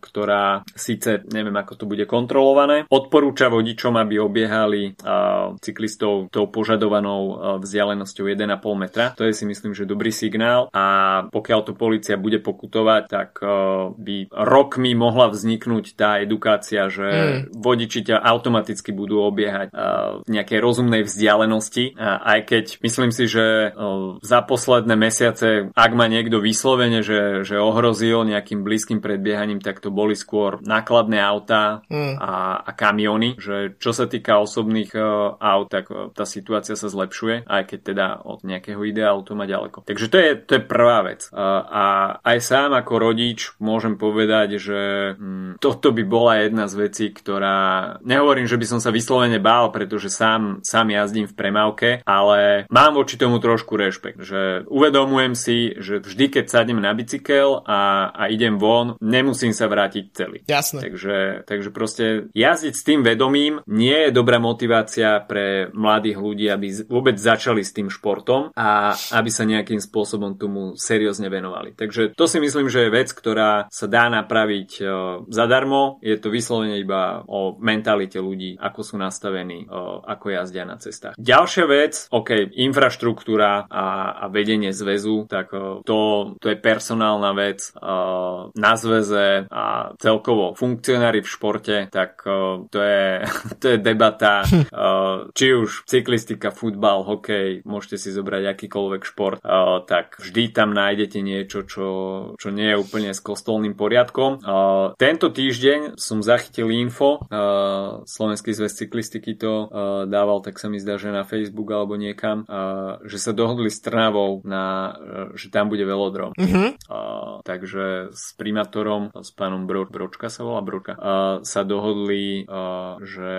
ktorá 0.03 0.67
síce 0.75 1.23
neviem, 1.31 1.55
ako 1.55 1.75
to 1.75 1.85
bude 1.87 2.05
kontrolované, 2.09 2.89
odporúča 2.89 3.53
vodičom, 3.53 3.95
aby 4.01 4.19
obiehali 4.19 4.95
uh, 4.95 5.55
cyklistov 5.61 6.33
tou 6.33 6.49
požadovanou 6.49 7.21
uh, 7.21 7.35
vzdialenosťou 7.61 8.25
1,5 8.33 8.49
metra. 8.75 9.13
To 9.15 9.29
je 9.29 9.37
si 9.37 9.45
myslím, 9.45 9.77
že 9.77 9.89
dobrý 9.89 10.11
signál 10.11 10.73
a 10.73 10.85
pokiaľ 11.29 11.61
to 11.63 11.73
policia 11.77 12.17
bude 12.19 12.41
pokutovať, 12.41 13.03
tak 13.07 13.31
uh, 13.45 13.93
by 13.95 14.33
rokmi 14.33 14.97
mohla 14.97 15.31
vzniknúť 15.31 15.95
tá 15.95 16.19
edukácia, 16.19 16.88
že 16.89 17.07
mm. 17.09 17.57
vodiči 17.57 18.01
ťa 18.09 18.17
automaticky 18.21 18.91
budú 18.93 19.25
obiehať 19.25 19.73
uh, 19.73 20.25
v 20.25 20.29
nejakej 20.29 20.59
rozumnej 20.59 21.03
vzdialenosti, 21.05 21.95
uh, 21.95 22.21
aj 22.25 22.41
keď 22.49 22.65
myslím 22.83 23.11
si, 23.15 23.25
že 23.29 23.73
uh, 23.73 24.19
za 24.25 24.41
posledné 24.43 24.95
mesiace, 24.99 25.71
ak 25.73 25.93
ma 25.95 26.11
niekto 26.11 26.41
vyslovene, 26.43 27.05
že, 27.05 27.45
že 27.45 27.61
ohrozil 27.61 28.25
nejakým 28.25 28.65
blízkym 28.65 28.99
predbiehaním, 28.99 29.61
tak 29.61 29.79
to 29.85 29.93
boli 29.93 30.17
skôr 30.17 30.59
nákladné 30.65 31.21
autá 31.21 31.85
mm. 31.87 32.17
a, 32.19 32.65
a 32.65 32.71
kamiony, 32.73 33.39
že 33.39 33.77
čo 33.79 33.93
sa 33.93 34.09
týka 34.09 34.41
osobných 34.41 34.93
uh, 34.97 35.37
aut, 35.39 35.69
tak 35.71 35.89
uh, 35.93 36.11
tá 36.13 36.25
situácia 36.25 36.75
sa 36.75 36.89
zlepšuje, 36.89 37.47
aj 37.47 37.63
keď 37.69 37.81
teda 37.85 38.07
od 38.25 38.43
nejakého 38.43 38.81
ideálu 38.83 39.23
to 39.23 39.37
má 39.37 39.45
ďaleko. 39.45 39.85
Takže 39.85 40.07
to 40.09 40.17
je, 40.17 40.31
to 40.41 40.53
je 40.59 40.63
prvá 40.65 41.05
vec. 41.05 41.29
Uh, 41.31 41.63
a 41.69 41.85
aj 42.25 42.39
sám 42.41 42.75
ako 42.75 42.95
rodič 42.99 43.53
môžem 43.61 43.99
povedať, 43.99 44.59
že 44.59 44.81
mm, 45.19 45.61
toto 45.61 45.91
by 45.93 46.03
bola 46.07 46.43
jedna 46.43 46.71
z 46.71 46.75
vecí, 46.79 47.11
ktorá... 47.11 47.99
Nehovorím, 48.07 48.47
že 48.47 48.55
by 48.55 48.67
som 48.67 48.79
sa 48.79 48.95
vyslovene 48.95 49.43
bál, 49.43 49.75
pretože 49.75 50.13
sám, 50.13 50.63
sám 50.63 50.95
jazdím 50.95 51.27
v 51.27 51.35
premávke, 51.35 51.89
ale 52.07 52.71
mám 52.71 52.95
voči 52.95 53.19
tomu 53.19 53.43
trošku 53.43 53.75
rešpekt, 53.75 54.23
že 54.23 54.63
uvedomujem 54.71 55.35
si, 55.35 55.75
že 55.79 55.99
vždy, 55.99 56.39
keď 56.39 56.45
sadnem 56.47 56.79
na 56.79 56.95
bicykel 56.95 57.65
a, 57.67 58.13
a 58.13 58.23
idem 58.29 58.61
von, 58.61 58.95
nemusím 59.01 59.51
sa 59.51 59.67
vrátiť 59.67 60.05
celý. 60.13 60.39
Jasné. 60.47 60.81
Takže, 60.85 61.17
takže 61.49 61.69
proste 61.73 62.05
jazdiť 62.37 62.75
s 62.77 62.87
tým 62.87 63.01
vedomím 63.03 63.65
nie 63.65 64.09
je 64.09 64.11
dobrá 64.13 64.37
motivácia 64.37 65.19
pre 65.25 65.73
mladých 65.73 66.19
ľudí, 66.21 66.47
aby 66.53 66.85
vôbec 66.85 67.17
začali 67.17 67.65
s 67.65 67.73
tým 67.73 67.89
športom 67.89 68.53
a 68.53 68.93
aby 69.17 69.31
sa 69.33 69.49
nejakým 69.49 69.81
spôsobom 69.81 70.37
tomu 70.37 70.77
seriózne 70.77 71.33
venovali. 71.33 71.73
Takže 71.73 72.13
to 72.13 72.29
si 72.29 72.39
myslím, 72.39 72.69
že 72.69 72.85
je 72.85 72.95
vec, 72.95 73.09
ktorá 73.09 73.73
sa 73.73 73.87
dá 73.89 74.13
napraviť 74.13 74.85
zadarmo. 75.33 75.97
Je 76.05 76.21
to 76.21 76.29
vyslovene 76.29 76.68
iba 76.77 77.25
o 77.25 77.57
mentalite 77.57 78.21
ľudí, 78.21 78.59
ako 78.59 78.81
sú 78.85 78.95
nastavení, 78.99 79.65
uh, 79.71 80.03
ako 80.05 80.35
jazdia 80.35 80.69
na 80.69 80.77
cestách. 80.77 81.15
Ďalšia 81.17 81.65
vec, 81.65 81.93
OK, 82.11 82.59
infraštruktúra 82.59 83.71
a, 83.71 83.87
a 84.21 84.25
vedenie 84.29 84.75
zväzu, 84.75 85.31
tak 85.31 85.55
uh, 85.55 85.81
to, 85.87 86.35
to 86.43 86.47
je 86.51 86.59
personálna 86.59 87.31
vec 87.33 87.71
uh, 87.79 88.51
na 88.59 88.75
zväze 88.75 89.47
a 89.49 89.95
celkovo 89.97 90.59
funkcionári 90.59 91.23
v 91.23 91.29
športe, 91.31 91.77
tak 91.95 92.27
uh, 92.27 92.67
to, 92.67 92.81
je, 92.83 93.07
to 93.63 93.67
je 93.75 93.79
debata, 93.79 94.43
uh, 94.43 95.31
či 95.33 95.55
už 95.55 95.87
cyklistika, 95.87 96.51
futbal, 96.51 97.07
hokej, 97.07 97.63
môžete 97.63 97.97
si 98.03 98.11
zobrať 98.11 98.59
akýkoľvek 98.59 99.03
šport, 99.07 99.39
uh, 99.47 99.87
tak 99.87 100.19
vždy 100.19 100.51
tam 100.51 100.75
nájdete 100.75 101.23
niečo, 101.23 101.63
čo, 101.63 101.89
čo 102.35 102.49
nie 102.51 102.75
je 102.75 102.81
úplne 102.81 103.15
s 103.15 103.23
kostolným 103.23 103.79
poriadkom. 103.79 104.43
Uh, 104.43 104.99
tento 104.99 105.31
týždeň 105.31 105.95
som 105.95 106.19
zachytil 106.19 106.58
info, 106.67 107.23
uh, 107.23 108.03
Slovenský 108.03 108.51
zväz 108.51 108.75
cyklistiky 108.75 109.39
to 109.39 109.71
uh, 109.71 110.03
dával, 110.11 110.43
tak 110.43 110.59
sa 110.59 110.67
mi 110.67 110.83
zdá, 110.83 110.99
že 110.99 111.15
na 111.15 111.23
Facebook 111.23 111.71
alebo 111.71 111.95
niekam, 111.95 112.43
uh, 112.51 112.99
že 113.07 113.23
sa 113.23 113.31
dohodli 113.31 113.71
s 113.71 113.79
Trnavou, 113.79 114.43
na, 114.43 114.65
uh, 114.91 115.31
že 115.39 115.55
tam 115.55 115.71
bude 115.71 115.87
velodrom. 115.87 116.35
Uh-huh. 116.35 116.75
Uh, 116.91 117.39
takže 117.47 118.11
s 118.11 118.35
primátorom, 118.35 119.15
s 119.15 119.31
pánom 119.31 119.69
Bro, 119.69 119.93
Bročka 119.95 120.27
sa 120.27 120.43
volá 120.43 120.59
Bročka, 120.65 120.99
uh, 120.99 121.47
sa 121.47 121.63
dohodli, 121.63 122.43
uh, 122.49 122.99
že 123.05 123.31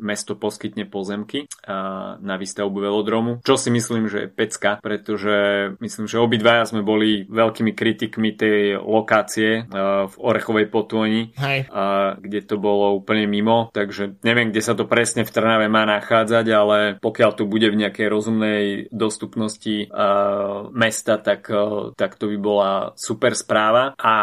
mesto 0.00 0.34
poskytne 0.34 0.88
pozemky 0.90 1.46
uh, 1.46 2.18
na 2.18 2.34
výstavbu 2.34 2.78
velodromu, 2.80 3.44
čo 3.46 3.54
si 3.54 3.70
myslím, 3.70 4.10
že 4.10 4.26
je 4.26 4.28
pecka, 4.32 4.82
pretože 4.82 5.36
myslím, 5.78 6.06
že 6.08 6.18
obidvaja 6.18 6.66
sme 6.66 6.82
boli 6.82 7.28
veľkými 7.28 7.76
kritikmi 7.76 8.34
tej 8.34 8.80
lokácie 8.80 9.68
uh, 9.68 10.08
v 10.08 10.14
Orechovej 10.18 10.66
potôni, 10.72 11.36
uh, 11.36 12.16
kde 12.18 12.40
to 12.44 12.56
bolo 12.64 12.96
úplne 12.96 13.28
mimo, 13.28 13.68
takže 13.76 14.16
neviem, 14.24 14.48
kde 14.48 14.64
sa 14.64 14.72
to 14.72 14.88
presne 14.88 15.28
v 15.28 15.32
Trnave 15.34 15.68
má 15.68 15.84
nachádzať, 15.84 16.46
ale 16.48 16.78
pokiaľ 17.04 17.30
to 17.36 17.44
bude 17.44 17.68
v 17.68 17.80
nejakej 17.84 18.08
rozumnej 18.08 18.62
dostupnosti 18.88 19.92
uh, 19.92 20.72
mesta, 20.72 21.20
tak, 21.20 21.44
uh, 21.52 21.92
tak 21.92 22.16
to 22.16 22.32
by 22.32 22.38
bola 22.40 22.70
super 22.96 23.36
správa. 23.36 23.92
A 24.00 24.14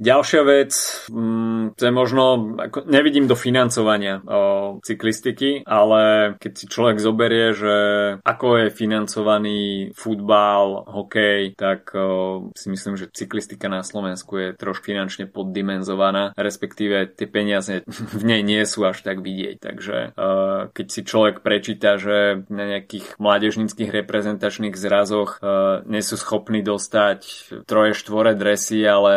ďalšia 0.00 0.42
vec, 0.48 0.72
um, 1.12 1.76
to 1.76 1.82
je 1.84 1.92
možno, 1.92 2.56
ako, 2.56 2.88
nevidím 2.88 3.28
do 3.28 3.36
financovania 3.36 4.24
uh, 4.24 4.80
cyklistiky, 4.80 5.68
ale 5.68 6.32
keď 6.40 6.52
si 6.56 6.64
človek 6.70 6.96
zoberie, 7.02 7.52
že 7.52 7.76
ako 8.24 8.46
je 8.64 8.66
financovaný 8.72 9.60
futbal, 9.92 10.88
hokej, 10.88 11.52
tak 11.58 11.92
uh, 11.92 12.48
si 12.54 12.72
myslím, 12.72 12.96
že 12.96 13.10
cyklistika 13.12 13.66
na 13.66 13.84
Slovensku 13.84 14.38
je 14.38 14.48
trošku 14.54 14.88
finančne 14.88 15.26
poddimenzovaná, 15.26 16.32
respektíve 16.38 17.12
tie 17.18 17.26
peniaze 17.26 17.57
v 17.64 18.22
nej 18.22 18.42
nie 18.46 18.62
sú 18.68 18.86
až 18.86 19.02
tak 19.02 19.24
vidieť. 19.24 19.56
Takže 19.58 19.96
uh, 20.14 20.70
keď 20.70 20.86
si 20.86 21.00
človek 21.02 21.40
prečíta, 21.40 21.98
že 21.98 22.46
na 22.52 22.64
nejakých 22.76 23.18
mládežnických 23.18 23.90
reprezentačných 23.90 24.76
zrazoch 24.76 25.38
uh, 25.40 25.82
nie 25.88 26.02
sú 26.04 26.14
schopní 26.14 26.60
dostať 26.62 27.20
troje, 27.64 27.96
štvore 27.96 28.36
dresy, 28.38 28.84
ale 28.86 29.14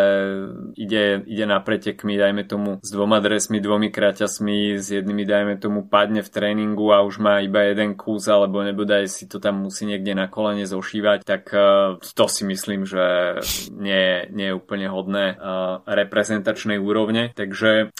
ide, 0.73 1.21
ide 1.27 1.45
na 1.45 1.61
pretekmi, 1.61 2.17
dajme 2.17 2.43
tomu, 2.47 2.79
s 2.81 2.89
dvoma 2.89 3.19
dresmi, 3.19 3.61
dvomi 3.61 3.93
kraťasmi, 3.93 4.79
s 4.79 4.89
jednými, 4.89 5.23
dajme 5.27 5.55
tomu, 5.61 5.85
padne 5.85 6.23
v 6.25 6.29
tréningu 6.31 6.89
a 6.95 7.03
už 7.03 7.21
má 7.21 7.43
iba 7.43 7.67
jeden 7.67 7.99
kus, 7.99 8.31
alebo 8.31 8.63
nebodaj 8.63 9.05
si 9.11 9.27
to 9.27 9.37
tam 9.37 9.65
musí 9.65 9.85
niekde 9.85 10.15
na 10.15 10.31
kolene 10.31 10.65
zošívať, 10.65 11.25
tak 11.27 11.51
uh, 11.51 11.99
to 12.01 12.25
si 12.31 12.43
myslím, 12.47 12.87
že 12.87 13.41
nie, 13.73 14.27
nie 14.31 14.51
je 14.51 14.57
úplne 14.57 14.87
hodné 14.87 15.35
reprezentačnej 15.85 16.77
úrovne. 16.79 17.31
Takže, 17.35 17.91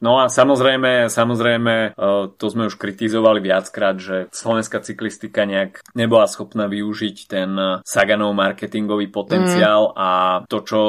no 0.00 0.12
a 0.18 0.26
samozrejme, 0.26 1.06
samozrejme, 1.06 1.94
uh, 1.94 2.32
to 2.34 2.46
sme 2.50 2.66
už 2.66 2.76
kritizovali 2.76 3.38
viackrát, 3.38 3.96
že 3.96 4.26
slovenská 4.34 4.82
cyklistika 4.82 5.46
nejak 5.46 5.80
nebola 5.94 6.26
schopná 6.26 6.66
využiť 6.66 7.16
ten 7.30 7.50
Saganov 7.86 8.34
marketingový 8.34 9.08
potenciál 9.08 9.90
mm. 9.90 9.96
a 9.96 10.10
to, 10.50 10.58
čo 10.66 10.80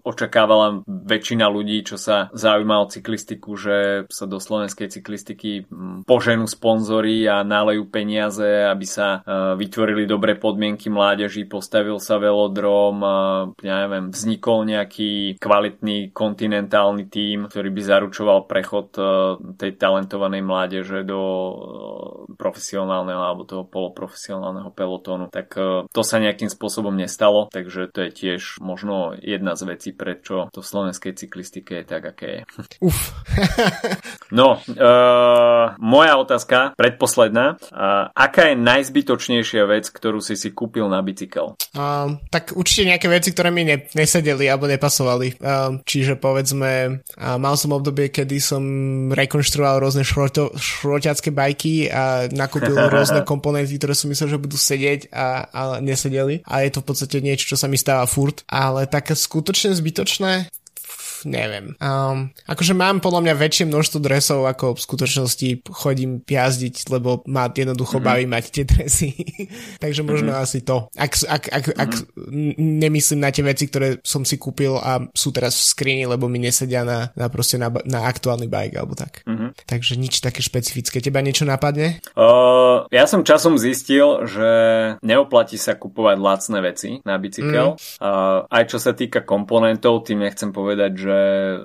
očakávala 0.00 0.82
väčšina 0.86 1.46
ľudí, 1.46 1.84
čo 1.84 2.00
sa 2.00 2.32
zaujíma 2.32 2.80
o 2.80 2.90
cyklistiku, 2.90 3.54
že 3.54 4.08
sa 4.08 4.24
do 4.24 4.40
slovenskej 4.40 4.88
cyklistiky 4.90 5.68
poženú 6.08 6.48
sponzory 6.48 7.28
a 7.28 7.44
nálejú 7.44 7.88
peniaze, 7.88 8.46
aby 8.64 8.86
sa 8.88 9.20
vytvorili 9.58 10.08
dobré 10.08 10.38
podmienky 10.38 10.88
mládeži, 10.88 11.46
postavil 11.48 12.00
sa 12.00 12.16
velodrom, 12.16 13.00
ja 13.60 13.76
neviem, 13.86 14.10
vznikol 14.10 14.64
nejaký 14.64 15.36
kvalitný 15.38 16.14
kontinentálny 16.14 17.08
tím, 17.10 17.50
ktorý 17.50 17.68
by 17.70 17.82
zaručoval 18.14 18.46
prechod 18.46 18.94
tej 19.58 19.74
talentovanej 19.74 20.46
mládeže 20.46 21.02
do 21.02 21.18
profesionálneho 22.38 23.18
alebo 23.18 23.42
toho 23.42 23.66
poloprofesionálneho 23.66 24.70
pelotónu. 24.70 25.26
Tak 25.34 25.58
to 25.90 26.02
sa 26.06 26.22
nejakým 26.22 26.46
spôsobom 26.46 26.94
nestalo, 26.94 27.50
takže 27.50 27.90
to 27.90 28.06
je 28.06 28.10
tiež 28.14 28.62
možno 28.62 29.18
jedna 29.18 29.58
z 29.58 29.66
vecí, 29.66 29.90
prečo 29.90 30.46
to 30.54 30.62
v 30.62 30.70
slovenskej 30.70 31.12
cyklistike 31.18 31.82
je 31.82 31.84
tak, 31.90 32.02
aké 32.06 32.26
je. 32.30 32.40
Uf. 32.86 33.10
no, 34.38 34.62
uh, 34.62 35.74
moja 35.82 36.14
otázka, 36.14 36.78
predposledná. 36.78 37.58
Uh, 37.74 38.14
aká 38.14 38.54
je 38.54 38.62
najzbytočnejšia 38.62 39.66
vec, 39.66 39.90
ktorú 39.90 40.22
si 40.22 40.38
si 40.38 40.54
kúpil 40.54 40.86
na 40.86 41.02
bicykel? 41.02 41.58
Uh, 41.74 42.14
tak 42.30 42.54
určite 42.54 42.94
nejaké 42.94 43.10
veci, 43.10 43.34
ktoré 43.34 43.50
mi 43.50 43.66
ne, 43.66 43.90
nesedeli 43.98 44.46
alebo 44.46 44.70
nepasovali. 44.70 45.42
Uh, 45.42 45.82
čiže 45.82 46.14
povedzme, 46.14 47.02
uh, 47.18 47.36
mal 47.40 47.58
som 47.58 47.74
obdobie, 47.74 48.03
kedy 48.10 48.36
som 48.40 48.62
rekonštruoval 49.12 49.84
rôzne 49.84 50.02
šroto, 50.02 50.52
šroťacké 50.56 51.30
bajky 51.30 51.92
a 51.92 52.26
nakúpil 52.32 52.74
rôzne 52.94 53.22
komponenty, 53.22 53.76
ktoré 53.76 53.94
som 53.94 54.10
myslel, 54.10 54.34
že 54.34 54.42
budú 54.42 54.56
sedieť 54.58 55.12
a, 55.12 55.26
a 55.48 55.60
nesedeli. 55.78 56.42
A 56.48 56.64
je 56.64 56.70
to 56.74 56.82
v 56.82 56.88
podstate 56.88 57.20
niečo, 57.20 57.54
čo 57.54 57.56
sa 57.60 57.70
mi 57.70 57.76
stáva 57.76 58.08
furt. 58.08 58.42
Ale 58.50 58.90
také 58.90 59.14
skutočne 59.14 59.76
zbytočné, 59.76 60.48
neviem. 61.24 61.76
Um, 61.80 62.30
akože 62.46 62.72
mám 62.76 63.00
podľa 63.00 63.20
mňa 63.28 63.34
väčšie 63.34 63.64
množstvo 63.68 63.98
dresov, 64.00 64.46
ako 64.46 64.76
v 64.76 64.84
skutočnosti 64.84 65.48
chodím 65.72 66.20
jazdiť, 66.24 66.88
lebo 66.92 67.24
ma 67.28 67.48
jednoducho 67.48 67.98
mm-hmm. 67.98 68.08
baví 68.08 68.24
mať 68.28 68.44
tie 68.52 68.64
dresy. 68.64 69.08
Takže 69.84 70.04
možno 70.04 70.32
mm-hmm. 70.32 70.44
asi 70.44 70.58
to. 70.62 70.88
Ak, 70.94 71.12
ak, 71.24 71.44
ak, 71.50 71.64
mm-hmm. 71.72 71.82
ak 71.82 71.90
nemyslím 72.60 73.20
na 73.20 73.30
tie 73.32 73.44
veci, 73.44 73.64
ktoré 73.68 74.00
som 74.04 74.22
si 74.22 74.36
kúpil 74.36 74.76
a 74.78 75.04
sú 75.12 75.32
teraz 75.34 75.56
v 75.56 75.64
skrini, 75.72 76.04
lebo 76.08 76.28
mi 76.28 76.38
nesedia 76.38 76.84
na, 76.84 77.10
na 77.16 77.26
proste 77.32 77.56
na, 77.56 77.72
na 77.84 78.06
aktuálny 78.06 78.46
bike 78.46 78.76
alebo 78.76 78.94
tak. 78.94 79.24
Mm-hmm. 79.24 79.66
Takže 79.66 79.96
nič 79.96 80.20
také 80.20 80.44
špecifické. 80.44 81.00
Teba 81.00 81.24
niečo 81.24 81.48
napadne? 81.48 82.00
Uh, 82.14 82.84
ja 82.92 83.08
som 83.08 83.26
časom 83.26 83.56
zistil, 83.56 84.26
že 84.28 84.50
neoplatí 85.00 85.56
sa 85.56 85.74
kupovať 85.74 86.16
lacné 86.20 86.58
veci 86.60 86.90
na 87.02 87.16
bicykel. 87.16 87.76
Mm. 87.76 87.78
Uh, 88.00 88.44
aj 88.48 88.64
čo 88.70 88.78
sa 88.78 88.92
týka 88.92 89.24
komponentov, 89.24 90.04
tým 90.04 90.22
nechcem 90.22 90.50
povedať, 90.52 90.92
že 90.94 91.13
že 91.14 91.20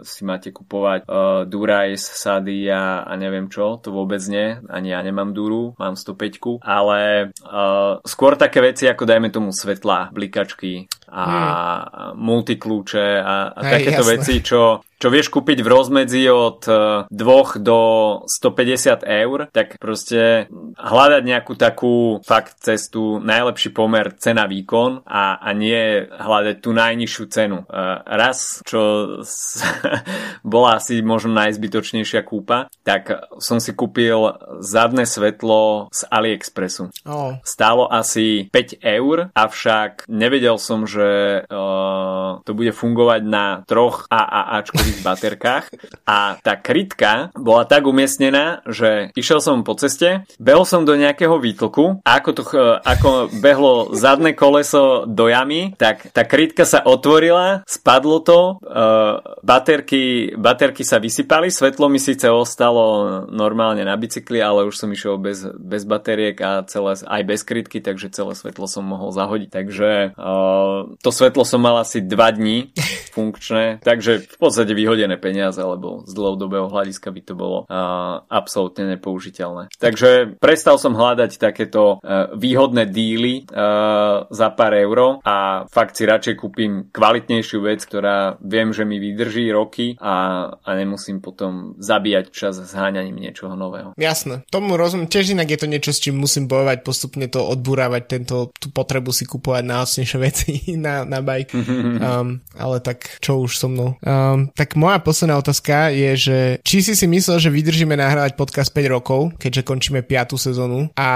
si 0.05 0.21
máte 0.23 0.53
kupovať 0.53 1.09
uh, 1.09 1.43
Durais, 1.49 1.99
Sady 1.99 2.69
a, 2.69 3.03
a 3.03 3.13
neviem 3.17 3.49
čo, 3.49 3.81
to 3.81 3.89
vôbec 3.89 4.21
nie, 4.29 4.61
ani 4.69 4.93
ja 4.93 5.01
nemám 5.01 5.33
Duru, 5.33 5.73
mám 5.75 5.97
105, 5.97 6.61
ale 6.61 7.31
uh, 7.43 7.99
skôr 8.05 8.37
také 8.37 8.61
veci 8.61 8.85
ako 8.85 9.03
dajme 9.05 9.29
tomu 9.33 9.49
svetla, 9.49 10.13
blikačky 10.13 10.85
a 11.09 11.23
hmm. 11.25 12.21
multikľúče 12.21 13.07
a, 13.19 13.35
a 13.57 13.59
Hej, 13.65 13.71
takéto 13.73 14.03
jasné. 14.05 14.13
veci, 14.13 14.33
čo 14.45 14.85
čo 14.99 15.07
vieš 15.07 15.31
kúpiť 15.31 15.63
v 15.63 15.71
rozmedzi 15.71 16.27
od 16.27 16.67
2 17.07 17.09
e, 17.09 17.47
do 17.63 17.79
150 18.27 19.07
eur, 19.07 19.47
tak 19.55 19.79
proste 19.79 20.51
hľadať 20.75 21.23
nejakú 21.23 21.55
takú 21.55 22.19
fakt 22.27 22.59
cestu, 22.59 23.23
najlepší 23.23 23.71
pomer 23.71 24.11
cena-výkon 24.19 25.07
a, 25.07 25.39
a 25.39 25.49
nie 25.55 26.03
hľadať 26.03 26.59
tú 26.59 26.75
najnižšiu 26.75 27.23
cenu. 27.31 27.63
E, 27.63 27.65
raz, 28.03 28.59
čo 28.67 29.23
bola 30.43 30.83
asi 30.83 30.99
možno 30.99 31.31
najzbytočnejšia 31.31 32.21
kúpa, 32.27 32.67
tak 32.83 33.15
som 33.39 33.63
si 33.63 33.71
kúpil 33.71 34.35
zadné 34.59 35.07
svetlo 35.07 35.87
z 35.95 36.03
AliExpressu. 36.11 36.91
Oh. 37.07 37.39
Stálo 37.47 37.87
asi 37.87 38.51
5 38.51 38.83
eur, 38.83 39.31
avšak 39.31 40.11
nevedel 40.11 40.59
som, 40.59 40.83
že 40.83 41.43
uh, 41.47 42.43
to 42.43 42.51
bude 42.51 42.75
fungovať 42.75 43.21
na 43.23 43.45
troch 43.63 44.09
AAAčkových 44.11 44.88
nových 44.89 45.05
baterkách 45.05 45.65
a 46.09 46.41
tá 46.41 46.57
krytka 46.57 47.29
bola 47.37 47.69
tak 47.69 47.85
umiestnená, 47.85 48.65
že 48.65 49.13
išiel 49.13 49.37
som 49.37 49.61
po 49.61 49.77
ceste, 49.77 50.25
behol 50.41 50.65
som 50.65 50.81
do 50.81 50.97
nejakého 50.97 51.37
výtlku 51.37 52.01
a 52.01 52.17
ako, 52.17 52.29
to, 52.33 52.43
ako 52.81 53.29
behlo 53.37 53.93
zadné 53.93 54.33
koleso 54.33 55.05
do 55.05 55.29
jamy, 55.29 55.77
tak 55.77 56.09
tá 56.09 56.25
krytka 56.25 56.65
sa 56.65 56.81
otvorila, 56.81 57.61
spadlo 57.69 58.17
to, 58.25 58.57
uh, 58.65 59.21
baterky, 59.45 60.33
baterky 60.33 60.81
sa 60.81 60.97
vysypali, 60.97 61.53
svetlo 61.53 61.85
mi 61.85 62.01
síce 62.01 62.25
ostalo 62.25 63.21
normálne 63.29 63.85
na 63.85 63.93
bicykli, 63.93 64.41
ale 64.41 64.65
už 64.65 64.73
som 64.73 64.89
išiel 64.89 65.21
bez, 65.21 65.45
bez 65.53 65.85
bateriek 65.85 66.37
a 66.41 66.65
celé, 66.65 66.97
aj 66.97 67.21
bez 67.29 67.45
krytky, 67.45 67.77
takže 67.77 68.09
celé 68.09 68.33
svetlo 68.33 68.65
som 68.65 68.81
mohol 68.81 69.13
zahodiť. 69.13 69.49
Takže 69.53 69.91
uh, 70.17 70.89
to 70.97 71.09
svetlo 71.13 71.45
som 71.45 71.61
mal 71.61 71.77
asi 71.77 72.01
2 72.01 72.09
dní 72.41 72.73
funkčné, 73.13 73.85
takže 73.85 74.25
v 74.25 74.37
podstate 74.41 74.78
vyhodené 74.79 75.19
peniaze, 75.19 75.59
lebo 75.59 76.07
z 76.07 76.15
dlhodobého 76.15 76.71
hľadiska 76.71 77.11
by 77.11 77.21
to 77.27 77.33
bolo 77.35 77.57
uh, 77.67 78.23
absolútne 78.31 78.95
nepoužiteľné. 78.95 79.75
Takže 79.75 80.39
prestal 80.39 80.79
som 80.79 80.95
hľadať 80.95 81.35
takéto 81.35 81.99
uh, 81.99 82.31
výhodné 82.39 82.87
díly 82.87 83.43
uh, 83.51 84.23
za 84.31 84.47
pár 84.55 84.71
euro 84.79 85.19
a 85.27 85.67
fakt 85.67 85.99
si 85.99 86.07
radšej 86.07 86.35
kúpim 86.39 86.87
kvalitnejšiu 86.95 87.59
vec, 87.59 87.83
ktorá 87.83 88.39
viem, 88.39 88.71
že 88.71 88.87
mi 88.87 89.01
vydrží 89.01 89.51
roky 89.51 89.99
a, 89.99 90.47
a 90.63 90.69
nemusím 90.77 91.19
potom 91.19 91.75
zabíjať 91.75 92.31
čas 92.31 92.55
zháňaním 92.55 93.19
niečoho 93.19 93.59
nového. 93.59 93.91
Jasné, 93.99 94.47
tomu 94.47 94.79
rozumiem. 94.79 95.11
Tiež 95.11 95.35
inak 95.35 95.51
je 95.51 95.59
to 95.59 95.67
niečo, 95.67 95.91
s 95.91 95.99
čím 95.99 96.21
musím 96.21 96.47
bojovať, 96.47 96.85
postupne 96.85 97.27
to 97.27 97.43
odburávať, 97.43 98.03
tento, 98.07 98.53
tú 98.55 98.71
potrebu 98.71 99.11
si 99.11 99.27
kupovať 99.27 99.63
nácnejšie 99.65 100.17
veci 100.27 100.51
na, 100.79 101.03
na 101.03 101.19
bike. 101.19 101.51
Um, 101.99 102.41
ale 102.55 102.79
tak 102.79 103.19
čo 103.19 103.43
už 103.43 103.59
so 103.59 103.67
mnou. 103.67 103.97
Um, 104.01 104.49
tak 104.55 104.68
moja 104.75 104.99
posledná 104.99 105.37
otázka 105.37 105.89
je, 105.89 106.11
že 106.17 106.37
či 106.65 106.83
si 106.83 106.93
si 106.93 107.05
myslel, 107.07 107.39
že 107.39 107.53
vydržíme 107.53 107.95
nahrávať 107.95 108.35
podcast 108.35 108.69
5 108.73 108.95
rokov, 108.95 109.33
keďže 109.37 109.65
končíme 109.65 110.01
5. 110.01 110.35
sezónu 110.37 110.89
a 110.93 111.09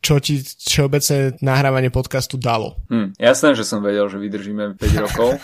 čo 0.00 0.20
ti 0.20 0.40
všeobecné 0.40 1.40
nahrávanie 1.42 1.90
podcastu 1.92 2.36
dalo? 2.40 2.78
Hm, 2.88 3.16
jasné, 3.18 3.56
že 3.56 3.64
som 3.66 3.82
vedel, 3.84 4.06
že 4.08 4.20
vydržíme 4.20 4.78
5 4.78 5.02
rokov. 5.08 5.36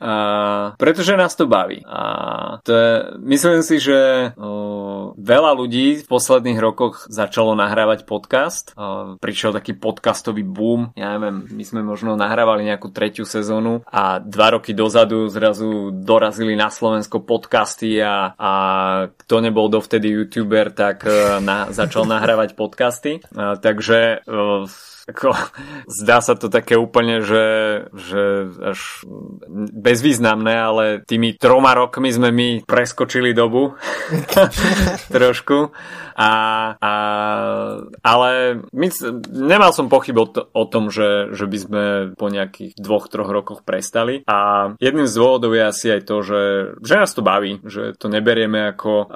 A, 0.00 0.74
pretože 0.76 1.16
nás 1.16 1.34
to 1.38 1.46
baví. 1.46 1.82
A 1.86 2.02
to 2.62 2.70
je, 2.72 2.92
myslím 3.22 3.60
si, 3.62 3.76
že 3.78 4.32
o, 4.36 5.14
veľa 5.16 5.52
ľudí 5.56 6.02
v 6.02 6.08
posledných 6.08 6.58
rokoch 6.58 7.06
začalo 7.06 7.54
nahrávať 7.54 8.04
podcast. 8.04 8.72
O, 8.74 9.16
prišiel 9.20 9.54
taký 9.54 9.78
podcastový 9.78 10.42
boom. 10.42 10.92
Ja 10.98 11.16
neviem, 11.16 11.46
my 11.50 11.64
sme 11.64 11.80
možno 11.86 12.18
nahrávali 12.18 12.66
nejakú 12.66 12.90
tretiu 12.90 13.28
sezónu 13.28 13.86
a 13.86 14.18
dva 14.18 14.58
roky 14.58 14.74
dozadu 14.74 15.28
zrazu 15.30 15.90
dorazili 15.92 16.58
na 16.58 16.72
Slovensko 16.72 17.22
podcasty 17.22 18.00
a, 18.02 18.34
a 18.36 18.52
kto 19.14 19.36
nebol 19.42 19.70
dovtedy 19.70 20.10
youtuber, 20.12 20.72
tak 20.72 21.04
e, 21.06 21.40
na, 21.42 21.70
začal 21.70 22.08
nahrávať 22.08 22.58
podcasty. 22.58 23.20
A, 23.34 23.56
takže 23.60 24.24
o, 24.26 24.66
ako, 25.06 25.38
zdá 25.86 26.18
sa 26.18 26.34
to 26.34 26.50
také 26.50 26.74
úplne, 26.74 27.22
že, 27.22 27.46
že 27.94 28.22
až 28.58 29.06
bezvýznamné, 29.70 30.54
ale 30.58 30.84
tými 31.06 31.38
troma 31.38 31.78
rokmi 31.78 32.10
sme 32.10 32.34
my 32.34 32.48
preskočili 32.66 33.30
dobu 33.30 33.78
trošku. 35.16 35.70
A, 36.16 36.32
a, 36.80 36.94
ale 38.00 38.30
my, 38.72 38.88
nemal 39.30 39.70
som 39.76 39.92
pochyb 39.92 40.16
o, 40.16 40.26
to, 40.26 40.48
o 40.48 40.64
tom, 40.64 40.88
že, 40.88 41.36
že 41.36 41.44
by 41.44 41.58
sme 41.60 41.84
po 42.16 42.32
nejakých 42.32 42.72
dvoch, 42.80 43.12
troch 43.12 43.28
rokoch 43.28 43.60
prestali. 43.62 44.24
A 44.24 44.72
jedným 44.80 45.04
z 45.04 45.14
dôvodov 45.14 45.52
je 45.52 45.62
asi 45.68 45.86
aj 45.92 46.02
to, 46.08 46.16
že, 46.24 46.42
že 46.80 46.94
nás 46.96 47.12
to 47.12 47.20
baví, 47.20 47.60
že 47.68 47.92
to 48.00 48.08
neberieme 48.08 48.72
ako 48.72 48.92
uh, 49.04 49.06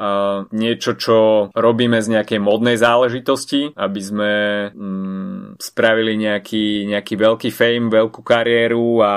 niečo, 0.52 0.92
čo 1.00 1.48
robíme 1.56 2.04
z 2.04 2.20
nejakej 2.20 2.38
modnej 2.38 2.76
záležitosti, 2.76 3.72
aby 3.80 4.00
sme 4.04 4.32
um, 4.76 5.56
spravili 5.80 6.12
nejaký, 6.20 6.84
nejaký 6.92 7.14
veľký 7.16 7.48
fame, 7.48 7.88
veľkú 7.88 8.20
kariéru 8.20 9.00
a 9.00 9.14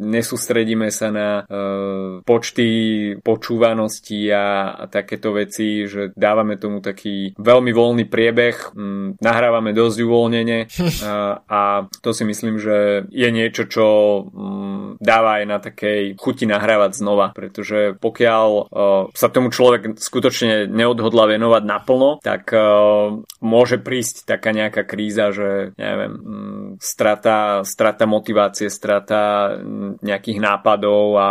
nesústredíme 0.00 0.88
sa 0.88 1.12
na 1.12 1.44
uh, 1.44 2.24
počty 2.24 2.68
počúvanosti 3.20 4.32
a, 4.32 4.72
a 4.72 4.84
takéto 4.88 5.36
veci, 5.36 5.84
že 5.84 6.16
dávame 6.16 6.56
tomu 6.56 6.80
taký 6.80 7.36
veľmi 7.36 7.76
voľný 7.76 8.08
priebeh, 8.08 8.72
mm, 8.72 9.20
nahrávame 9.20 9.76
dosť 9.76 10.00
uvoľnene 10.00 10.58
a, 11.04 11.44
a 11.60 11.60
to 12.00 12.16
si 12.16 12.24
myslím, 12.24 12.56
že 12.56 13.04
je 13.12 13.28
niečo, 13.28 13.68
čo 13.68 13.86
mm, 14.32 14.96
dáva 14.96 15.42
aj 15.42 15.44
na 15.44 15.58
takej 15.60 16.16
chuti 16.16 16.48
nahrávať 16.48 16.96
znova, 16.96 17.36
pretože 17.36 18.00
pokiaľ 18.00 18.48
uh, 18.48 18.64
sa 19.12 19.28
tomu 19.28 19.52
človek 19.52 20.00
skutočne 20.00 20.72
neodhodla 20.72 21.36
venovať 21.36 21.62
naplno, 21.68 22.16
tak 22.24 22.48
uh, 22.56 23.12
môže 23.44 23.76
prísť 23.76 24.24
taká 24.24 24.56
nejaká 24.56 24.88
kríza, 24.88 25.28
že 25.36 25.49
ja 25.74 25.86
neviem, 25.96 26.14
strata, 26.82 27.62
strata 27.64 28.04
motivácie, 28.04 28.68
strata 28.68 29.54
nejakých 30.00 30.38
nápadov 30.42 31.16
a 31.16 31.30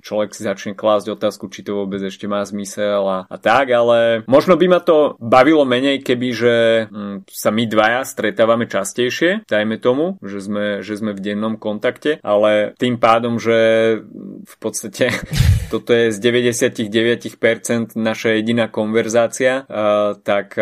človek 0.00 0.30
si 0.32 0.42
začne 0.46 0.72
klásť 0.72 1.14
otázku, 1.14 1.48
či 1.48 1.66
to 1.66 1.84
vôbec 1.84 2.00
ešte 2.02 2.26
má 2.30 2.42
zmysel 2.44 3.04
a, 3.04 3.18
a 3.26 3.36
tak, 3.36 3.70
ale 3.72 4.22
možno 4.26 4.56
by 4.56 4.66
ma 4.68 4.80
to 4.80 5.16
bavilo 5.18 5.66
menej, 5.68 6.00
keby, 6.00 6.28
že 6.32 6.54
sa 7.28 7.50
my 7.52 7.64
dvaja 7.68 8.02
stretávame 8.06 8.66
častejšie, 8.66 9.46
dajme 9.46 9.76
tomu, 9.78 10.16
že 10.22 10.38
sme, 10.40 10.66
že 10.80 10.96
sme 10.96 11.12
v 11.12 11.20
dennom 11.20 11.60
kontakte, 11.60 12.18
ale 12.24 12.72
tým 12.78 12.96
pádom, 12.96 13.36
že 13.36 13.58
v 14.42 14.56
podstate 14.58 15.12
toto 15.72 15.92
je 15.92 16.14
z 16.14 16.18
99% 16.20 17.98
naša 17.98 18.38
jediná 18.40 18.68
konverzácia, 18.68 19.68
tak 20.24 20.56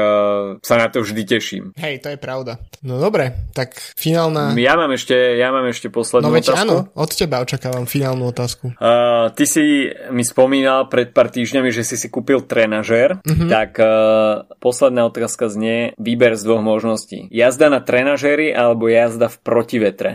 sa 0.60 0.74
na 0.74 0.88
to 0.90 1.02
vždy 1.04 1.22
teším. 1.26 1.64
Hej, 1.78 2.02
to 2.02 2.08
je 2.10 2.18
pravda. 2.18 2.49
No 2.80 2.96
dobre, 2.96 3.52
tak 3.52 3.76
finálna... 3.76 4.56
Ja 4.56 4.72
mám 4.72 4.88
ešte, 4.96 5.12
ja 5.12 5.52
mám 5.52 5.68
ešte 5.68 5.92
poslednú 5.92 6.32
no, 6.32 6.34
veď 6.34 6.48
otázku. 6.48 6.64
áno, 6.64 6.76
od 6.96 7.10
teba 7.12 7.44
očakávam 7.44 7.84
finálnu 7.84 8.24
otázku. 8.32 8.72
Uh, 8.80 9.28
ty 9.36 9.44
si 9.44 9.92
mi 10.08 10.24
spomínal 10.24 10.88
pred 10.88 11.12
pár 11.12 11.28
týždňami, 11.28 11.68
že 11.68 11.84
si 11.84 12.00
si 12.00 12.08
kúpil 12.08 12.40
trenažér, 12.40 13.20
mm-hmm. 13.20 13.48
tak 13.52 13.76
uh, 13.76 14.48
posledná 14.64 15.04
otázka 15.12 15.52
znie 15.52 15.92
výber 16.00 16.40
z 16.40 16.48
dvoch 16.48 16.64
možností. 16.64 17.28
Jazda 17.28 17.68
na 17.68 17.84
trenažéri 17.84 18.48
alebo 18.56 18.88
jazda 18.88 19.28
v 19.28 19.36
protivetre? 19.44 20.10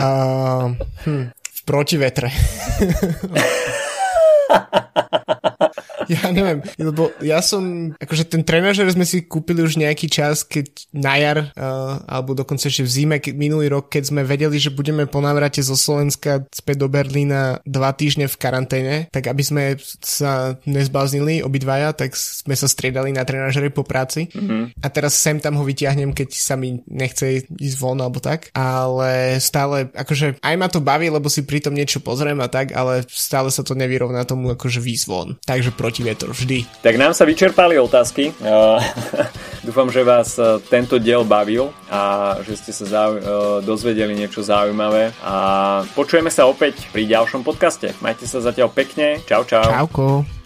Uh, 0.00 0.72
hm, 1.04 1.36
v 1.36 1.60
protivetre. 1.68 2.32
ja 6.18 6.34
neviem, 6.34 6.58
lebo 6.74 7.14
ja 7.22 7.38
som, 7.38 7.94
akože 7.94 8.26
ten 8.26 8.42
trenažer 8.42 8.90
sme 8.90 9.06
si 9.06 9.22
kúpili 9.22 9.62
už 9.62 9.78
nejaký 9.78 10.10
čas, 10.10 10.42
keď 10.42 10.90
na 10.90 11.14
jar, 11.14 11.38
uh, 11.54 12.02
alebo 12.10 12.34
dokonca 12.34 12.66
ešte 12.66 12.82
v 12.82 12.90
zime, 12.90 13.16
keď, 13.22 13.34
minulý 13.38 13.70
rok, 13.70 13.86
keď 13.94 14.10
sme 14.10 14.26
vedeli, 14.26 14.58
že 14.58 14.74
budeme 14.74 15.06
po 15.06 15.22
návrate 15.22 15.62
zo 15.62 15.78
Slovenska 15.78 16.42
späť 16.50 16.82
do 16.82 16.88
Berlína 16.90 17.62
dva 17.62 17.94
týždne 17.94 18.26
v 18.26 18.36
karanténe, 18.40 18.96
tak 19.14 19.30
aby 19.30 19.42
sme 19.46 19.64
sa 20.02 20.58
nezbláznili 20.66 21.46
obidvaja, 21.46 21.94
tak 21.94 22.18
sme 22.18 22.58
sa 22.58 22.66
striedali 22.66 23.14
na 23.14 23.22
trenažere 23.22 23.70
po 23.70 23.86
práci. 23.86 24.26
Mm-hmm. 24.34 24.82
A 24.82 24.86
teraz 24.90 25.14
sem 25.14 25.38
tam 25.38 25.54
ho 25.60 25.64
vyťahnem, 25.64 26.10
keď 26.10 26.34
sa 26.34 26.58
mi 26.58 26.82
nechce 26.90 27.46
ísť 27.46 27.76
von 27.78 28.00
alebo 28.02 28.18
tak. 28.18 28.50
Ale 28.56 29.38
stále, 29.38 29.92
akože 29.94 30.42
aj 30.42 30.54
ma 30.58 30.66
to 30.66 30.82
baví, 30.82 31.06
lebo 31.06 31.30
si 31.30 31.46
pri 31.46 31.62
tom 31.62 31.76
niečo 31.76 32.02
pozriem 32.02 32.40
a 32.42 32.50
tak, 32.50 32.74
ale 32.74 33.06
stále 33.06 33.52
sa 33.54 33.62
to 33.62 33.78
nevyrovná 33.78 34.26
tomu 34.26 34.50
akože 34.56 34.82
výzvon. 34.82 35.38
Takže 35.46 35.70
proti 35.76 35.99
vietor 36.00 36.32
vždy. 36.32 36.64
Tak 36.80 36.96
nám 36.96 37.12
sa 37.12 37.28
vyčerpali 37.28 37.76
otázky. 37.76 38.32
Dúfam, 39.66 39.92
že 39.92 40.00
vás 40.00 40.40
e, 40.40 40.56
tento 40.72 40.96
diel 40.96 41.22
bavil 41.28 41.68
a 41.92 42.34
že 42.40 42.56
ste 42.56 42.72
sa 42.72 42.84
zau- 42.88 43.20
e, 43.20 43.22
dozvedeli 43.60 44.16
niečo 44.16 44.40
zaujímavé 44.40 45.12
a 45.20 45.34
počujeme 45.92 46.32
sa 46.32 46.48
opäť 46.48 46.88
pri 46.88 47.04
ďalšom 47.04 47.44
podcaste. 47.44 47.92
Majte 48.00 48.24
sa 48.24 48.40
zatiaľ 48.40 48.72
pekne. 48.72 49.20
Čau, 49.28 49.44
čau. 49.44 49.62
Čauko. 49.62 50.39